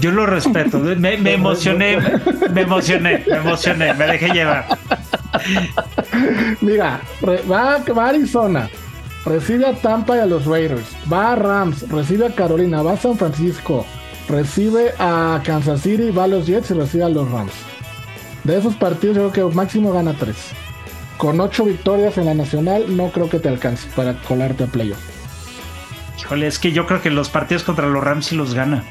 Yo 0.00 0.10
lo 0.10 0.26
respeto. 0.26 0.78
Me, 0.98 1.16
me 1.16 1.32
emocioné, 1.32 1.98
me 2.52 2.62
emocioné, 2.62 3.24
me 3.26 3.36
emocioné, 3.36 3.94
me 3.94 4.06
dejé 4.06 4.28
llevar. 4.28 4.66
Mira, 6.60 7.00
va, 7.24 7.78
va 7.78 8.04
a 8.04 8.08
Arizona, 8.08 8.68
recibe 9.28 9.66
a 9.66 9.74
Tampa 9.74 10.16
y 10.16 10.20
a 10.20 10.26
los 10.26 10.46
Raiders, 10.46 10.86
va 11.12 11.32
a 11.32 11.36
Rams, 11.36 11.88
recibe 11.88 12.26
a 12.26 12.34
Carolina, 12.34 12.82
va 12.82 12.92
a 12.92 12.96
San 12.96 13.16
Francisco, 13.16 13.84
recibe 14.28 14.92
a 14.98 15.40
Kansas 15.44 15.82
City, 15.82 16.10
va 16.10 16.24
a 16.24 16.28
los 16.28 16.46
Jets 16.46 16.70
y 16.70 16.74
recibe 16.74 17.04
a 17.04 17.08
los 17.08 17.30
Rams. 17.30 17.52
De 18.44 18.56
esos 18.56 18.74
partidos 18.76 19.16
yo 19.16 19.30
creo 19.30 19.50
que 19.50 19.54
máximo 19.54 19.92
gana 19.92 20.14
tres. 20.18 20.36
Con 21.18 21.40
ocho 21.40 21.64
victorias 21.64 22.16
en 22.16 22.26
la 22.26 22.34
nacional 22.34 22.96
no 22.96 23.10
creo 23.10 23.28
que 23.28 23.40
te 23.40 23.48
alcance 23.48 23.88
para 23.94 24.20
colarte 24.22 24.64
a 24.64 24.66
playoff. 24.68 24.98
Híjole, 26.18 26.46
es 26.46 26.58
que 26.58 26.72
yo 26.72 26.86
creo 26.86 27.02
que 27.02 27.10
los 27.10 27.28
partidos 27.28 27.62
contra 27.64 27.86
los 27.86 28.02
Rams 28.02 28.26
sí 28.26 28.36
los 28.36 28.54
gana. 28.54 28.84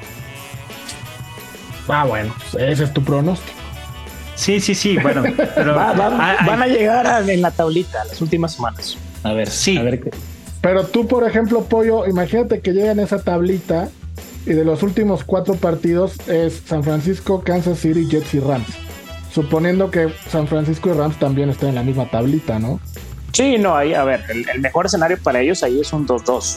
Ah, 1.87 2.05
bueno, 2.05 2.35
pues 2.51 2.63
ese 2.63 2.83
es 2.83 2.93
tu 2.93 3.03
pronóstico. 3.03 3.57
Sí, 4.35 4.59
sí, 4.59 4.75
sí, 4.75 4.97
bueno, 4.97 5.23
pero 5.55 5.75
van 5.75 6.61
a 6.61 6.67
llegar 6.67 7.27
en 7.29 7.41
la 7.41 7.51
tablita 7.51 8.05
las 8.05 8.21
últimas 8.21 8.53
semanas. 8.53 8.97
A 9.23 9.33
ver, 9.33 9.49
sí. 9.49 9.77
A 9.77 9.83
ver 9.83 10.01
qué. 10.01 10.11
Pero 10.67 10.85
tú, 10.85 11.07
por 11.07 11.25
ejemplo, 11.25 11.63
Pollo, 11.63 12.05
imagínate 12.07 12.59
que 12.59 12.73
llega 12.73 12.91
en 12.91 12.99
esa 12.99 13.23
tablita 13.23 13.87
y 14.45 14.51
de 14.51 14.65
los 14.65 14.83
últimos 14.83 15.23
cuatro 15.23 15.55
partidos 15.55 16.17
es 16.27 16.61
San 16.65 16.83
Francisco, 16.83 17.41
Kansas 17.41 17.79
City, 17.79 18.05
Jets 18.05 18.33
y 18.33 18.41
Rams. 18.41 18.67
Suponiendo 19.31 19.89
que 19.91 20.09
San 20.29 20.45
Francisco 20.45 20.89
y 20.89 20.91
Rams 20.91 21.17
también 21.19 21.49
están 21.49 21.69
en 21.69 21.75
la 21.75 21.83
misma 21.83 22.11
tablita, 22.11 22.59
¿no? 22.59 22.81
Sí, 23.31 23.57
no, 23.57 23.77
ahí, 23.77 23.93
a 23.93 24.03
ver, 24.03 24.25
el, 24.27 24.59
mejor 24.59 24.87
escenario 24.87 25.17
para 25.23 25.39
ellos 25.39 25.63
ahí 25.63 25.79
es 25.79 25.93
un 25.93 26.05
2-2. 26.05 26.27
O 26.27 26.51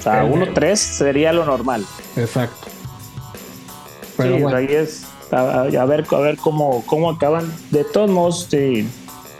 sea, 0.00 0.24
1-3 0.24 0.76
sería 0.76 1.32
lo 1.32 1.44
normal. 1.44 1.84
Exacto. 2.16 2.68
Pero 4.16 4.48
sí, 4.48 4.54
ahí 4.54 4.68
es 4.70 5.06
a, 5.32 5.84
ver, 5.86 6.06
a 6.08 6.18
ver 6.20 6.36
cómo, 6.36 6.84
cómo 6.86 7.10
acaban. 7.10 7.52
De 7.72 7.82
todos 7.82 8.08
modos, 8.08 8.46
sí, 8.48 8.88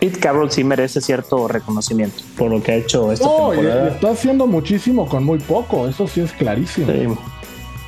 Pete 0.07 0.21
Carroll 0.21 0.53
sí 0.53 0.63
merece 0.63 1.01
cierto 1.01 1.49
reconocimiento 1.49 2.23
por 2.39 2.53
lo 2.53 2.63
que 2.63 2.71
ha 2.71 2.75
hecho 2.77 3.11
esta 3.11 3.27
no, 3.27 3.51
temporada. 3.51 3.89
está 3.89 4.11
haciendo 4.11 4.47
muchísimo 4.47 5.09
con 5.09 5.25
muy 5.25 5.39
poco, 5.41 5.89
eso 5.89 6.07
sí 6.07 6.21
es 6.21 6.31
clarísimo. 6.31 7.19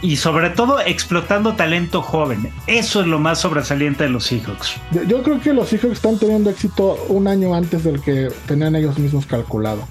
Y 0.02 0.16
sobre 0.16 0.50
todo 0.50 0.80
explotando 0.80 1.54
talento 1.54 2.02
joven. 2.02 2.50
Eso 2.66 3.00
es 3.00 3.06
lo 3.06 3.20
más 3.20 3.40
sobresaliente 3.40 4.04
de 4.04 4.10
los 4.10 4.24
Seahawks. 4.24 4.76
Yo, 5.06 5.22
creo 5.22 5.40
que 5.40 5.52
los 5.52 5.68
Seahawks 5.68 5.94
están 5.94 6.18
teniendo 6.18 6.50
éxito 6.50 7.04
un 7.08 7.28
año 7.28 7.54
antes 7.54 7.84
del 7.84 8.00
que 8.00 8.28
tenían 8.46 8.74
ellos 8.74 8.98
mismos 8.98 9.24
calculado. 9.26 9.82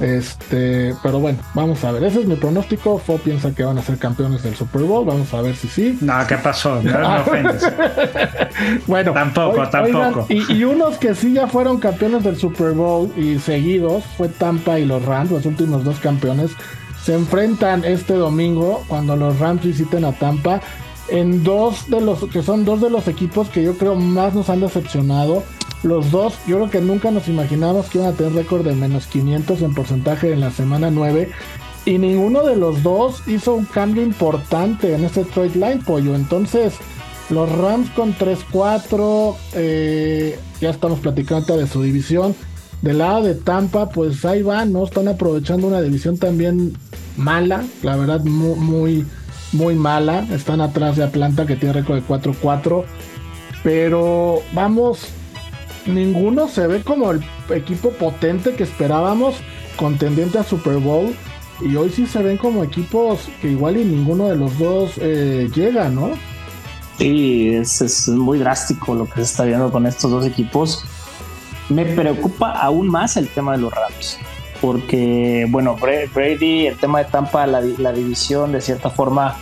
Este, 0.00 0.94
pero 1.02 1.18
bueno, 1.18 1.38
vamos 1.54 1.82
a 1.84 1.92
ver. 1.92 2.04
Ese 2.04 2.20
es 2.20 2.26
mi 2.26 2.36
pronóstico. 2.36 2.98
Fo 2.98 3.18
piensa 3.18 3.52
que 3.52 3.64
van 3.64 3.78
a 3.78 3.82
ser 3.82 3.98
campeones 3.98 4.42
del 4.42 4.54
Super 4.54 4.82
Bowl. 4.82 5.04
Vamos 5.04 5.32
a 5.34 5.42
ver 5.42 5.56
si 5.56 5.68
sí. 5.68 5.98
No, 6.00 6.14
¿qué 6.26 6.36
pasó? 6.36 6.80
No, 6.82 7.00
no 7.00 7.24
bueno, 8.86 9.12
tampoco, 9.12 9.68
tampoco. 9.68 10.26
y, 10.28 10.64
unos 10.64 10.98
que 10.98 11.14
sí 11.14 11.32
ya 11.32 11.46
fueron 11.46 11.78
campeones 11.78 12.24
del 12.24 12.36
Super 12.36 12.72
Bowl 12.72 13.12
y 13.16 13.38
seguidos 13.38 14.04
fue 14.16 14.28
Tampa 14.28 14.78
y 14.78 14.84
los 14.84 15.04
Rams, 15.04 15.30
los 15.30 15.46
últimos 15.46 15.84
dos 15.84 15.98
campeones. 15.98 16.52
Se 17.02 17.14
enfrentan 17.14 17.84
este 17.84 18.14
domingo 18.14 18.84
cuando 18.86 19.16
los 19.16 19.38
Rams 19.38 19.62
visiten 19.62 20.04
a 20.04 20.12
Tampa 20.12 20.60
en 21.08 21.42
dos 21.42 21.88
de 21.88 22.00
los 22.00 22.24
que 22.26 22.42
son 22.42 22.64
dos 22.64 22.80
de 22.80 22.90
los 22.90 23.08
equipos 23.08 23.48
que 23.48 23.62
yo 23.62 23.78
creo 23.78 23.94
más 23.94 24.34
nos 24.34 24.50
han 24.50 24.60
decepcionado 24.60 25.42
los 25.82 26.10
dos, 26.10 26.34
yo 26.46 26.56
creo 26.56 26.70
que 26.70 26.80
nunca 26.80 27.10
nos 27.10 27.28
imaginamos 27.28 27.86
que 27.86 27.98
iban 27.98 28.12
a 28.12 28.16
tener 28.16 28.32
récord 28.32 28.64
de 28.64 28.74
menos 28.74 29.06
500 29.06 29.62
en 29.62 29.74
porcentaje 29.74 30.32
en 30.32 30.40
la 30.40 30.50
semana 30.50 30.90
9. 30.90 31.30
Y 31.84 31.98
ninguno 31.98 32.44
de 32.44 32.56
los 32.56 32.82
dos 32.82 33.22
hizo 33.26 33.54
un 33.54 33.64
cambio 33.64 34.02
importante 34.02 34.94
en 34.94 35.04
este 35.04 35.24
trade 35.24 35.54
line, 35.54 35.82
pollo. 35.86 36.14
Entonces, 36.14 36.74
los 37.30 37.50
Rams 37.50 37.90
con 37.90 38.14
3-4, 38.14 39.36
eh, 39.54 40.38
ya 40.60 40.70
estamos 40.70 40.98
platicando 40.98 41.56
de 41.56 41.66
su 41.66 41.82
división. 41.82 42.34
Del 42.82 42.98
lado 42.98 43.22
de 43.22 43.34
Tampa, 43.34 43.88
pues 43.88 44.24
ahí 44.24 44.42
van, 44.42 44.72
¿no? 44.72 44.84
Están 44.84 45.08
aprovechando 45.08 45.66
una 45.66 45.80
división 45.80 46.16
también 46.16 46.76
mala, 47.16 47.64
la 47.82 47.96
verdad, 47.96 48.20
muy, 48.24 48.58
muy, 48.58 49.06
muy 49.52 49.74
mala. 49.74 50.26
Están 50.30 50.60
atrás 50.60 50.96
de 50.96 51.04
Atlanta, 51.04 51.46
que 51.46 51.56
tiene 51.56 51.72
récord 51.72 51.96
de 51.96 52.06
4-4. 52.06 52.84
Pero 53.64 54.42
vamos, 54.52 55.08
ninguno 55.88 56.48
se 56.48 56.66
ve 56.66 56.82
como 56.82 57.10
el 57.10 57.24
equipo 57.50 57.90
potente 57.90 58.54
que 58.54 58.62
esperábamos, 58.62 59.36
contendiente 59.76 60.38
a 60.38 60.44
Super 60.44 60.76
Bowl. 60.76 61.14
Y 61.60 61.74
hoy 61.74 61.90
sí 61.90 62.06
se 62.06 62.22
ven 62.22 62.36
como 62.36 62.62
equipos 62.62 63.28
que 63.42 63.50
igual 63.50 63.76
y 63.76 63.84
ninguno 63.84 64.28
de 64.28 64.36
los 64.36 64.56
dos 64.58 64.92
eh, 64.98 65.50
llega, 65.54 65.88
¿no? 65.88 66.10
Sí, 66.98 67.54
es, 67.54 68.08
muy 68.08 68.38
drástico 68.38 68.94
lo 68.94 69.06
que 69.06 69.16
se 69.16 69.22
está 69.22 69.44
viendo 69.44 69.70
con 69.70 69.86
estos 69.86 70.10
dos 70.10 70.26
equipos. 70.26 70.84
Me 71.68 71.84
preocupa 71.84 72.52
aún 72.52 72.88
más 72.88 73.16
el 73.16 73.28
tema 73.28 73.52
de 73.52 73.58
los 73.58 73.72
Rams, 73.72 74.18
porque, 74.60 75.46
bueno, 75.50 75.76
Brady, 75.76 76.66
el 76.66 76.76
tema 76.78 77.00
de 77.00 77.04
Tampa, 77.06 77.46
la, 77.46 77.60
división, 77.92 78.52
de 78.52 78.60
cierta 78.60 78.90
forma, 78.90 79.36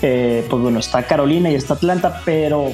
eh, 0.00 0.46
pues 0.48 0.62
bueno, 0.62 0.78
está 0.78 1.04
Carolina 1.04 1.50
y 1.50 1.54
está 1.54 1.74
Atlanta, 1.74 2.22
pero 2.24 2.72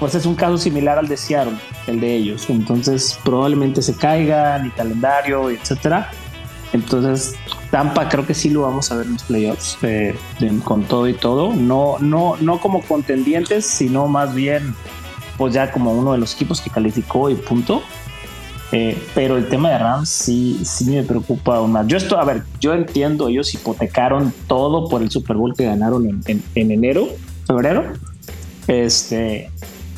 pues 0.00 0.14
es 0.14 0.24
un 0.24 0.34
caso 0.34 0.56
similar 0.56 0.98
al 0.98 1.06
de 1.06 1.16
Seattle, 1.16 1.56
el 1.86 2.00
de 2.00 2.16
ellos. 2.16 2.48
Entonces 2.48 3.18
probablemente 3.22 3.82
se 3.82 3.94
caigan 3.94 4.66
y 4.66 4.70
calendario, 4.70 5.50
etcétera. 5.50 6.10
Entonces 6.72 7.34
Tampa 7.70 8.08
creo 8.08 8.26
que 8.26 8.34
sí 8.34 8.48
lo 8.48 8.62
vamos 8.62 8.90
a 8.90 8.96
ver 8.96 9.06
en 9.06 9.12
los 9.12 9.22
playoffs 9.24 9.76
eh, 9.82 10.14
con 10.64 10.84
todo 10.84 11.06
y 11.06 11.14
todo. 11.14 11.52
No, 11.52 11.98
no, 12.00 12.36
no 12.40 12.60
como 12.60 12.80
contendientes, 12.80 13.66
sino 13.66 14.08
más 14.08 14.34
bien 14.34 14.74
pues 15.36 15.54
ya 15.54 15.70
como 15.70 15.92
uno 15.92 16.12
de 16.12 16.18
los 16.18 16.34
equipos 16.34 16.60
que 16.62 16.70
calificó 16.70 17.28
y 17.28 17.34
punto. 17.34 17.82
Eh, 18.72 18.96
pero 19.14 19.36
el 19.36 19.48
tema 19.48 19.70
de 19.70 19.78
Rams 19.78 20.08
sí, 20.08 20.60
sí 20.64 20.84
me 20.84 21.02
preocupa 21.02 21.56
aún 21.56 21.72
más. 21.72 21.86
Yo 21.88 21.96
esto, 21.96 22.18
a 22.18 22.24
ver, 22.24 22.44
yo 22.60 22.72
entiendo, 22.72 23.28
ellos 23.28 23.52
hipotecaron 23.52 24.32
todo 24.46 24.88
por 24.88 25.02
el 25.02 25.10
Super 25.10 25.36
Bowl 25.36 25.54
que 25.54 25.64
ganaron 25.64 26.08
en, 26.08 26.22
en, 26.26 26.42
en 26.54 26.70
enero, 26.70 27.08
febrero. 27.46 27.84
Este, 28.68 29.50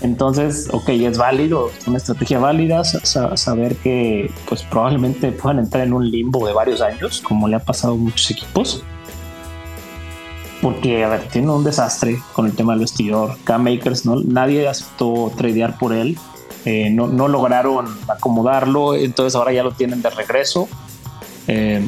entonces, 0.02 0.68
ok, 0.72 0.88
es 0.88 1.16
válido, 1.16 1.70
es 1.78 1.86
una 1.86 1.98
estrategia 1.98 2.40
válida 2.40 2.82
saber 2.82 3.76
que 3.76 4.32
pues 4.48 4.64
probablemente 4.64 5.30
puedan 5.30 5.60
entrar 5.60 5.86
en 5.86 5.92
un 5.92 6.10
limbo 6.10 6.44
de 6.44 6.52
varios 6.52 6.80
años, 6.80 7.20
como 7.20 7.46
le 7.46 7.54
ha 7.54 7.60
pasado 7.60 7.94
a 7.94 7.96
muchos 7.96 8.32
equipos. 8.32 8.82
Porque, 10.60 11.04
a 11.04 11.08
ver, 11.08 11.28
tiene 11.28 11.50
un 11.50 11.62
desastre 11.62 12.20
con 12.32 12.46
el 12.46 12.52
tema 12.54 12.72
del 12.72 12.80
vestidor. 12.80 13.36
K-Makers, 13.44 14.04
¿no? 14.04 14.20
nadie 14.24 14.68
aceptó 14.68 15.32
tradear 15.36 15.78
por 15.78 15.92
él. 15.92 16.18
Eh, 16.64 16.90
no, 16.90 17.06
no, 17.06 17.28
lograron 17.28 17.86
acomodarlo, 18.08 18.94
entonces 18.94 19.36
ahora 19.36 19.52
ya 19.52 19.62
lo 19.62 19.72
tienen 19.72 20.02
de 20.02 20.10
regreso. 20.10 20.68
Eh, 21.46 21.80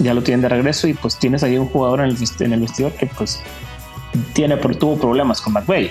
ya 0.00 0.12
lo 0.12 0.22
tienen 0.22 0.42
de 0.42 0.48
regreso 0.48 0.88
y 0.88 0.94
pues 0.94 1.18
tienes 1.18 1.44
ahí 1.44 1.56
un 1.56 1.68
jugador 1.68 2.00
en 2.00 2.06
el, 2.06 2.16
en 2.40 2.52
el 2.52 2.60
vestidor 2.60 2.92
que 2.92 3.06
pues 3.06 3.40
tiene, 4.32 4.56
tuvo 4.56 4.96
problemas 4.96 5.40
con 5.40 5.52
McVeigh 5.52 5.90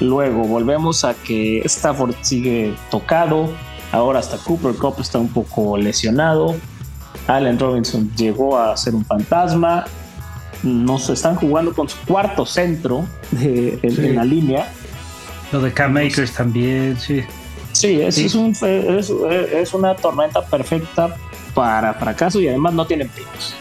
Luego 0.00 0.44
volvemos 0.44 1.04
a 1.04 1.14
que 1.14 1.62
Stafford 1.64 2.14
sigue 2.22 2.74
tocado. 2.90 3.50
Ahora 3.92 4.18
hasta 4.18 4.38
Cooper 4.38 4.74
Cup 4.74 4.96
está 4.98 5.18
un 5.18 5.28
poco 5.28 5.76
lesionado. 5.76 6.56
Allen 7.26 7.58
Robinson 7.58 8.10
llegó 8.16 8.58
a 8.58 8.76
ser 8.76 8.94
un 8.94 9.04
fantasma. 9.04 9.84
Nos 10.62 11.10
están 11.10 11.36
jugando 11.36 11.72
con 11.74 11.88
su 11.88 11.98
cuarto 12.06 12.44
centro 12.46 13.04
de, 13.30 13.78
en, 13.82 14.14
la 14.14 14.24
línea. 14.24 14.66
Lo 15.52 15.60
de 15.60 15.72
Cam 15.72 15.92
Makers 15.92 16.32
también, 16.32 16.98
sí. 16.98 17.22
Sí, 17.72 18.00
es, 18.00 18.18
Es, 18.18 18.34
un, 18.34 18.56
es, 18.62 19.74
una 19.74 19.94
tormenta 19.96 20.42
perfecta 20.42 21.16
para 21.54 21.92
fracaso 21.94 22.40
y 22.40 22.48
además 22.48 22.72
no 22.72 22.86
tienen 22.86 23.08
picos. 23.08 23.54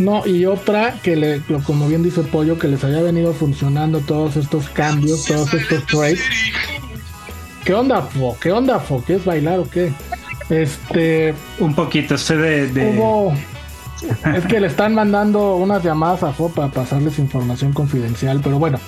No, 0.00 0.26
y 0.26 0.46
otra 0.46 0.94
que, 1.02 1.14
le, 1.14 1.42
como 1.66 1.86
bien 1.86 2.02
dice 2.02 2.22
Pollo, 2.22 2.58
que 2.58 2.68
les 2.68 2.82
había 2.82 3.02
venido 3.02 3.34
funcionando 3.34 4.00
todos 4.00 4.36
estos 4.36 4.70
cambios, 4.70 5.26
todos 5.26 5.52
estos 5.52 5.84
trades. 5.86 6.20
¿Qué 7.64 7.74
onda, 7.74 8.00
Fo? 8.00 8.34
¿Qué 8.40 8.50
onda, 8.50 8.80
Fo? 8.80 9.04
¿Qué 9.06 9.16
es 9.16 9.24
bailar 9.26 9.58
o 9.58 9.68
qué? 9.68 9.92
Este. 10.48 11.34
Un 11.58 11.74
poquito, 11.74 12.14
estoy 12.14 12.38
de. 12.38 12.96
Hubo, 12.96 13.34
es 14.34 14.46
que 14.46 14.58
le 14.58 14.68
están 14.68 14.94
mandando 14.94 15.56
unas 15.56 15.84
llamadas 15.84 16.22
a 16.22 16.32
Fo 16.32 16.48
para 16.48 16.68
pasarles 16.68 17.18
información 17.18 17.74
confidencial, 17.74 18.40
pero 18.42 18.58
bueno. 18.58 18.78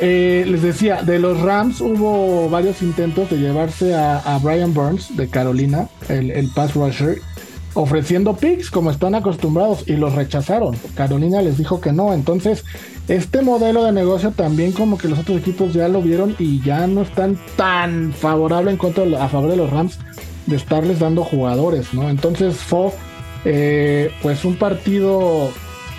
Eh, 0.00 0.44
les 0.48 0.62
decía, 0.62 1.02
de 1.02 1.18
los 1.18 1.40
Rams 1.40 1.80
hubo 1.80 2.48
varios 2.48 2.80
intentos 2.80 3.28
de 3.30 3.38
llevarse 3.38 3.94
a, 3.94 4.38
Brian 4.42 4.72
Burns 4.72 5.16
de 5.16 5.28
Carolina, 5.28 5.88
el, 6.08 6.30
el 6.30 6.48
pass 6.48 6.74
rusher, 6.74 7.20
ofreciendo 7.80 8.36
picks 8.36 8.70
como 8.70 8.90
están 8.90 9.14
acostumbrados 9.14 9.84
y 9.86 9.94
los 9.94 10.14
rechazaron. 10.14 10.76
Carolina 10.94 11.42
les 11.42 11.58
dijo 11.58 11.80
que 11.80 11.92
no. 11.92 12.12
Entonces, 12.12 12.64
este 13.08 13.42
modelo 13.42 13.84
de 13.84 13.92
negocio 13.92 14.32
también 14.32 14.72
como 14.72 14.98
que 14.98 15.08
los 15.08 15.18
otros 15.18 15.38
equipos 15.38 15.72
ya 15.72 15.88
lo 15.88 16.02
vieron 16.02 16.36
y 16.38 16.60
ya 16.62 16.86
no 16.86 17.02
están 17.02 17.38
tan 17.56 18.12
favorable 18.12 18.70
en 18.70 18.76
contra 18.76 19.04
a 19.22 19.28
favor 19.28 19.50
de 19.50 19.56
los 19.56 19.70
Rams 19.70 19.98
de 20.46 20.56
estarles 20.56 20.98
dando 20.98 21.24
jugadores, 21.24 21.94
¿no? 21.94 22.10
Entonces, 22.10 22.56
fue 22.56 22.90
eh, 23.44 24.12
pues 24.22 24.44
un 24.44 24.56
partido 24.56 25.50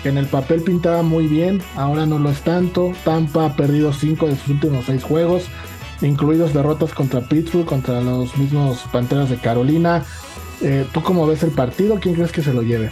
en 0.04 0.18
el 0.18 0.26
papel 0.26 0.62
pintaba 0.62 1.02
muy 1.02 1.26
bien, 1.26 1.62
ahora 1.76 2.06
no 2.06 2.18
lo 2.18 2.30
es 2.30 2.40
tanto. 2.42 2.92
Tampa 3.04 3.46
ha 3.46 3.56
perdido 3.56 3.92
cinco 3.92 4.26
de 4.26 4.36
sus 4.36 4.48
últimos 4.48 4.86
seis 4.86 5.02
juegos. 5.02 5.44
incluidos 6.00 6.52
derrotas 6.52 6.92
contra 6.94 7.20
Pittsburgh, 7.20 7.64
contra 7.64 8.00
los 8.00 8.36
mismos 8.36 8.80
Panteras 8.92 9.30
de 9.30 9.36
Carolina. 9.36 10.04
Eh, 10.62 10.86
¿Tú 10.92 11.02
cómo 11.02 11.26
ves 11.26 11.42
el 11.42 11.50
partido? 11.50 11.98
¿Quién 12.00 12.14
crees 12.14 12.32
que 12.32 12.42
se 12.42 12.52
lo 12.52 12.62
lleve? 12.62 12.90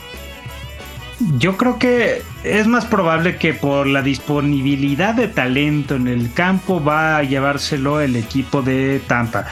Yo 1.39 1.57
creo 1.57 1.79
que 1.79 2.23
es 2.45 2.67
más 2.67 2.87
probable 2.87 3.37
que 3.37 3.53
por 3.53 3.87
la 3.87 4.01
disponibilidad 4.01 5.15
de 5.15 5.29
talento 5.29 5.95
en 5.95 6.09
el 6.09 6.33
campo 6.33 6.83
va 6.83 7.19
a 7.19 7.23
llevárselo 7.23 8.01
el 8.01 8.17
equipo 8.17 8.63
de 8.63 9.01
Tampa. 9.07 9.47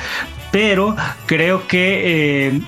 Pero 0.50 0.96
creo 1.26 1.66
que 1.68 2.46
eh, 2.46 2.60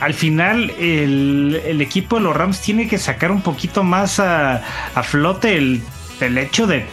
al 0.00 0.14
final 0.14 0.70
el, 0.70 1.80
equipo 1.80 2.16
de 2.16 2.22
los 2.22 2.34
Rams 2.34 2.60
tiene 2.60 2.88
que 2.88 2.96
sacar 2.96 3.30
un 3.30 3.42
poquito 3.42 3.84
más 3.84 4.18
a, 4.18 4.62
flote 5.02 5.58
el, 5.58 5.82
el 6.20 6.38
hecho 6.38 6.66
de 6.66 6.86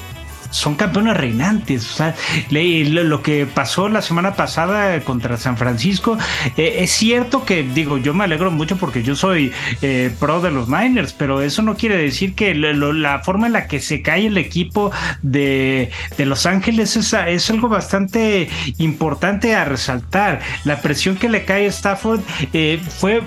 son 0.52 0.76
campeones 0.76 1.18
reinantes. 1.18 1.90
O 1.92 1.94
sea, 1.96 2.16
lo 2.50 3.22
que 3.22 3.46
pasó 3.46 3.90
la 3.90 4.02
semana 4.02 4.36
pasada 4.36 5.00
contra 5.02 5.38
San 5.38 5.58
Francisco, 5.58 6.18
eh, 6.58 6.78
es 6.80 6.92
cierto 6.92 7.46
que, 7.46 7.64
digo, 7.64 7.98
yo 7.98 8.14
me 8.14 8.24
alegro 8.24 8.52
mucho 8.52 8.78
porque 8.78 9.04
yo 9.04 9.16
soy 9.16 9.52
eh, 9.82 10.12
pro 10.20 10.42
de 10.42 10.52
los 10.52 10.70
Niners, 10.70 11.14
pero 11.14 11.42
eso 11.42 11.62
no 11.62 11.76
quiere 11.76 11.98
decir 11.98 12.36
que 12.36 12.54
la 12.56 13.20
forma 13.20 13.48
en 13.48 13.54
la 13.54 13.68
que 13.68 13.80
se 13.80 14.02
cae 14.02 14.28
el 14.28 14.38
equipo 14.38 14.92
de, 15.22 15.92
Los 16.18 16.46
Ángeles 16.46 16.96
es, 16.96 17.14
es, 17.14 17.50
algo 17.50 17.70
bastante 17.70 18.50
importante 18.78 19.56
a 19.56 19.66
resaltar. 19.66 20.42
La 20.64 20.82
presión 20.82 21.16
que 21.16 21.30
le 21.30 21.46
cae 21.46 21.66
a 21.66 21.70
Stafford 21.70 22.22
eh, 22.54 22.80
fue 23.00 23.22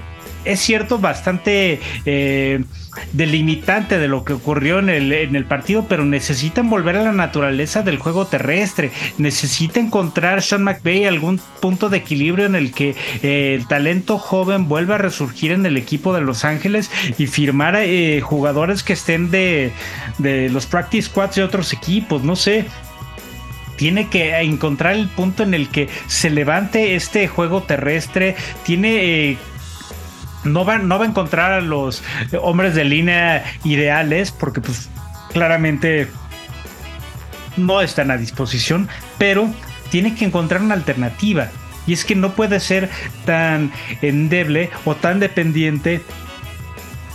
es 0.44 0.60
cierto, 0.60 0.98
bastante 0.98 1.80
eh, 2.06 2.64
delimitante 3.12 3.98
de 3.98 4.08
lo 4.08 4.24
que 4.24 4.32
ocurrió 4.32 4.78
en 4.78 4.88
el, 4.88 5.44
partido, 5.44 5.86
pero 5.88 6.04
necesitan 6.04 6.70
volver 6.70 6.96
a 6.96 7.02
la 7.02 7.12
naturaleza 7.12 7.82
del 7.82 7.98
juego 7.98 8.26
terrestre. 8.26 8.90
Necesita 9.18 9.80
encontrar 9.80 10.42
Sean 10.42 10.64
McVay 10.64 11.04
algún 11.04 11.40
punto 11.60 11.88
de 11.88 11.98
equilibrio 11.98 12.46
en 12.46 12.54
el 12.54 12.72
que 12.72 12.94
eh, 13.22 13.54
el 13.54 13.66
talento 13.66 14.18
joven 14.18 14.68
vuelva 14.68 14.96
a 14.96 14.98
resurgir 14.98 15.52
en 15.52 15.66
el 15.66 15.76
equipo 15.76 16.14
de 16.14 16.20
Los 16.20 16.44
Ángeles 16.44 16.90
y 17.18 17.26
firmar 17.26 17.76
eh, 17.76 18.20
jugadores 18.20 18.82
que 18.82 18.94
estén 18.94 19.30
de, 19.30 19.72
de 20.18 20.48
los 20.48 20.66
practice 20.66 21.08
squads 21.08 21.36
de 21.36 21.44
otros 21.44 21.72
equipos. 21.72 22.22
No 22.22 22.36
sé, 22.36 22.66
tiene 23.80 24.08
que 24.08 24.38
encontrar 24.40 24.94
el 24.94 25.08
punto 25.08 25.42
en 25.42 25.54
el 25.54 25.70
que 25.70 25.88
se 26.06 26.28
levante 26.28 26.96
este 26.96 27.26
juego 27.28 27.62
terrestre, 27.62 28.36
tiene 28.62 29.38
no 30.44 30.64
va, 30.64 30.78
no 30.78 30.98
va 30.98 31.04
a 31.04 31.08
encontrar 31.08 31.52
a 31.52 31.60
los 31.60 32.02
hombres 32.40 32.74
de 32.74 32.84
línea 32.84 33.44
ideales 33.64 34.32
porque 34.32 34.60
pues 34.60 34.88
claramente 35.32 36.08
no 37.56 37.80
están 37.80 38.10
a 38.10 38.16
disposición, 38.16 38.88
pero 39.18 39.48
tiene 39.90 40.14
que 40.14 40.24
encontrar 40.24 40.62
una 40.62 40.74
alternativa. 40.74 41.48
Y 41.86 41.92
es 41.92 42.04
que 42.04 42.14
no 42.14 42.32
puede 42.32 42.60
ser 42.60 42.90
tan 43.24 43.72
endeble 44.02 44.70
o 44.84 44.94
tan 44.94 45.18
dependiente 45.18 46.02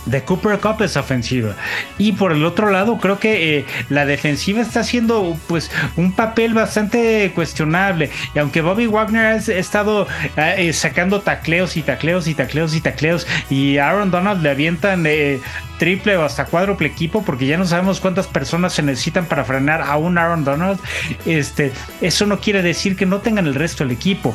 de 0.06 0.22
Cooper 0.22 0.58
Cup 0.58 0.82
es 0.82 0.96
ofensiva. 0.96 1.54
Y 1.98 2.12
por 2.12 2.32
el 2.32 2.44
otro 2.44 2.70
lado, 2.70 2.98
creo 2.98 3.18
que 3.18 3.58
eh, 3.58 3.66
la 3.90 4.06
defensiva 4.06 4.62
está 4.62 4.80
haciendo 4.80 5.36
pues 5.46 5.70
un 5.96 6.12
papel 6.12 6.54
bastante 6.54 7.30
cuestionable. 7.34 8.10
Y 8.34 8.38
aunque 8.38 8.62
Bobby 8.62 8.86
Wagner 8.86 9.26
ha 9.26 9.36
estado 9.36 10.06
eh, 10.36 10.72
sacando 10.72 11.20
tacleos 11.20 11.76
y 11.76 11.82
tacleos 11.82 12.26
y 12.28 12.34
tacleos 12.34 12.74
y 12.74 12.80
tacleos, 12.80 13.26
y 13.50 13.78
Aaron 13.78 14.10
Donald 14.10 14.42
le 14.42 14.50
avientan 14.50 15.04
eh, 15.06 15.40
triple 15.78 16.16
o 16.16 16.24
hasta 16.24 16.46
cuádruple 16.46 16.88
equipo, 16.88 17.22
porque 17.24 17.46
ya 17.46 17.58
no 17.58 17.66
sabemos 17.66 18.00
cuántas 18.00 18.26
personas 18.26 18.72
se 18.72 18.82
necesitan 18.82 19.26
para 19.26 19.44
frenar 19.44 19.82
a 19.82 19.96
un 19.96 20.18
Aaron 20.18 20.44
Donald, 20.44 20.78
este, 21.26 21.72
eso 22.00 22.26
no 22.26 22.40
quiere 22.40 22.62
decir 22.62 22.96
que 22.96 23.06
no 23.06 23.18
tengan 23.18 23.46
el 23.46 23.54
resto 23.54 23.84
del 23.84 23.92
equipo 23.92 24.34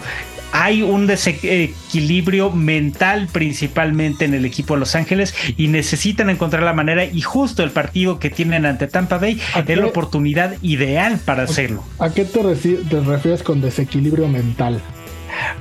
hay 0.51 0.81
un 0.81 1.07
desequilibrio 1.07 2.51
mental 2.51 3.27
principalmente 3.31 4.25
en 4.25 4.33
el 4.33 4.45
equipo 4.45 4.73
de 4.73 4.81
Los 4.81 4.95
Ángeles 4.95 5.33
y 5.57 5.67
necesitan 5.67 6.29
encontrar 6.29 6.63
la 6.63 6.73
manera 6.73 7.05
y 7.05 7.21
justo 7.21 7.63
el 7.63 7.71
partido 7.71 8.19
que 8.19 8.29
tienen 8.29 8.65
ante 8.65 8.87
Tampa 8.87 9.17
Bay 9.17 9.39
es 9.67 9.77
la 9.77 9.85
oportunidad 9.85 10.55
ideal 10.61 11.19
para 11.23 11.43
hacerlo. 11.43 11.83
¿A 11.99 12.09
qué 12.09 12.25
te, 12.25 12.41
refieres 12.41 13.43
con 13.43 13.61
desequilibrio 13.61 14.27
mental? 14.27 14.81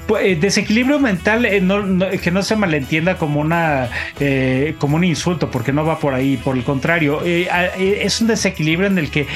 Pues, 0.07 0.24
eh, 0.24 0.36
desequilibrio 0.36 0.99
mental, 0.99 1.45
eh, 1.45 1.62
que 2.22 2.30
no 2.30 2.43
se 2.43 2.57
malentienda 2.57 3.16
como 3.16 3.41
una 3.41 3.88
eh, 4.18 4.74
como 4.78 4.97
un 4.97 5.05
insulto, 5.05 5.51
porque 5.51 5.72
no 5.72 5.84
va 5.84 5.99
por 5.99 6.14
ahí. 6.14 6.36
Por 6.36 6.57
el 6.57 6.64
contrario, 6.64 7.22
es 7.24 8.20
un 8.20 8.26
desequilibrio 8.26 8.88
en 8.88 8.99
el 8.99 9.11
que 9.11 9.26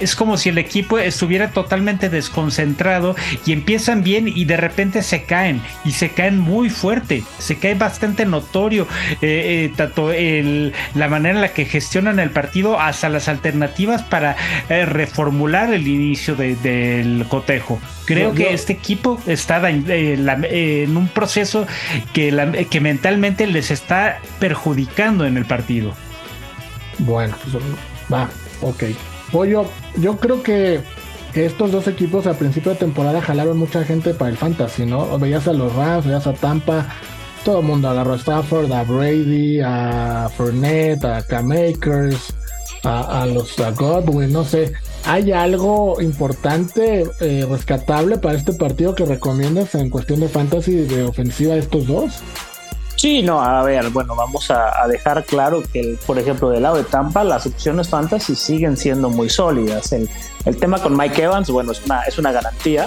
es 0.00 0.14
como 0.14 0.36
si 0.36 0.50
el 0.50 0.58
equipo 0.58 0.98
estuviera 0.98 1.50
totalmente 1.50 2.08
desconcentrado 2.08 3.16
y 3.44 3.52
empiezan 3.52 4.02
bien 4.02 4.28
y 4.28 4.44
de 4.44 4.56
repente 4.56 5.02
se 5.02 5.24
caen 5.24 5.62
y 5.84 5.92
se 5.92 6.10
caen 6.10 6.38
muy 6.38 6.70
fuerte, 6.70 7.22
se 7.38 7.56
cae 7.56 7.74
bastante 7.74 8.26
notorio 8.26 8.86
eh, 9.22 9.70
eh, 9.70 9.72
tanto 9.76 10.10
la 10.94 11.08
manera 11.08 11.34
en 11.34 11.40
la 11.40 11.52
que 11.52 11.64
gestionan 11.64 12.18
el 12.18 12.30
partido 12.30 12.80
hasta 12.80 13.08
las 13.08 13.28
alternativas 13.28 14.02
para 14.02 14.36
eh, 14.68 14.84
reformular 14.86 15.72
el 15.72 15.86
inicio 15.86 16.34
del 16.34 17.24
cotejo. 17.28 17.80
Creo 18.04 18.32
que 18.34 18.52
este 18.52 18.72
equipo 18.72 19.20
está 19.26 19.68
en, 19.68 20.96
un 20.96 21.08
proceso 21.08 21.66
que, 22.12 22.66
que 22.70 22.80
mentalmente 22.80 23.46
les 23.46 23.70
está 23.70 24.20
perjudicando 24.38 25.26
en 25.26 25.36
el 25.36 25.44
partido. 25.44 25.94
Bueno, 26.98 27.36
pues 27.42 27.62
va, 28.12 28.28
ok. 28.60 28.84
Pollo, 29.32 29.64
yo 29.96 30.16
creo 30.16 30.42
que 30.42 30.80
estos 31.44 31.70
dos 31.70 31.86
equipos 31.86 32.26
a 32.26 32.34
principio 32.34 32.72
de 32.72 32.78
temporada 32.78 33.20
jalaron 33.20 33.58
mucha 33.58 33.84
gente 33.84 34.14
para 34.14 34.30
el 34.30 34.36
fantasy, 34.36 34.86
¿no? 34.86 35.18
Veías 35.18 35.46
a 35.46 35.52
los 35.52 35.74
Rams, 35.74 36.06
veías 36.06 36.26
a 36.26 36.32
Tampa, 36.32 36.86
todo 37.44 37.60
el 37.60 37.66
mundo 37.66 37.90
a 37.90 38.16
Stafford, 38.16 38.72
a 38.72 38.84
Brady, 38.84 39.60
a 39.60 40.30
Fournette, 40.34 41.04
a 41.04 41.22
K-Makers, 41.22 42.34
a, 42.84 43.26
los 43.26 43.58
a 43.58 43.70
Godwin, 43.72 44.32
no 44.32 44.44
sé. 44.44 44.72
¿Hay 45.04 45.30
algo 45.32 46.00
importante, 46.00 47.04
eh, 47.20 47.46
rescatable 47.48 48.18
para 48.18 48.36
este 48.36 48.52
partido 48.52 48.94
que 48.94 49.04
recomiendas 49.04 49.74
en 49.74 49.90
cuestión 49.90 50.20
de 50.20 50.28
fantasy 50.28 50.72
de 50.72 51.04
ofensiva 51.04 51.56
estos 51.56 51.86
dos? 51.86 52.22
Sí, 52.96 53.22
no, 53.22 53.42
a 53.42 53.62
ver, 53.62 53.90
bueno, 53.90 54.16
vamos 54.16 54.50
a, 54.50 54.86
dejar 54.88 55.24
claro 55.24 55.62
que, 55.62 55.98
por 56.06 56.18
ejemplo, 56.18 56.48
del 56.48 56.62
lado 56.62 56.76
de 56.76 56.84
Tampa, 56.84 57.24
las 57.24 57.46
opciones 57.46 57.88
fantasy 57.88 58.34
siguen 58.34 58.76
siendo 58.76 59.10
muy 59.10 59.28
sólidas. 59.28 59.92
El, 59.92 60.08
tema 60.58 60.78
con 60.80 60.96
Mike 60.96 61.24
Evans, 61.24 61.50
bueno, 61.50 61.72
es 61.72 61.84
una, 61.84 62.02
es 62.02 62.18
una 62.18 62.32
garantía. 62.32 62.86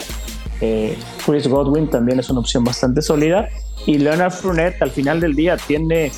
Eh, 0.62 0.98
Chris 1.26 1.48
Godwin 1.48 1.90
también 1.90 2.20
es 2.20 2.30
una 2.30 2.40
opción 2.40 2.64
bastante 2.64 3.04
sólida. 3.04 3.50
Y 3.86 4.00
Leonard 4.00 4.32
Fournette, 4.32 4.82
al 4.82 4.92
final 4.92 5.20
del 5.20 5.36
día, 5.36 5.58
tiene 5.58 6.12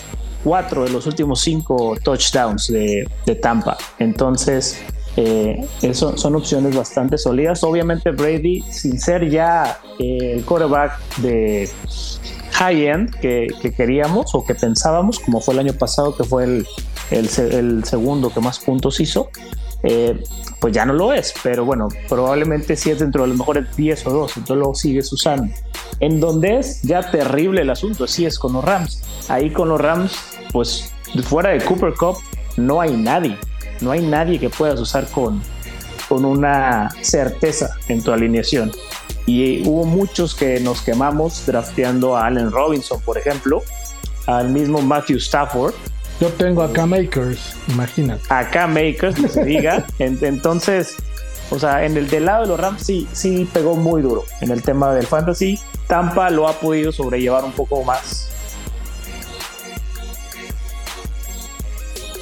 cuatro 0.43 0.85
de 0.85 0.91
los 0.91 1.05
últimos 1.05 1.41
cinco 1.41 1.97
touchdowns 2.01 2.67
de, 2.67 3.05
Tampa. 3.41 3.77
Entonces, 3.99 4.81
eh, 5.17 5.65
eso, 5.81 6.17
son 6.17 6.35
opciones 6.35 6.75
bastante 6.75 7.17
sólidas. 7.17 7.61
Obviamente, 7.63 8.11
Brady, 8.11 8.61
sin 8.61 8.99
ser 8.99 9.29
ya 9.29 9.79
eh, 9.99 10.35
el 10.35 10.45
quarterback 10.45 10.97
de 11.17 11.69
high-end 12.61 13.15
que, 13.19 13.47
queríamos 13.75 14.35
o 14.35 14.45
que 14.45 14.53
pensábamos, 14.53 15.19
como 15.19 15.41
fue 15.41 15.55
el 15.55 15.61
año 15.61 15.73
pasado, 15.73 16.15
que 16.15 16.23
fue 16.23 16.43
el, 16.43 16.67
el, 17.09 17.83
segundo 17.85 18.31
que 18.31 18.39
más 18.39 18.59
puntos 18.59 18.99
hizo, 18.99 19.31
eh, 19.81 20.23
pues 20.59 20.71
ya 20.71 20.85
no 20.85 20.93
lo 20.93 21.11
es. 21.11 21.33
Pero 21.41 21.65
bueno, 21.65 21.87
probablemente 22.07 22.75
sí 22.75 22.91
es 22.91 22.99
dentro 22.99 23.23
de 23.23 23.29
los 23.29 23.37
mejores 23.37 23.75
10 23.75 24.05
o 24.05 24.11
2, 24.11 24.37
entonces 24.37 24.63
lo 24.63 24.75
sigues 24.75 25.11
usando. 25.11 25.51
En 25.99 26.19
donde 26.19 26.59
es 26.59 26.83
ya 26.83 27.01
terrible 27.09 27.61
el 27.61 27.69
asunto, 27.71 28.05
sí 28.05 28.27
es 28.27 28.37
con 28.37 28.53
los 28.53 28.63
Rams. 28.63 29.01
Ahí 29.27 29.49
con 29.49 29.69
los 29.69 29.81
Rams, 29.81 30.15
pues 30.51 30.91
fuera 31.23 31.49
de 31.49 31.61
Cooper 31.61 31.93
Cup, 31.95 32.17
no 32.57 32.79
hay 32.79 32.95
nadie. 32.95 33.37
No 33.81 33.89
hay 33.89 34.05
nadie 34.05 34.39
que 34.39 34.51
puedas 34.51 34.79
usar 34.79 35.07
con, 35.07 35.41
con 36.07 36.25
una 36.25 36.89
certeza 37.01 37.71
en 37.87 38.03
tu 38.03 38.11
alineación. 38.11 38.71
Y 39.31 39.65
hubo 39.65 39.85
muchos 39.85 40.35
que 40.35 40.59
nos 40.59 40.81
quemamos 40.81 41.45
drafteando 41.45 42.17
a 42.17 42.25
Allen 42.25 42.51
Robinson, 42.51 42.99
por 42.99 43.17
ejemplo, 43.17 43.63
al 44.25 44.49
mismo 44.49 44.81
Matthew 44.81 45.19
Stafford. 45.19 45.73
Yo 46.19 46.27
tengo 46.33 46.61
a 46.63 46.73
K-Makers, 46.73 47.55
imagínate. 47.69 48.21
A 48.27 48.49
K-Makers, 48.49 49.15
que 49.15 49.29
se 49.29 49.45
diga. 49.45 49.85
Entonces, 49.99 50.97
o 51.49 51.57
sea, 51.57 51.85
en 51.85 51.95
el 51.95 52.09
del 52.09 52.25
lado 52.25 52.41
de 52.41 52.49
los 52.49 52.59
Rams 52.59 52.83
sí, 52.83 53.07
sí 53.13 53.47
pegó 53.53 53.77
muy 53.77 54.01
duro 54.01 54.25
en 54.41 54.51
el 54.51 54.63
tema 54.63 54.93
del 54.93 55.07
fantasy. 55.07 55.57
Tampa 55.87 56.29
lo 56.29 56.49
ha 56.49 56.59
podido 56.59 56.91
sobrellevar 56.91 57.45
un 57.45 57.53
poco 57.53 57.85
más. 57.85 58.27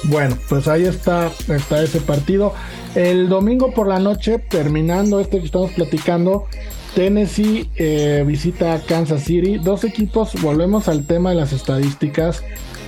Bueno, 0.04 0.38
pues 0.48 0.68
ahí 0.68 0.84
está, 0.84 1.32
está 1.48 1.82
ese 1.82 2.00
partido. 2.00 2.54
El 2.94 3.28
domingo 3.28 3.74
por 3.74 3.88
la 3.88 3.98
noche, 3.98 4.38
terminando 4.38 5.18
este 5.18 5.40
que 5.40 5.46
estamos 5.46 5.72
platicando, 5.72 6.46
Tennessee 6.94 7.70
eh, 7.76 8.24
visita 8.26 8.74
a 8.74 8.80
Kansas 8.80 9.24
City. 9.24 9.58
Dos 9.58 9.84
equipos, 9.84 10.40
volvemos 10.42 10.88
al 10.88 11.06
tema 11.06 11.30
de 11.30 11.36
las 11.36 11.52
estadísticas. 11.52 12.42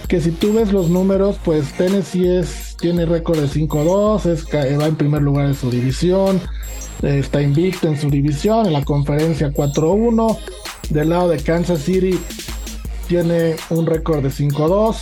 Que 0.09 0.21
si 0.21 0.31
tú 0.31 0.55
ves 0.55 0.73
los 0.73 0.91
números, 0.91 1.37
pues 1.45 1.73
Tennessee 1.73 2.39
es, 2.39 2.77
tiene 2.79 3.07
récord 3.07 3.39
de 3.39 3.49
5-2, 3.49 4.79
va 4.79 4.87
en 4.87 4.97
primer 4.97 5.23
lugar 5.23 5.49
de 5.49 5.55
su 5.55 5.71
división. 5.71 6.41
está 7.03 7.41
invicto 7.41 7.89
en 7.89 7.99
su 7.99 8.11
división, 8.11 8.67
en 8.67 8.73
la 8.73 8.85
conferencia 8.85 9.53
4-1. 9.53 10.39
Del 10.91 11.09
lado 11.09 11.29
de 11.29 11.39
Kansas 11.39 11.81
City 11.81 12.19
tiene 13.09 13.57
un 13.71 13.87
récord 13.87 14.23
de 14.23 14.31
5-2. 14.31 14.97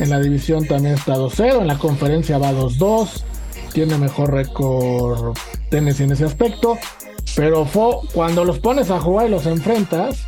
En 0.00 0.10
la 0.10 0.20
división 0.20 0.66
también 0.66 0.94
está 0.94 1.16
2-0. 1.16 1.60
En 1.60 1.66
la 1.66 1.78
conferencia 1.78 2.38
va 2.38 2.52
2-2. 2.52 3.22
Tiene 3.72 3.98
mejor 3.98 4.32
récord 4.32 5.36
Tennessee 5.70 6.04
en 6.04 6.12
ese 6.12 6.24
aspecto. 6.24 6.78
Pero 7.36 7.68
cuando 8.12 8.44
los 8.44 8.58
pones 8.58 8.90
a 8.90 9.00
jugar 9.00 9.28
y 9.28 9.30
los 9.30 9.46
enfrentas, 9.46 10.26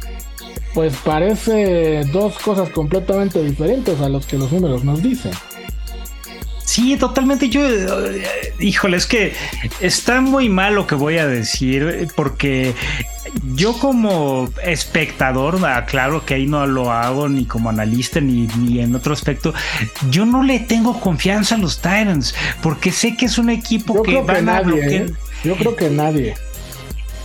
pues 0.75 0.95
parece 1.05 2.05
dos 2.13 2.39
cosas 2.39 2.71
completamente 2.71 3.43
diferentes 3.43 4.01
a 4.01 4.09
los 4.09 4.27
que 4.27 4.39
los 4.39 4.53
números 4.53 4.85
nos 4.85 5.03
dicen. 5.03 5.33
Sí, 6.65 6.97
totalmente. 6.97 7.49
Yo, 7.49 7.69
eh, 7.69 8.55
híjole, 8.61 8.97
es 8.97 9.07
que 9.07 9.33
está 9.81 10.21
muy 10.21 10.49
mal 10.49 10.77
lo 10.77 10.87
que 10.87 10.95
voy 10.95 11.19
a 11.19 11.27
decir, 11.27 12.07
porque 12.15 12.75
yo 13.55 13.73
como 13.73 14.49
espectador, 14.63 15.59
claro 15.89 16.25
que 16.25 16.35
ahí 16.35 16.47
no 16.47 16.69
lo 16.69 16.93
hago 16.93 17.29
ni 17.29 17.45
como 17.45 17.71
analista 17.71 18.21
ni, 18.21 18.47
ni, 18.59 18.79
en 18.79 18.95
otro 18.95 19.13
aspecto, 19.13 19.53
yo 20.11 20.25
no 20.25 20.45
le 20.45 20.61
tengo 20.61 21.01
confianza 21.01 21.57
a 21.57 21.59
los 21.59 21.79
Titans, 21.79 22.37
porque 22.63 22.93
sé 22.93 23.17
que 23.17 23.27
es 23.27 23.37
un 23.37 23.51
equipo 23.51 24.01
que 24.05 24.23
van 24.23 24.49
a 24.49 24.61
¿eh? 24.61 25.13
Yo 25.43 25.57
creo 25.57 25.75
que 25.75 25.91
nadie 25.91 26.35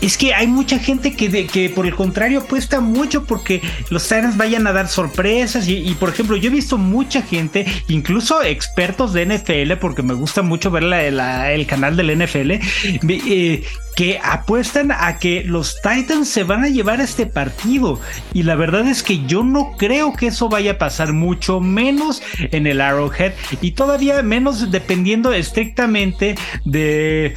es 0.05 0.17
que 0.17 0.33
hay 0.33 0.47
mucha 0.47 0.79
gente 0.79 1.15
que, 1.15 1.29
de, 1.29 1.47
que 1.47 1.69
por 1.69 1.85
el 1.85 1.95
contrario 1.95 2.39
apuesta 2.39 2.79
mucho 2.79 3.25
porque 3.25 3.61
los 3.89 4.03
Titans 4.03 4.37
vayan 4.37 4.67
a 4.67 4.73
dar 4.73 4.87
sorpresas 4.87 5.67
y, 5.67 5.95
por 5.99 6.09
ejemplo 6.09 6.37
yo 6.37 6.49
he 6.49 6.53
visto 6.53 6.77
mucha 6.77 7.21
gente, 7.21 7.65
incluso 7.87 8.43
expertos 8.43 9.13
de 9.13 9.25
NFL, 9.25 9.73
porque 9.79 10.03
me 10.03 10.13
gusta 10.13 10.41
mucho 10.41 10.71
ver 10.71 10.83
el 10.83 11.67
canal 11.67 11.95
del 11.97 12.17
NFL, 12.17 12.51
eh, 12.51 13.63
que 13.95 14.19
apuestan 14.21 14.91
a 14.91 15.17
que 15.19 15.43
los 15.43 15.81
Titans 15.81 16.27
se 16.27 16.43
van 16.43 16.63
a 16.65 16.67
llevar 16.67 16.99
este 16.99 17.25
partido. 17.25 17.99
Y 18.33 18.43
la 18.43 18.55
verdad 18.55 18.87
es 18.87 19.01
que 19.01 19.25
yo 19.25 19.43
no 19.43 19.71
creo 19.77 20.13
que 20.13 20.27
eso 20.27 20.49
vaya 20.49 20.73
a 20.73 20.77
pasar 20.77 21.13
mucho 21.13 21.61
menos 21.61 22.21
en 22.51 22.67
el 22.67 22.81
Arrowhead 22.81 23.33
y 23.61 23.71
todavía 23.71 24.21
menos 24.21 24.69
dependiendo 24.69 25.33
estrictamente 25.33 26.35
de 26.65 27.35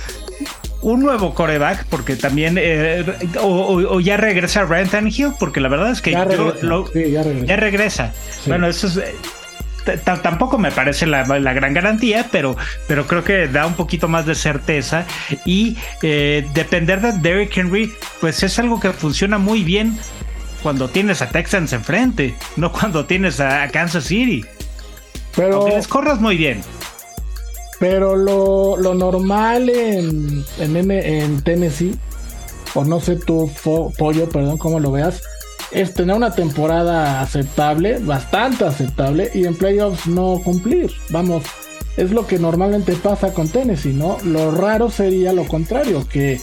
un 0.92 1.00
nuevo 1.00 1.34
coreback, 1.34 1.86
porque 1.86 2.16
también, 2.16 2.56
eh, 2.58 3.04
o, 3.40 4.00
ya 4.00 4.16
regresa 4.16 4.64
Ryan 4.64 5.08
Hill, 5.08 5.32
porque 5.38 5.60
la 5.60 5.68
verdad 5.68 5.90
es 5.90 6.00
que 6.00 6.12
ya 6.12 6.24
regresa, 6.24 7.44
ya 7.44 7.56
regresa. 7.56 8.12
Bueno, 8.46 8.68
eso 8.68 8.86
es, 8.86 9.00
tampoco 10.22 10.58
me 10.58 10.70
parece 10.70 11.06
la, 11.06 11.24
gran 11.24 11.74
garantía, 11.74 12.26
pero, 12.30 12.56
pero 12.86 13.06
creo 13.06 13.24
que 13.24 13.48
da 13.48 13.66
un 13.66 13.74
poquito 13.74 14.08
más 14.08 14.26
de 14.26 14.34
certeza. 14.34 15.06
Y 15.44 15.76
eh, 16.02 16.46
depender 16.54 17.00
de 17.00 17.12
Derrick 17.12 17.56
Henry, 17.56 17.92
pues 18.20 18.42
es 18.42 18.58
algo 18.58 18.80
que 18.80 18.92
funciona 18.92 19.38
muy 19.38 19.64
bien 19.64 19.98
cuando 20.62 20.88
tienes 20.88 21.22
a 21.22 21.28
Texans 21.28 21.72
enfrente, 21.72 22.34
no 22.56 22.72
cuando 22.72 23.06
tienes 23.06 23.40
a 23.40 23.68
Kansas 23.68 24.04
City. 24.04 24.44
Pero 25.36 25.56
Aunque 25.56 25.76
les 25.76 25.86
corras 25.86 26.20
muy 26.20 26.36
bien. 26.36 26.62
Pero 27.78 28.16
lo, 28.16 28.76
normal 28.94 29.68
en, 29.68 30.44
en, 30.58 31.42
Tennessee, 31.42 31.96
o 32.74 32.84
no 32.84 33.00
sé 33.00 33.16
tu 33.16 33.50
pollo, 33.96 34.28
perdón, 34.28 34.58
cómo 34.58 34.80
lo 34.80 34.90
veas, 34.90 35.22
es 35.70 35.94
tener 35.94 36.16
una 36.16 36.34
temporada 36.34 37.20
aceptable, 37.20 37.98
bastante 37.98 38.64
aceptable, 38.64 39.30
y 39.34 39.44
en 39.44 39.54
playoffs 39.54 40.06
no 40.06 40.40
cumplir. 40.42 40.90
Vamos, 41.10 41.44
es 41.96 42.10
lo 42.10 42.26
que 42.26 42.38
normalmente 42.38 42.94
pasa 42.94 43.32
con 43.32 43.48
Tennessee, 43.48 43.92
¿no? 43.92 44.18
Lo 44.24 44.50
raro 44.50 44.90
sería 44.90 45.32
lo 45.32 45.46
contrario, 45.46 46.06
que 46.08 46.40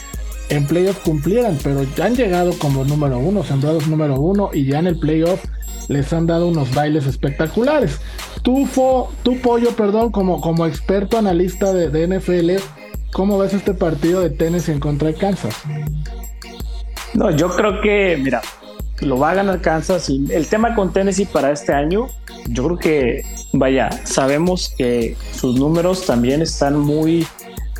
en 0.49 0.65
playoffs 0.65 0.99
cumplieran, 0.99 1.57
pero 1.63 1.83
ya 1.95 2.05
han 2.05 2.15
llegado 2.15 2.53
como 2.59 2.83
número 2.83 3.17
uno, 3.17 3.43
sembrados 3.43 3.87
número 3.87 4.19
uno, 4.19 4.49
y 4.53 4.65
ya 4.65 4.79
en 4.79 4.87
el 4.87 4.99
playoff 4.99 5.43
les 5.87 6.11
han 6.13 6.27
dado 6.27 6.47
unos 6.47 6.73
bailes 6.73 7.05
espectaculares. 7.05 7.99
Tú, 8.41 8.67
tu 9.23 9.39
pollo, 9.39 9.71
perdón, 9.71 10.11
como, 10.11 10.41
como 10.41 10.65
experto 10.65 11.17
analista 11.17 11.73
de, 11.73 12.07
NFL, 12.07 12.63
¿cómo 13.11 13.37
ves 13.37 13.53
este 13.53 13.73
partido 13.73 14.21
de 14.21 14.29
Tennessee 14.29 14.71
en 14.71 14.79
contra 14.79 15.07
de 15.07 15.15
Kansas? 15.15 15.55
No, 17.13 17.31
yo 17.31 17.55
creo 17.55 17.81
que, 17.81 18.19
mira, 18.21 18.41
lo 19.01 19.17
va 19.17 19.31
a 19.31 19.35
ganar 19.35 19.61
Kansas. 19.61 20.09
Y 20.09 20.25
el 20.31 20.47
tema 20.47 20.75
con 20.75 20.93
Tennessee 20.93 21.25
para 21.25 21.51
este 21.51 21.73
año, 21.73 22.07
yo 22.49 22.65
creo 22.65 22.77
que, 22.77 23.25
vaya, 23.53 23.89
sabemos 24.03 24.73
que 24.77 25.15
sus 25.33 25.57
números 25.57 26.05
también 26.05 26.41
están 26.41 26.77
muy 26.77 27.25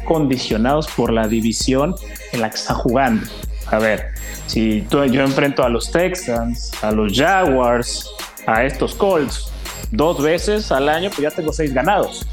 condicionados 0.06 0.88
por 0.88 1.12
la 1.12 1.28
división 1.28 1.96
en 2.32 2.42
la 2.42 2.50
que 2.50 2.56
está 2.56 2.74
jugando. 2.74 3.28
A 3.68 3.80
ver, 3.80 4.14
si 4.48 4.82
tú, 4.90 5.04
yo 5.06 5.22
enfrento 5.24 5.64
a 5.64 5.70
los 5.70 5.92
Texans, 5.92 6.72
a 6.84 6.92
los 6.92 7.14
Jaguars, 7.14 8.10
a 8.46 8.64
estos 8.64 8.96
Colts 8.96 9.52
dos 9.92 10.22
veces 10.22 10.72
al 10.72 10.90
año, 10.90 11.10
pues 11.10 11.22
ya 11.22 11.32
tengo 11.32 11.52
seis 11.52 11.74
ganados. 11.74 12.28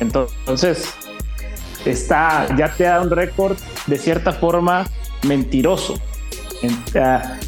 Entonces, 0.00 0.94
está, 1.84 2.46
ya 2.56 2.72
te 2.72 2.84
da 2.84 3.00
un 3.00 3.10
récord 3.10 3.56
de 3.86 3.98
cierta 3.98 4.32
forma 4.32 4.86
mentiroso. 5.22 5.94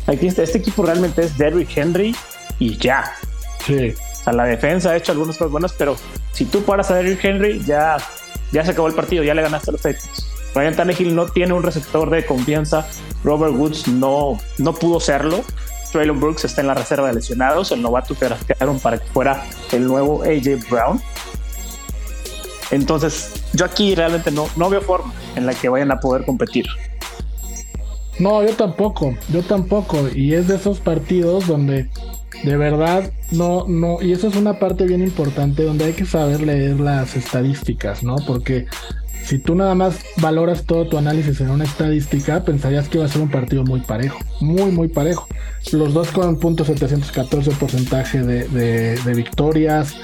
Aquí 0.07 0.27
este 0.27 0.59
equipo 0.59 0.85
realmente 0.85 1.23
es 1.23 1.39
Derrick 1.39 1.77
Henry 1.77 2.15
y 2.59 2.77
ya. 2.77 3.13
Sí. 3.67 3.95
O 4.21 4.25
sea, 4.25 4.33
la 4.33 4.45
defensa 4.45 4.91
ha 4.91 4.97
hecho 4.97 5.13
algunas 5.13 5.37
cosas 5.37 5.53
buenas, 5.53 5.73
pero 5.73 5.97
si 6.33 6.45
tú 6.45 6.63
paras 6.63 6.91
a 6.91 6.97
Derrick 6.97 7.25
Henry, 7.25 7.63
ya, 7.65 7.97
ya 8.53 8.65
se 8.65 8.73
acabó 8.73 8.89
el 8.89 8.95
partido, 8.95 9.25
ya 9.25 9.35
le 9.35 9.43
ganaste 9.43 9.71
a 9.71 9.73
los 9.73 9.83
Titans. 9.83 10.27
Ryan 10.55 10.75
Tannehill 10.75 11.15
no 11.15 11.27
tiene 11.27 11.53
un 11.53 11.63
receptor 11.63 12.09
de 12.09 12.25
confianza. 12.25 12.89
Robert 13.23 13.55
Woods 13.55 13.89
no, 13.89 14.39
no 14.59 14.75
pudo 14.75 15.01
serlo. 15.01 15.45
Traylon 15.93 16.19
Brooks 16.19 16.45
está 16.45 16.63
en 16.63 16.67
la 16.69 16.75
reserva 16.75 17.09
de 17.09 17.15
lesionados. 17.15 17.73
El 17.73 17.83
novato 17.83 18.15
que 18.15 18.25
draftearon 18.25 18.81
para 18.81 18.99
que 18.99 19.07
fuera 19.09 19.45
el 19.73 19.87
nuevo 19.87 20.23
AJ 20.23 20.69
Brown. 20.71 21.01
Entonces, 22.71 23.45
yo 23.53 23.65
aquí 23.65 23.95
realmente 23.95 24.31
no, 24.31 24.49
no 24.57 24.69
veo 24.71 24.81
forma 24.81 25.13
en 25.37 25.47
la 25.47 25.55
que 25.55 25.69
vayan 25.69 25.93
a 25.93 26.01
poder 26.01 26.25
competir. 26.25 26.67
No, 28.19 28.43
yo 28.43 28.55
tampoco, 28.57 29.15
yo 29.29 29.43
tampoco. 29.43 30.09
Y 30.15 30.35
es 30.35 30.49
de 30.49 30.57
esos 30.57 30.81
partidos 30.81 31.47
donde 31.47 31.91
de 32.45 32.57
verdad 32.57 33.11
no, 33.31 33.67
no, 33.67 34.01
y 34.01 34.13
eso 34.13 34.29
es 34.29 34.37
una 34.37 34.59
parte 34.59 34.85
bien 34.87 35.03
importante 35.03 35.65
donde 35.65 35.87
hay 35.87 35.93
que 35.93 36.05
saber 36.05 36.41
leer 36.41 36.79
las 36.81 37.17
estadísticas, 37.17 38.03
¿no? 38.03 38.17
Porque 38.27 38.67
si 39.27 39.39
tú 39.41 39.57
nada 39.57 39.75
más 39.75 39.99
valoras 40.19 40.65
todo 40.65 40.87
tu 40.87 40.99
análisis 40.99 41.41
en 41.41 41.51
una 41.51 41.65
estadística, 41.65 42.45
pensarías 42.45 42.89
que 42.89 42.99
va 42.99 43.07
a 43.07 43.09
ser 43.09 43.23
un 43.23 43.29
partido 43.29 43.65
muy 43.65 43.81
parejo, 43.81 44.21
muy, 44.41 44.71
muy 44.71 44.87
parejo. 44.87 45.27
Los 45.73 45.93
dos 45.93 46.13
con 46.13 46.39
.714 46.39 47.59
porcentaje 47.59 48.23
de, 48.23 48.47
de, 48.97 49.15
victorias, 49.15 49.97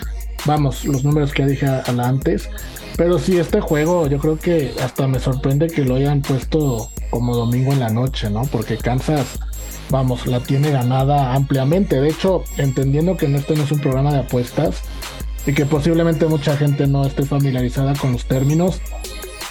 vamos, 0.45 0.85
los 0.85 1.05
números 1.05 1.33
que 1.33 1.47
dije 1.47 1.67
antes. 1.67 2.51
Pero 2.97 3.21
sí, 3.21 3.39
este 3.39 3.61
juego 3.61 4.09
yo 4.09 4.19
creo 4.19 4.39
que 4.39 4.73
hasta 4.83 5.07
me 5.07 5.21
sorprende 5.21 5.69
que 5.69 5.85
lo 5.85 5.95
hayan 5.95 6.21
puesto 6.21 6.91
como 7.11 7.37
domingo 7.37 7.73
en 7.73 7.79
la 7.79 7.91
noche, 7.91 8.29
¿no? 8.29 8.43
Porque 8.47 8.77
Kansas, 8.77 9.39
vamos, 9.93 10.27
la 10.27 10.41
tiene 10.41 10.73
ganada 10.73 11.35
ampliamente. 11.35 12.01
De 12.01 12.09
hecho, 12.09 12.43
entendiendo 12.57 13.17
que 13.17 13.29
no 13.29 13.39
este 13.39 13.55
no 13.55 13.63
es 13.63 13.71
un 13.71 13.79
programa 13.79 14.13
de 14.13 14.19
apuestas, 14.21 14.83
y 15.47 15.53
que 15.53 15.67
posiblemente 15.67 16.27
mucha 16.27 16.57
gente 16.57 16.87
no 16.87 17.07
esté 17.07 17.25
familiarizada 17.25 17.95
con 17.95 18.13
los 18.13 18.25
términos. 18.25 18.81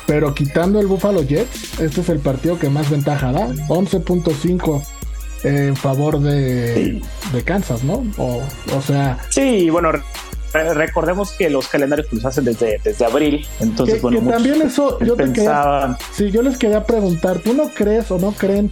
Pero 0.07 0.33
quitando 0.33 0.79
el 0.79 0.87
Buffalo 0.87 1.23
Jets, 1.23 1.79
este 1.79 2.01
es 2.01 2.09
el 2.09 2.19
partido 2.19 2.59
que 2.59 2.69
más 2.69 2.89
ventaja 2.89 3.31
da. 3.31 3.47
11.5 3.47 4.83
en 5.43 5.75
favor 5.75 6.19
de, 6.19 7.01
de 7.33 7.43
Kansas, 7.43 7.83
¿no? 7.83 8.05
O, 8.17 8.41
o 8.75 8.81
sea... 8.81 9.17
Sí, 9.29 9.69
bueno, 9.69 9.91
recordemos 10.53 11.31
que 11.31 11.49
los 11.49 11.67
calendarios 11.67 12.11
los 12.11 12.25
hacen 12.25 12.45
desde, 12.45 12.79
desde 12.83 13.05
abril. 13.05 13.47
Entonces, 13.59 14.01
bueno, 14.01 14.29
también 14.29 14.61
eso 14.61 14.99
yo 14.99 15.15
te 15.15 15.31
quería, 15.31 15.97
sí, 16.11 16.29
yo 16.29 16.41
les 16.41 16.57
quería 16.57 16.83
preguntar, 16.83 17.39
¿tú 17.39 17.53
no 17.53 17.69
crees 17.69 18.11
o 18.11 18.19
no 18.19 18.31
creen 18.31 18.71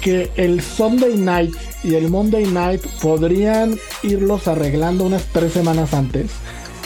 que 0.00 0.30
el 0.36 0.60
Sunday 0.60 1.16
night 1.16 1.54
y 1.84 1.94
el 1.94 2.08
Monday 2.08 2.46
night 2.46 2.82
podrían 3.00 3.76
irlos 4.02 4.48
arreglando 4.48 5.04
unas 5.04 5.24
tres 5.32 5.52
semanas 5.52 5.94
antes. 5.94 6.30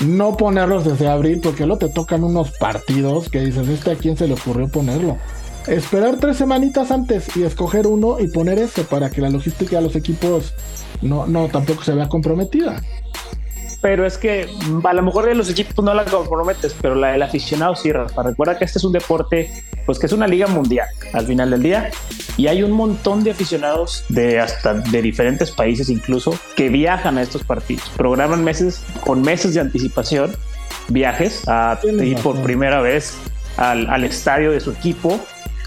No 0.04 0.36
ponerlos 0.36 0.84
desde 0.84 1.08
abril 1.08 1.40
porque 1.42 1.66
luego 1.66 1.86
te 1.86 1.92
tocan 1.92 2.24
unos 2.24 2.50
partidos 2.58 3.28
que 3.28 3.40
dices, 3.40 3.68
este 3.68 3.92
a 3.92 3.96
quién 3.96 4.16
se 4.16 4.26
le 4.26 4.34
ocurrió 4.34 4.68
ponerlo. 4.68 5.18
Esperar 5.66 6.16
tres 6.16 6.36
semanitas 6.36 6.90
antes 6.90 7.36
y 7.36 7.42
escoger 7.42 7.86
uno 7.86 8.18
y 8.20 8.28
poner 8.28 8.58
ese 8.58 8.84
para 8.84 9.08
que 9.10 9.20
la 9.20 9.30
logística 9.30 9.76
de 9.76 9.82
los 9.82 9.96
equipos 9.96 10.52
no, 11.00 11.26
no 11.26 11.48
tampoco 11.48 11.84
se 11.84 11.94
vea 11.94 12.08
comprometida 12.08 12.82
pero 13.84 14.06
es 14.06 14.16
que 14.16 14.48
a 14.82 14.94
lo 14.94 15.02
mejor 15.02 15.26
de 15.26 15.34
los 15.34 15.50
equipos 15.50 15.84
no 15.84 15.92
la 15.92 16.06
comprometes, 16.06 16.74
pero 16.80 16.94
la 16.94 17.12
del 17.12 17.22
aficionado 17.22 17.76
sí, 17.76 17.92
Rafa. 17.92 18.22
Recuerda 18.22 18.56
que 18.56 18.64
este 18.64 18.78
es 18.78 18.84
un 18.84 18.92
deporte, 18.92 19.62
pues 19.84 19.98
que 19.98 20.06
es 20.06 20.12
una 20.12 20.26
liga 20.26 20.46
mundial 20.46 20.86
al 21.12 21.26
final 21.26 21.50
del 21.50 21.62
día 21.62 21.90
y 22.38 22.46
hay 22.46 22.62
un 22.62 22.72
montón 22.72 23.22
de 23.22 23.32
aficionados 23.32 24.06
de 24.08 24.40
hasta 24.40 24.72
de 24.72 25.02
diferentes 25.02 25.50
países 25.50 25.90
incluso 25.90 26.34
que 26.56 26.70
viajan 26.70 27.18
a 27.18 27.22
estos 27.22 27.44
partidos, 27.44 27.92
programan 27.94 28.42
meses 28.42 28.82
con 29.04 29.20
meses 29.20 29.52
de 29.52 29.60
anticipación 29.60 30.34
viajes 30.88 31.46
a 31.46 31.78
ir 31.84 32.16
por 32.20 32.40
primera 32.40 32.80
vez 32.80 33.18
al, 33.58 33.90
al 33.90 34.04
estadio 34.04 34.50
de 34.50 34.60
su 34.60 34.70
equipo. 34.70 35.20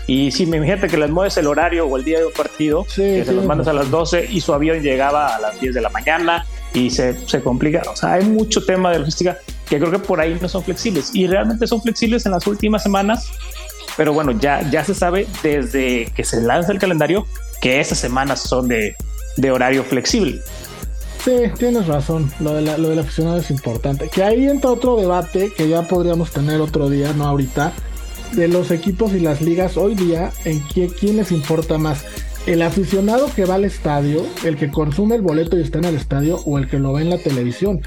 Y 0.08 0.32
si 0.32 0.48
me 0.48 0.58
imagínate 0.58 0.88
que 0.88 0.98
les 0.98 1.12
mueves 1.12 1.38
el 1.38 1.46
horario 1.46 1.86
o 1.86 1.98
el 1.98 2.04
día 2.04 2.18
de 2.18 2.26
un 2.26 2.34
partido, 2.34 2.84
que 2.96 3.24
se 3.24 3.32
los 3.32 3.46
mandas 3.46 3.68
a 3.68 3.74
las 3.74 3.92
12 3.92 4.28
y 4.32 4.42
su 4.42 4.56
avión 4.56 4.82
llegaba 4.82 5.36
a 5.36 5.40
las 5.40 5.60
10 5.60 5.76
de 5.76 5.82
la 5.82 5.90
mañana 5.90 6.46
y 6.74 6.90
se, 6.90 7.28
se 7.28 7.42
complica. 7.42 7.84
O 7.92 7.96
sea, 7.96 8.14
hay 8.14 8.26
mucho 8.26 8.64
tema 8.66 8.92
de 8.92 9.00
logística 9.00 9.38
que 9.70 9.78
creo 9.78 9.92
que 9.92 10.00
por 10.00 10.20
ahí 10.20 10.38
no 10.42 10.48
son 10.48 10.64
flexibles 10.64 11.14
y 11.14 11.28
realmente 11.28 11.68
son 11.68 11.82
flexibles 11.82 12.26
en 12.26 12.32
las 12.32 12.46
últimas 12.48 12.84
semanas. 12.84 13.28
Pero 13.96 14.14
bueno, 14.14 14.32
ya, 14.32 14.70
ya 14.70 14.84
se 14.84 14.94
sabe 14.94 15.28
desde 15.42 16.12
que 16.16 16.24
se 16.24 16.42
lanza 16.42 16.72
el 16.72 16.80
calendario 16.80 17.26
que 17.62 17.80
esas 17.80 17.98
semanas 17.98 18.42
son 18.42 18.68
de, 18.68 18.96
de 19.38 19.52
horario 19.52 19.84
flexible. 19.84 20.40
Sí, 21.24 21.34
tienes 21.58 21.88
razón. 21.88 22.32
Lo, 22.40 22.54
de 22.54 22.62
la, 22.62 22.78
lo 22.78 22.90
del 22.90 23.00
aficionado 23.00 23.38
es 23.38 23.50
importante. 23.50 24.10
Que 24.10 24.24
ahí 24.24 24.48
entra 24.48 24.70
otro 24.70 24.96
debate 24.98 25.52
que 25.56 25.68
ya 25.68 25.82
podríamos 25.82 26.32
tener 26.32 26.62
otro 26.62 26.90
día, 26.90 27.12
no 27.14 27.26
ahorita, 27.26 27.74
de 28.34 28.48
los 28.48 28.72
equipos 28.72 29.14
y 29.14 29.20
las 29.20 29.42
ligas 29.42 29.78
hoy 29.78 29.96
día, 29.96 30.32
en 30.46 30.66
qué, 30.68 30.88
quién 30.88 31.18
les 31.18 31.32
importa 31.32 31.78
más. 31.78 32.06
El 32.48 32.62
aficionado 32.62 33.30
que 33.36 33.44
va 33.44 33.56
al 33.56 33.66
estadio, 33.66 34.26
el 34.46 34.56
que 34.56 34.72
consume 34.72 35.16
el 35.16 35.22
boleto 35.22 35.58
y 35.58 35.62
está 35.62 35.80
en 35.80 35.86
el 35.86 35.96
estadio, 35.96 36.40
o 36.46 36.58
el 36.58 36.70
que 36.70 36.80
lo 36.80 36.94
ve 36.94 37.02
en 37.02 37.10
la 37.10 37.18
televisión. 37.18 37.82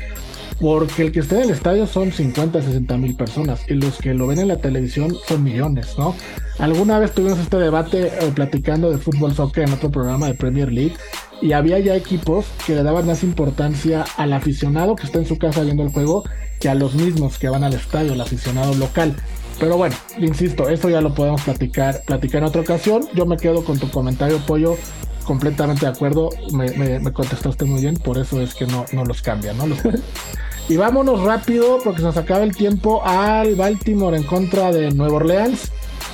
Porque 0.60 1.00
el 1.00 1.12
que 1.12 1.20
está 1.20 1.36
en 1.36 1.44
el 1.44 1.50
estadio 1.50 1.86
son 1.86 2.12
50, 2.12 2.60
60 2.60 2.98
mil 2.98 3.16
personas 3.16 3.62
y 3.68 3.74
los 3.74 3.96
que 3.96 4.12
lo 4.12 4.26
ven 4.26 4.38
en 4.38 4.48
la 4.48 4.58
televisión 4.58 5.16
son 5.26 5.42
millones, 5.42 5.94
¿no? 5.96 6.14
Alguna 6.58 6.98
vez 6.98 7.12
tuvimos 7.12 7.38
este 7.38 7.56
debate 7.56 8.08
eh, 8.08 8.32
platicando 8.34 8.90
de 8.90 8.98
fútbol 8.98 9.34
soccer 9.34 9.66
en 9.66 9.72
otro 9.72 9.90
programa 9.90 10.26
de 10.26 10.34
Premier 10.34 10.70
League 10.70 10.94
y 11.40 11.52
había 11.52 11.78
ya 11.78 11.96
equipos 11.96 12.44
que 12.66 12.74
le 12.74 12.82
daban 12.82 13.06
más 13.06 13.22
importancia 13.22 14.04
al 14.18 14.34
aficionado 14.34 14.94
que 14.94 15.06
está 15.06 15.20
en 15.20 15.26
su 15.26 15.38
casa 15.38 15.62
viendo 15.62 15.82
el 15.82 15.88
juego 15.88 16.24
que 16.60 16.68
a 16.68 16.74
los 16.74 16.94
mismos 16.94 17.38
que 17.38 17.48
van 17.48 17.64
al 17.64 17.72
estadio, 17.72 18.12
el 18.12 18.20
aficionado 18.20 18.74
local. 18.74 19.16
Pero 19.60 19.76
bueno, 19.76 19.94
insisto, 20.18 20.70
eso 20.70 20.88
ya 20.88 21.02
lo 21.02 21.14
podemos 21.14 21.42
platicar, 21.42 22.02
platicar 22.06 22.38
en 22.42 22.48
otra 22.48 22.62
ocasión. 22.62 23.06
Yo 23.14 23.26
me 23.26 23.36
quedo 23.36 23.62
con 23.62 23.78
tu 23.78 23.90
comentario, 23.90 24.38
Pollo, 24.46 24.76
completamente 25.24 25.84
de 25.84 25.92
acuerdo. 25.92 26.30
Me, 26.52 27.12
contestaste 27.12 27.66
muy 27.66 27.82
bien, 27.82 27.96
por 27.96 28.16
eso 28.16 28.40
es 28.40 28.54
que 28.54 28.66
no, 28.66 28.86
no 28.92 29.04
los 29.04 29.20
cambian, 29.20 29.58
¿no? 29.58 29.66
y 30.68 30.76
vámonos 30.78 31.22
rápido, 31.22 31.78
porque 31.84 31.98
se 31.98 32.06
nos 32.06 32.16
acaba 32.16 32.42
el 32.42 32.56
tiempo, 32.56 33.02
al 33.04 33.54
Baltimore 33.54 34.16
en 34.16 34.22
contra 34.22 34.72
de 34.72 34.90
Nueva 34.92 35.16
Orleans. 35.16 35.70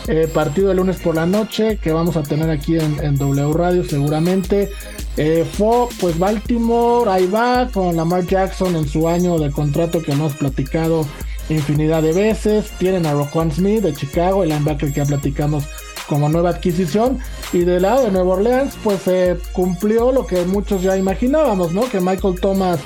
Eh, 0.09 0.28
partido 0.32 0.70
el 0.70 0.76
lunes 0.76 0.99
por 0.99 1.16
la 1.16 1.26
noche 1.26 1.78
que 1.78 1.90
vamos 1.90 2.16
a 2.16 2.22
tener 2.22 2.49
aquí 2.51 2.76
en, 2.76 3.16
W 3.16 3.53
Radio 3.53 3.84
seguramente. 3.84 4.70
Eh, 5.16 5.47
fue 5.51 5.88
pues 6.01 6.18
Baltimore, 6.18 7.11
ahí 7.11 7.26
va 7.26 7.68
con 7.72 7.97
Lamar 7.97 8.26
Jackson 8.26 8.76
en 8.76 8.88
su 8.88 9.09
año 9.09 9.38
de 9.38 9.51
contrato 9.51 10.03
que 10.03 10.12
hemos 10.12 10.34
platicado 10.34 11.07
infinidad 11.49 12.03
de 12.03 12.12
veces. 12.12 12.70
Tienen 12.78 13.07
a 13.07 13.12
Roquan 13.12 13.53
Smith 13.53 13.82
de 13.82 13.94
Chicago, 13.94 14.42
el 14.42 14.51
linebacker 14.51 14.92
que 14.92 15.01
ya 15.01 15.05
platicamos 15.05 15.64
como 16.09 16.28
nueva 16.28 16.51
adquisición. 16.51 17.18
Y 17.53 17.61
del 17.61 17.82
lado 17.82 18.05
de 18.05 18.11
Nueva 18.11 18.34
Orleans, 18.34 18.74
pues 18.82 19.03
se 19.03 19.36
cumplió 19.53 20.12
lo 20.12 20.26
que 20.26 20.44
muchos 20.44 20.82
ya 20.82 20.97
imaginábamos, 20.97 21.72
¿no? 21.72 21.88
Que 21.88 22.01
Michael 22.01 22.40
Thomas 22.40 22.80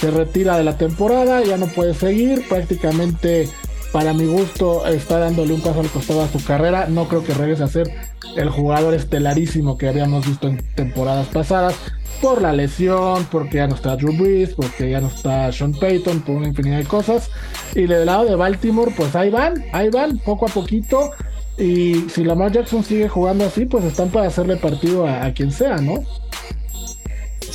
se 0.00 0.10
retira 0.10 0.58
de 0.58 0.64
la 0.64 0.76
temporada, 0.76 1.42
ya 1.42 1.56
no 1.56 1.66
puede 1.66 1.94
seguir, 1.94 2.46
prácticamente 2.48 3.48
para 3.96 4.12
mi 4.12 4.26
gusto 4.26 4.86
está 4.86 5.18
dándole 5.18 5.54
un 5.54 5.62
paso 5.62 5.80
al 5.80 5.88
costado 5.88 6.20
a 6.20 6.28
su 6.28 6.44
carrera. 6.44 6.86
No 6.86 7.08
creo 7.08 7.24
que 7.24 7.32
regrese 7.32 7.64
a 7.64 7.66
ser 7.66 7.90
el 8.36 8.50
jugador 8.50 8.92
estelarísimo 8.92 9.78
que 9.78 9.88
habíamos 9.88 10.26
visto 10.26 10.48
en 10.48 10.62
temporadas 10.74 11.28
pasadas. 11.28 11.74
Por 12.20 12.42
la 12.42 12.52
lesión, 12.52 13.26
porque 13.32 13.56
ya 13.56 13.66
no 13.66 13.74
está 13.74 13.96
Drew 13.96 14.12
Brees, 14.12 14.52
porque 14.52 14.90
ya 14.90 15.00
no 15.00 15.06
está 15.06 15.50
Sean 15.50 15.72
Payton, 15.72 16.20
por 16.20 16.36
una 16.36 16.48
infinidad 16.48 16.76
de 16.76 16.84
cosas. 16.84 17.30
Y 17.74 17.86
del 17.86 18.04
lado 18.04 18.26
de 18.26 18.34
Baltimore, 18.34 18.92
pues 18.94 19.16
ahí 19.16 19.30
van, 19.30 19.64
ahí 19.72 19.88
van, 19.88 20.18
poco 20.18 20.44
a 20.44 20.50
poquito. 20.50 21.12
Y 21.56 22.04
si 22.10 22.22
Lamar 22.22 22.52
Jackson 22.52 22.84
sigue 22.84 23.08
jugando 23.08 23.46
así, 23.46 23.64
pues 23.64 23.82
están 23.86 24.10
para 24.10 24.26
hacerle 24.26 24.58
partido 24.58 25.08
a 25.08 25.30
quien 25.32 25.50
sea, 25.50 25.78
¿no? 25.78 26.04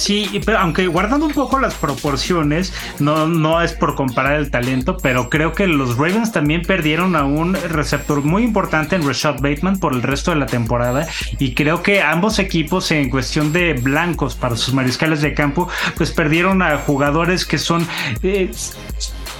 Sí, 0.02 0.42
pero 0.44 0.58
aunque 0.58 0.88
guardando 0.88 1.28
un 1.28 1.32
poco 1.32 1.60
las 1.60 1.76
proporciones, 1.76 2.74
no, 2.98 3.28
no 3.28 3.62
es 3.62 3.74
por 3.74 3.94
comparar 3.94 4.40
el 4.40 4.50
talento, 4.50 4.98
pero 4.98 5.30
creo 5.30 5.54
que 5.54 5.68
los 5.68 5.96
Ravens 5.96 6.32
también 6.32 6.64
perdieron 6.64 7.16
a 7.16 7.24
un 7.24 7.54
receptor 7.54 8.24
muy 8.24 8.42
importante 8.42 8.96
en 8.96 9.08
Rashad 9.08 9.36
Bateman 9.42 9.78
por 9.78 9.94
el 9.94 10.02
resto 10.02 10.32
de 10.32 10.38
la 10.38 10.48
temporada 10.48 11.08
y 11.38 11.54
creo 11.54 11.84
que 11.84 12.02
ambos 12.02 12.40
equipos 12.40 12.90
en 12.90 13.12
cuestión 13.12 13.54
de 13.54 13.74
blancos 13.74 14.34
para 14.34 14.56
sus 14.56 14.74
mariscales 14.74 15.22
de 15.22 15.36
campo, 15.36 15.70
pues 15.96 16.10
perdieron 16.10 16.64
a 16.64 16.78
jugadores 16.80 17.46
que 17.46 17.60
son... 17.60 17.88
Eh, 18.24 18.50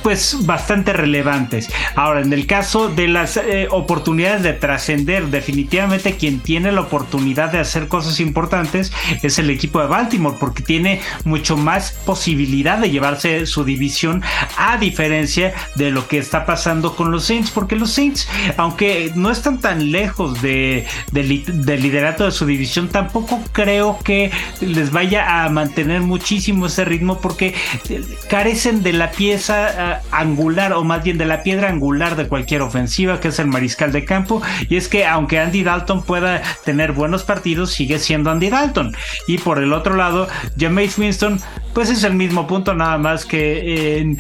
pues 0.04 0.46
bastante 0.46 0.94
relevantes. 0.94 1.70
Ahora, 1.96 2.22
en 2.22 2.34
el 2.34 2.48
caso 2.48 2.90
de 2.90 3.08
las 3.08 3.38
eh, 3.38 3.68
oportunidades 3.72 4.44
de 4.44 4.54
trascender, 4.54 5.28
definitivamente 5.28 6.16
quien 6.16 6.40
tiene 6.40 6.72
la 6.72 6.82
oportunidad 6.82 7.52
de 7.52 7.60
hacer 7.60 7.88
cosas 7.88 8.20
importantes 8.20 8.92
es 9.22 9.40
el 9.40 9.50
equipo 9.50 9.82
de 9.82 9.88
Baltimore, 9.88 10.38
porque 10.40 10.64
tiene 10.64 11.02
mucho 11.24 11.58
más 11.58 11.92
posibilidad 12.06 12.78
de 12.78 12.90
llevarse 12.90 13.46
su 13.46 13.64
división, 13.64 14.24
a 14.58 14.78
diferencia 14.78 15.54
de 15.76 15.92
lo 15.92 16.08
que 16.08 16.18
está 16.18 16.46
pasando 16.46 16.96
con 16.96 17.12
los 17.12 17.26
Saints, 17.26 17.52
porque 17.52 17.76
los 17.76 17.92
Saints, 17.92 18.28
aunque 18.58 19.12
no 19.16 19.32
están 19.32 19.60
tan 19.60 19.92
lejos 19.92 20.42
de, 20.42 20.86
del 21.12 21.82
liderato 21.82 22.26
de 22.26 22.32
su 22.32 22.46
división, 22.46 22.90
tampoco 22.90 23.42
creo 23.52 24.00
que 24.04 24.32
les 24.62 24.92
vaya 24.92 25.44
a 25.44 25.50
mantener 25.50 26.02
muchísimo 26.02 26.68
ese 26.68 26.86
ritmo, 26.86 27.20
porque 27.20 27.54
eh, 27.90 28.04
carecen 28.30 28.84
de 28.84 28.94
la 28.94 29.12
pieza 29.12 29.91
angular 30.12 30.74
o 30.74 30.84
más 30.84 31.04
bien 31.04 31.18
de 31.18 31.26
la 31.26 31.44
piedra 31.44 31.70
angular 31.70 32.16
de 32.16 32.28
cualquier 32.28 32.62
ofensiva 32.62 33.20
que 33.20 33.30
es 33.30 33.40
el 33.40 33.48
mariscal 33.48 33.92
de 33.92 34.06
campo 34.06 34.42
y 34.70 34.78
es 34.78 34.88
que 34.88 35.06
aunque 35.06 35.40
Andy 35.40 35.64
Dalton 35.64 36.04
pueda 36.04 36.42
tener 36.64 36.92
buenos 36.92 37.24
partidos 37.24 37.72
sigue 37.72 38.00
siendo 38.00 38.32
Andy 38.32 38.50
Dalton 38.50 38.96
y 39.28 39.38
por 39.38 39.60
el 39.60 39.74
otro 39.74 39.96
lado 39.96 40.28
Jameis 40.58 40.98
Winston 40.98 41.40
pues 41.74 41.90
es 41.90 42.04
el 42.04 42.14
mismo 42.14 42.48
punto 42.48 42.74
nada 42.74 42.98
más 42.98 43.26
que 43.26 44.00
en, 44.00 44.20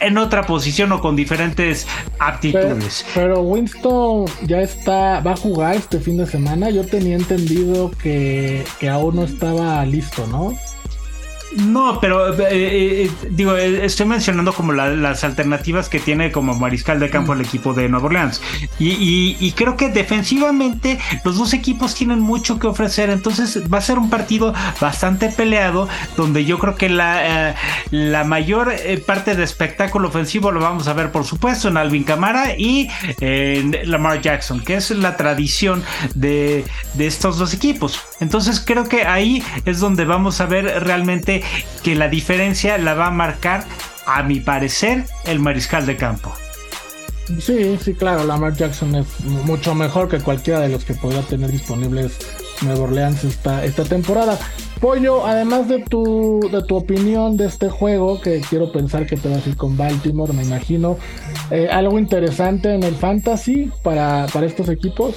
en 0.00 0.18
otra 0.18 0.46
posición 0.46 0.92
o 0.92 1.00
con 1.00 1.16
diferentes 1.16 1.86
aptitudes. 2.18 3.04
Pero, 3.14 3.40
Winston 3.40 4.26
ya 4.46 4.60
está, 4.60 5.20
va 5.20 5.32
a 5.32 5.36
jugar 5.36 5.76
este 5.76 6.00
fin 6.00 6.16
de 6.18 6.26
semana. 6.26 6.70
Yo 6.70 6.84
tenía 6.84 7.16
entendido 7.16 7.90
que, 7.90 8.64
que 8.78 8.88
aún 8.88 9.16
no 9.16 9.24
estaba 9.24 9.84
listo, 9.84 10.26
¿no? 10.26 10.54
No, 11.52 12.00
pero 12.00 12.34
eh, 12.34 12.46
eh, 12.50 13.04
eh, 13.04 13.10
digo, 13.30 13.56
estoy 13.56 14.06
mencionando 14.06 14.52
como 14.52 14.72
las 14.72 15.24
alternativas 15.24 15.88
que 15.88 16.00
tiene 16.00 16.32
como 16.32 16.54
mariscal 16.54 16.98
de 16.98 17.08
campo 17.08 17.32
el 17.32 17.40
equipo 17.40 17.72
de 17.72 17.88
Nueva 17.88 18.06
Orleans. 18.06 18.42
Y, 18.78 19.52
creo 19.56 19.76
que 19.76 19.88
defensivamente 19.88 20.98
los 21.24 21.38
dos 21.38 21.54
equipos 21.54 21.94
tienen 21.94 22.20
mucho 22.20 22.58
que 22.58 22.66
ofrecer. 22.66 23.10
Entonces 23.10 23.62
va 23.72 23.78
a 23.78 23.80
ser 23.80 23.98
un 23.98 24.10
partido 24.10 24.52
bastante 24.80 25.28
peleado 25.28 25.88
donde 26.16 26.44
yo 26.44 26.58
creo 26.58 26.74
que 26.74 26.88
la, 26.88 27.54
la 27.90 28.24
mayor 28.24 28.74
parte 29.06 29.34
de 29.34 29.44
espectáculo 29.44 30.08
ofensivo 30.08 30.52
lo 30.52 30.60
vamos 30.60 30.88
a 30.88 30.92
ver, 30.92 31.10
por 31.10 31.24
supuesto, 31.24 31.68
en 31.68 31.76
Alvin 31.76 32.04
Camara 32.04 32.54
y 32.56 32.88
en 33.20 33.76
Lamar 33.90 34.20
Jackson, 34.20 34.60
que 34.60 34.74
es 34.74 34.90
la 34.90 35.16
tradición 35.16 35.82
de, 36.14 36.64
de 36.94 37.06
estos 37.06 37.38
dos 37.38 37.54
equipos. 37.54 38.00
Entonces 38.20 38.62
creo 38.64 38.84
que 38.84 39.02
ahí 39.02 39.42
es 39.64 39.80
donde 39.80 40.04
vamos 40.04 40.40
a 40.40 40.46
ver 40.46 40.84
realmente 40.84 41.42
que 41.82 41.94
la 41.94 42.08
diferencia 42.08 42.78
la 42.78 42.94
va 42.94 43.08
a 43.08 43.10
marcar, 43.10 43.64
a 44.06 44.22
mi 44.22 44.40
parecer, 44.40 45.04
el 45.24 45.38
mariscal 45.40 45.84
de 45.86 45.96
campo. 45.96 46.32
Sí, 47.40 47.76
sí, 47.82 47.94
claro, 47.94 48.24
Lamar 48.24 48.54
Jackson 48.54 48.94
es 48.94 49.06
mucho 49.44 49.74
mejor 49.74 50.08
que 50.08 50.20
cualquiera 50.20 50.60
de 50.60 50.68
los 50.68 50.84
que 50.84 50.94
podría 50.94 51.22
tener 51.22 51.50
disponibles 51.50 52.18
Nueva 52.62 52.84
Orleans 52.84 53.24
esta, 53.24 53.64
esta 53.64 53.84
temporada. 53.84 54.38
Pollo, 54.80 55.26
además 55.26 55.68
de 55.68 55.80
tu, 55.80 56.48
de 56.52 56.62
tu 56.62 56.76
opinión 56.76 57.36
de 57.36 57.46
este 57.46 57.68
juego, 57.68 58.20
que 58.20 58.40
quiero 58.48 58.70
pensar 58.70 59.06
que 59.06 59.16
te 59.16 59.28
vas 59.28 59.44
a 59.44 59.48
ir 59.48 59.56
con 59.56 59.76
Baltimore, 59.76 60.32
me 60.32 60.44
imagino, 60.44 60.98
eh, 61.50 61.68
algo 61.70 61.98
interesante 61.98 62.74
en 62.74 62.84
el 62.84 62.94
fantasy 62.94 63.72
para, 63.82 64.26
para 64.32 64.46
estos 64.46 64.68
equipos. 64.68 65.16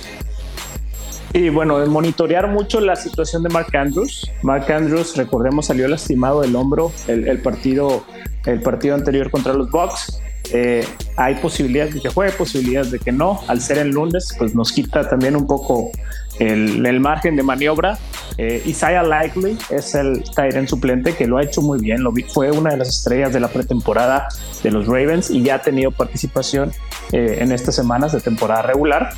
Y 1.33 1.49
bueno, 1.49 1.85
monitorear 1.85 2.47
mucho 2.47 2.79
la 2.79 2.95
situación 2.95 3.43
de 3.43 3.49
Mark 3.49 3.75
Andrews. 3.75 4.31
Mark 4.41 4.71
Andrews, 4.71 5.15
recordemos, 5.15 5.67
salió 5.67 5.87
lastimado 5.87 6.41
del 6.41 6.55
hombro 6.55 6.91
el, 7.07 7.39
partido, 7.39 8.03
el 8.45 8.61
partido 8.61 8.95
anterior 8.95 9.29
contra 9.29 9.53
los 9.53 9.69
Bucks. 9.69 10.21
Eh, 10.51 10.83
hay 11.15 11.35
posibilidades 11.35 11.93
de 11.93 12.01
que 12.01 12.09
juegue, 12.09 12.31
posibilidades 12.31 12.89
de 12.89 12.99
que 12.99 13.11
no. 13.11 13.41
Al 13.47 13.61
ser 13.61 13.77
el 13.77 13.89
lunes, 13.89 14.33
pues 14.39 14.55
nos 14.55 14.71
quita 14.71 15.07
también 15.07 15.35
un 15.35 15.45
poco 15.45 15.91
el, 16.39 16.99
margen 16.99 17.35
de 17.35 17.43
maniobra. 17.43 17.97
Eh, 18.37 18.63
Isaiah 18.65 19.03
Likely 19.03 19.57
es 19.69 19.93
el 19.95 20.23
Tyrant 20.35 20.67
suplente 20.67 21.13
que 21.13 21.27
lo 21.27 21.37
ha 21.37 21.43
hecho 21.43 21.61
muy 21.61 21.79
bien. 21.79 22.01
Lo 22.01 22.11
fue 22.33 22.51
una 22.51 22.71
de 22.71 22.77
las 22.77 22.89
estrellas 22.89 23.33
de 23.33 23.39
la 23.39 23.49
pretemporada 23.49 24.27
de 24.63 24.71
los 24.71 24.87
Ravens 24.87 25.29
y 25.29 25.43
ya 25.43 25.55
ha 25.55 25.61
tenido 25.61 25.91
participación 25.91 26.71
eh, 27.11 27.37
en 27.41 27.51
estas 27.51 27.75
semanas 27.75 28.13
de 28.13 28.21
temporada 28.21 28.63
regular. 28.63 29.11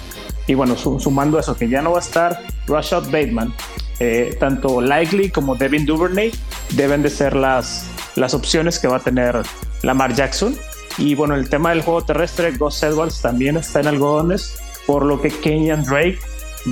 Y 0.48 0.54
bueno, 0.54 0.76
sumando 0.76 1.40
eso, 1.40 1.56
que 1.56 1.70
ya 1.70 1.82
no 1.82 1.92
va 1.92 2.00
a 2.00 2.02
estar 2.02 2.40
Rashad 2.68 3.06
Bateman, 3.06 3.54
eh, 4.00 4.36
tanto 4.40 4.82
Likely 4.82 5.30
como 5.30 5.56
Devin 5.56 5.86
Duvernay 5.86 6.32
deben 6.72 7.04
de 7.04 7.10
ser 7.10 7.36
las, 7.36 7.86
las 8.16 8.34
opciones 8.34 8.80
que 8.80 8.88
va 8.88 8.98
a 8.98 9.00
tener 9.00 9.42
Lamar 9.84 10.16
Jackson. 10.16 10.56
Y 10.98 11.16
bueno, 11.16 11.36
el 11.36 11.50
tema 11.50 11.70
del 11.70 11.82
juego 11.82 12.04
terrestre, 12.04 12.52
Gus 12.52 12.82
Edwards 12.84 13.22
también 13.22 13.58
está 13.58 13.80
en 13.80 13.88
algodones. 13.88 14.56
por 14.88 15.06
lo 15.06 15.22
que 15.22 15.30
Kenyan 15.30 15.84
Drake 15.84 16.20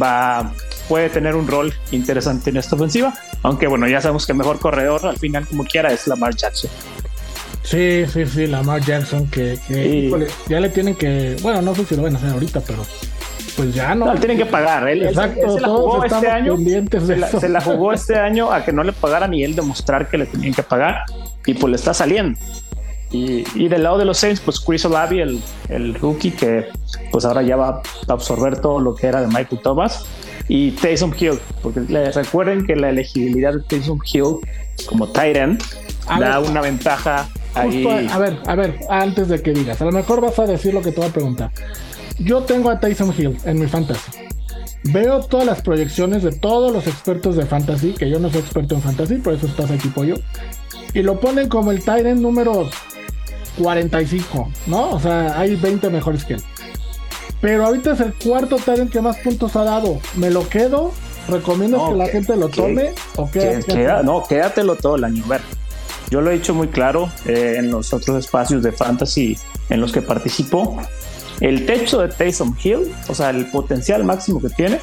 va, 0.02 0.52
puede 0.88 1.10
tener 1.10 1.36
un 1.36 1.48
rol 1.48 1.74
interesante 1.92 2.50
en 2.50 2.58
esta 2.58 2.76
ofensiva, 2.76 3.14
aunque 3.44 3.68
bueno, 3.68 3.88
ya 3.88 4.02
sabemos 4.02 4.26
que 4.26 4.32
el 4.32 4.40
mejor 4.40 4.60
corredor 4.60 5.06
al 5.06 5.18
final 5.18 5.48
como 5.48 5.64
quiera 5.64 5.94
es 5.94 6.08
Lamar 6.08 6.36
Jackson. 6.36 6.70
Sí, 7.64 8.06
sí, 8.12 8.26
sí, 8.26 8.48
Lamar 8.48 8.82
Jackson, 8.82 9.28
que, 9.28 9.60
ya 10.48 10.60
le 10.60 10.70
tienen 10.70 10.96
que, 10.96 11.38
bueno, 11.44 11.62
no 11.62 11.76
sé 11.76 11.86
si 11.86 11.96
lo 11.96 12.02
van 12.02 12.16
a 12.16 12.18
hacer 12.18 12.32
ahorita, 12.32 12.62
pero 12.62 12.84
pues 13.60 13.74
ya 13.74 13.94
no. 13.94 14.16
tienen 14.16 14.38
que 14.38 14.46
pagar. 14.46 14.88
Él, 14.88 15.04
Exacto, 15.04 15.56
se 15.56 15.60
la 15.60 15.68
jugó 15.68 16.06
este 16.06 16.30
año. 16.30 16.56
Se 17.42 17.50
la, 17.50 17.60
jugó 17.60 17.92
este 17.92 18.18
año 18.18 18.54
a 18.54 18.64
que 18.64 18.72
no 18.72 18.84
le 18.86 18.94
pagaran 18.94 19.34
y 19.34 19.44
él 19.44 19.54
demostrar 19.54 20.08
que 20.08 20.18
le 20.18 20.26
tenían 20.28 20.54
que 20.54 20.64
pagar. 20.64 21.04
Y 21.46 21.56
pues 21.56 21.70
le 21.70 21.76
está 21.76 21.94
saliendo. 21.94 22.40
Y, 23.12 23.68
del 23.68 23.84
lado 23.84 23.98
de 23.98 24.06
los 24.06 24.18
Saints, 24.18 24.40
pues 24.40 24.62
Chris 24.62 24.86
Olavi, 24.86 25.20
el, 25.20 25.42
el, 25.68 25.94
rookie, 25.96 26.32
que 26.32 26.68
pues 27.12 27.26
ahora 27.26 27.42
ya 27.42 27.58
va 27.58 27.82
a 28.08 28.14
absorber 28.14 28.62
todo 28.62 28.80
lo 28.80 28.96
que 28.96 29.08
era 29.08 29.20
de 29.20 29.28
Michael 29.28 29.60
Thomas. 29.62 30.06
Y 30.48 30.72
Taysom 30.72 31.14
Hill, 31.20 31.38
porque 31.62 31.82
recuerden 31.82 32.66
que 32.66 32.78
la 32.78 32.90
elegibilidad 32.92 33.54
de 33.54 33.62
Taysom 33.64 34.00
Hill 34.10 34.38
como 34.88 35.08
tight 35.08 35.36
end 35.36 35.62
da 36.08 36.40
una 36.40 36.62
ventaja 36.62 37.28
ahí. 37.56 37.86
a 38.10 38.18
ver, 38.18 38.38
a 38.46 38.56
ver, 38.56 38.80
antes 38.90 39.28
de 39.28 39.42
que 39.42 39.52
digas, 39.52 39.82
a 39.82 39.86
lo 39.86 39.92
mejor 39.92 40.22
vas 40.22 40.40
a 40.40 40.46
decir 40.46 40.74
lo 40.74 40.82
que 40.82 40.92
te 40.92 41.02
voy 41.02 41.10
a 41.10 41.14
preguntar. 41.14 41.52
Yo 42.20 42.42
tengo 42.42 42.70
a 42.70 42.80
Tyson 42.80 43.14
Hill 43.18 43.38
en 43.46 43.60
mi 43.60 43.68
fantasy. 43.68 44.12
Veo 44.84 45.22
todas 45.22 45.46
las 45.46 45.62
proyecciones 45.62 46.24
de 46.24 46.32
todos 46.32 46.72
los 46.72 46.88
expertos 46.88 47.36
de 47.36 47.46
fantasy, 47.46 47.94
que 47.94 48.10
yo 48.10 48.20
no 48.20 48.30
soy 48.30 48.40
experto 48.42 48.76
en 48.76 48.82
fantasy, 48.82 49.16
por 49.16 49.34
eso 49.34 49.48
estás 49.48 49.72
aquí 49.72 49.90
pollo. 49.90 50.16
Y 50.94 51.02
lo 51.02 51.20
ponen 51.20 51.50
como 51.50 51.72
el 51.72 51.84
Tyrant 51.84 52.22
número 52.22 52.70
45, 53.58 54.52
¿no? 54.68 54.92
O 54.92 55.00
sea, 55.00 55.40
hay 55.40 55.56
20 55.56 55.90
mejores 55.90 56.24
que 56.24 56.36
él. 56.36 56.44
Pero 57.42 57.66
ahorita 57.66 57.94
es 57.94 58.00
el 58.02 58.14
cuarto 58.14 58.58
Tyrant 58.58 58.92
que 58.92 59.02
más 59.02 59.18
puntos 59.18 59.56
ha 59.56 59.64
dado. 59.64 60.00
¿Me 60.16 60.30
lo 60.30 60.48
quedo? 60.48 60.92
¿Recomiendas 61.28 61.90
que 61.90 61.96
la 61.96 62.08
gente 62.08 62.36
lo 62.36 62.50
tome? 62.50 62.94
¿O 63.16 63.30
qué, 63.30 63.60
no, 64.04 64.24
quédatelo 64.28 64.76
todo 64.76 64.96
el 64.96 65.04
año. 65.04 65.24
Ver, 65.28 65.42
yo 66.10 66.22
lo 66.22 66.32
he 66.32 66.34
dicho 66.34 66.54
muy 66.54 66.70
claro 66.70 67.12
eh, 67.26 67.56
en 67.58 67.70
los 67.70 67.94
otros 67.94 68.18
espacios 68.18 68.64
de 68.64 68.72
fantasy 68.72 69.38
en 69.70 69.80
los 69.80 69.92
que 69.92 70.02
participo. 70.02 70.78
El 71.42 71.66
techo 71.66 72.02
de 72.02 72.10
Taysom 72.10 72.56
Hill, 72.62 72.94
o 73.08 73.16
sea, 73.16 73.30
el 73.30 73.46
potencial 73.48 74.04
máximo 74.04 74.42
que 74.42 74.50
tiene, 74.50 74.80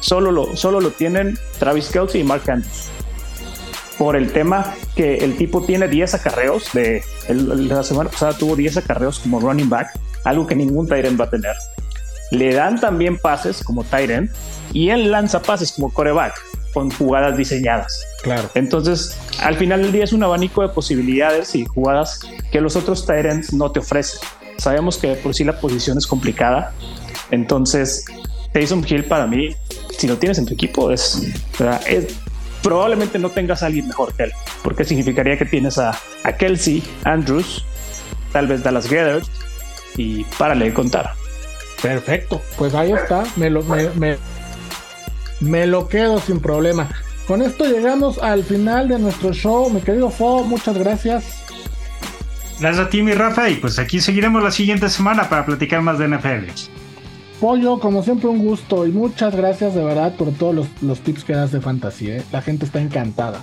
solo 0.00 0.30
lo, 0.30 0.56
solo 0.56 0.80
lo 0.80 0.90
tienen 0.90 1.38
Travis 1.58 1.88
Kelsey 1.88 2.20
y 2.20 2.24
Mark 2.24 2.48
Andrews. 2.48 2.86
Por 3.98 4.14
el 4.14 4.30
tema 4.32 4.74
que 4.94 5.16
el 5.18 5.36
tipo 5.36 5.64
tiene 5.64 5.88
10 5.88 6.14
acarreos, 6.14 6.72
de, 6.74 7.02
la 7.28 7.82
semana 7.82 8.10
pasada 8.10 8.34
tuvo 8.34 8.54
10 8.54 8.76
acarreos 8.76 9.18
como 9.18 9.40
running 9.40 9.68
back, 9.68 9.98
algo 10.24 10.46
que 10.46 10.54
ningún 10.54 10.86
Tyrant 10.86 11.18
va 11.18 11.24
a 11.24 11.30
tener. 11.30 11.54
Le 12.30 12.54
dan 12.54 12.78
también 12.78 13.18
pases 13.18 13.62
como 13.62 13.84
Tyrant 13.84 14.30
y 14.72 14.90
él 14.90 15.10
lanza 15.10 15.40
pases 15.40 15.72
como 15.72 15.92
coreback 15.92 16.34
con 16.74 16.90
jugadas 16.90 17.38
diseñadas. 17.38 18.04
Claro. 18.22 18.50
Entonces, 18.54 19.16
al 19.40 19.56
final 19.56 19.80
del 19.80 19.92
día 19.92 20.04
es 20.04 20.12
un 20.12 20.22
abanico 20.22 20.60
de 20.60 20.68
posibilidades 20.68 21.54
y 21.54 21.64
jugadas 21.64 22.20
que 22.52 22.60
los 22.60 22.76
otros 22.76 23.06
Tyrants 23.06 23.54
no 23.54 23.72
te 23.72 23.78
ofrecen. 23.78 24.20
Sabemos 24.58 24.98
que 24.98 25.14
por 25.14 25.34
sí 25.34 25.44
la 25.44 25.58
posición 25.60 25.98
es 25.98 26.06
complicada. 26.06 26.72
Entonces, 27.30 28.04
Taysom 28.52 28.84
Hill 28.86 29.04
para 29.04 29.26
mí, 29.26 29.54
si 29.98 30.06
lo 30.06 30.16
tienes 30.16 30.38
en 30.38 30.46
tu 30.46 30.54
equipo, 30.54 30.90
es, 30.90 31.22
probablemente 32.62 33.18
no 33.18 33.30
tengas 33.30 33.62
a 33.62 33.66
alguien 33.66 33.88
mejor 33.88 34.14
que 34.14 34.24
él, 34.24 34.32
porque 34.62 34.84
significaría 34.84 35.36
que 35.36 35.44
tienes 35.44 35.78
a, 35.78 35.98
Kelsey, 36.38 36.82
Andrews, 37.04 37.64
tal 38.32 38.46
vez 38.46 38.62
Dallas 38.62 38.88
Gether 38.88 39.22
y 39.96 40.24
párale 40.38 40.66
de 40.66 40.74
contar. 40.74 41.12
Perfecto, 41.82 42.40
pues 42.56 42.74
ahí 42.74 42.92
está, 42.92 43.24
me 43.36 43.50
lo, 43.50 43.62
me, 43.62 44.16
me 45.40 45.66
lo 45.66 45.88
quedo 45.88 46.18
sin 46.20 46.40
problema. 46.40 46.88
Con 47.26 47.42
esto 47.42 47.64
llegamos 47.64 48.18
al 48.18 48.44
final 48.44 48.88
de 48.88 49.00
nuestro 49.00 49.32
show. 49.32 49.68
Mi 49.68 49.80
querido 49.80 50.10
Fo, 50.10 50.44
muchas 50.44 50.78
gracias. 50.78 51.45
Gracias 52.58 52.86
a 52.86 52.88
ti, 52.88 53.02
mi 53.02 53.12
Rafa, 53.12 53.50
y 53.50 53.56
pues 53.56 53.78
aquí 53.78 54.00
seguiremos 54.00 54.42
la 54.42 54.50
siguiente 54.50 54.88
semana 54.88 55.28
para 55.28 55.44
platicar 55.44 55.82
más 55.82 55.98
de 55.98 56.08
NFL. 56.08 56.50
Pollo, 57.40 57.78
como 57.78 58.02
siempre, 58.02 58.28
un 58.28 58.38
gusto 58.38 58.86
y 58.86 58.92
muchas 58.92 59.36
gracias 59.36 59.74
de 59.74 59.84
verdad 59.84 60.16
por 60.16 60.32
todos 60.32 60.66
los, 60.80 61.00
tips 61.00 61.24
que 61.24 61.34
das 61.34 61.52
de 61.52 61.60
fantasía. 61.60 62.16
¿eh? 62.16 62.22
La 62.32 62.40
gente 62.40 62.64
está 62.64 62.80
encantada. 62.80 63.42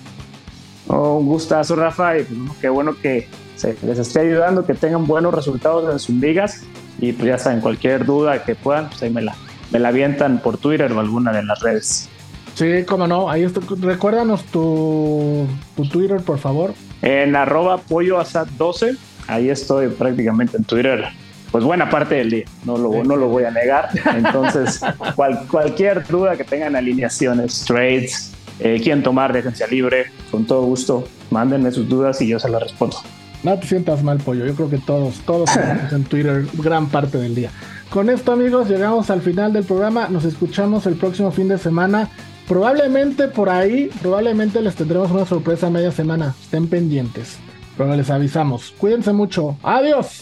Oh, 0.88 1.20
un 1.20 1.28
gustazo, 1.28 1.76
Rafa, 1.76 2.18
y 2.18 2.24
pues, 2.24 2.57
qué 2.59 2.70
bueno 2.70 2.95
que 2.99 3.28
se 3.55 3.78
les 3.84 3.99
esté 3.99 4.22
ayudando, 4.22 4.66
que 4.66 4.74
tengan 4.74 5.05
buenos 5.05 5.32
resultados 5.32 5.91
en 5.91 5.99
sus 5.99 6.16
ligas. 6.16 6.64
Y 6.99 7.14
pues 7.14 7.28
ya 7.28 7.38
saben, 7.38 7.61
cualquier 7.61 8.05
duda 8.05 8.43
que 8.43 8.55
puedan, 8.55 8.89
pues 8.89 9.03
ahí 9.03 9.11
me 9.11 9.22
la, 9.22 9.36
me 9.72 9.78
la 9.78 9.89
avientan 9.89 10.39
por 10.39 10.57
Twitter 10.57 10.91
o 10.91 10.99
alguna 10.99 11.32
de 11.32 11.43
las 11.43 11.59
redes. 11.59 12.09
Sí, 12.55 12.84
cómo 12.88 13.07
no. 13.07 13.30
Ahí 13.30 13.43
está. 13.43 13.61
Recuérdanos 13.80 14.43
tu, 14.45 15.45
tu 15.76 15.86
Twitter, 15.86 16.20
por 16.22 16.39
favor. 16.39 16.74
En 17.03 17.35
arroba 17.35 17.79
polloasad 17.79 18.47
12, 18.57 18.95
ahí 19.27 19.49
estoy 19.49 19.89
prácticamente 19.89 20.55
en 20.55 20.63
Twitter. 20.63 21.03
Pues 21.51 21.65
buena 21.65 21.89
parte 21.89 22.15
del 22.15 22.29
día, 22.31 22.45
no 22.63 22.77
lo, 22.77 23.03
no 23.03 23.17
lo 23.17 23.27
voy 23.27 23.43
a 23.43 23.51
negar. 23.51 23.89
Entonces, 24.15 24.79
cualquier 25.51 26.07
duda 26.07 26.37
que 26.37 26.45
tengan 26.45 26.77
alineaciones, 26.77 27.65
trades, 27.65 28.31
eh, 28.59 29.01
tomar 29.03 29.33
defensa 29.33 29.67
libre, 29.67 30.05
con 30.31 30.45
todo 30.45 30.63
gusto, 30.63 31.03
mándenme 31.29 31.71
sus 31.71 31.89
dudas 31.89 32.21
y 32.21 32.27
yo 32.29 32.39
se 32.39 32.47
las 32.47 32.63
respondo. 32.63 32.95
No 33.43 33.59
te 33.59 33.67
sientas 33.67 34.01
mal, 34.01 34.19
pollo. 34.19 34.45
Yo 34.45 34.55
creo 34.55 34.69
que 34.69 34.77
todos, 34.77 35.19
todos 35.25 35.49
en 35.91 36.05
Twitter 36.05 36.45
gran 36.53 36.87
parte 36.87 37.17
del 37.17 37.35
día. 37.35 37.51
Con 37.89 38.09
esto, 38.09 38.31
amigos, 38.31 38.69
llegamos 38.69 39.09
al 39.09 39.21
final 39.21 39.51
del 39.51 39.65
programa. 39.65 40.07
Nos 40.07 40.23
escuchamos 40.23 40.85
el 40.87 40.95
próximo 40.95 41.31
fin 41.31 41.49
de 41.49 41.57
semana. 41.57 42.09
Probablemente 42.47 43.27
por 43.27 43.49
ahí, 43.49 43.89
probablemente 44.01 44.61
les 44.61 44.75
tendremos 44.75 45.11
una 45.11 45.25
sorpresa 45.25 45.67
a 45.67 45.69
media 45.69 45.91
semana. 45.91 46.35
Estén 46.41 46.67
pendientes. 46.67 47.37
Pero 47.77 47.95
les 47.95 48.09
avisamos. 48.09 48.73
Cuídense 48.77 49.13
mucho. 49.13 49.57
Adiós. 49.63 50.19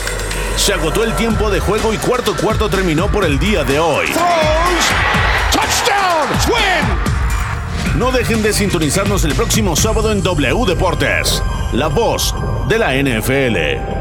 Se 0.55 0.73
agotó 0.73 1.03
el 1.03 1.13
tiempo 1.13 1.49
de 1.49 1.59
juego 1.59 1.93
y 1.93 1.97
cuarto 1.97 2.35
cuarto 2.35 2.69
terminó 2.69 3.07
por 3.07 3.25
el 3.25 3.39
día 3.39 3.63
de 3.63 3.79
hoy. 3.79 4.07
No 7.97 8.11
dejen 8.11 8.41
de 8.41 8.53
sintonizarnos 8.53 9.25
el 9.25 9.33
próximo 9.33 9.75
sábado 9.75 10.11
en 10.11 10.23
W 10.23 10.65
Deportes, 10.65 11.43
la 11.73 11.87
voz 11.87 12.33
de 12.67 12.79
la 12.79 12.95
NFL. 12.95 14.00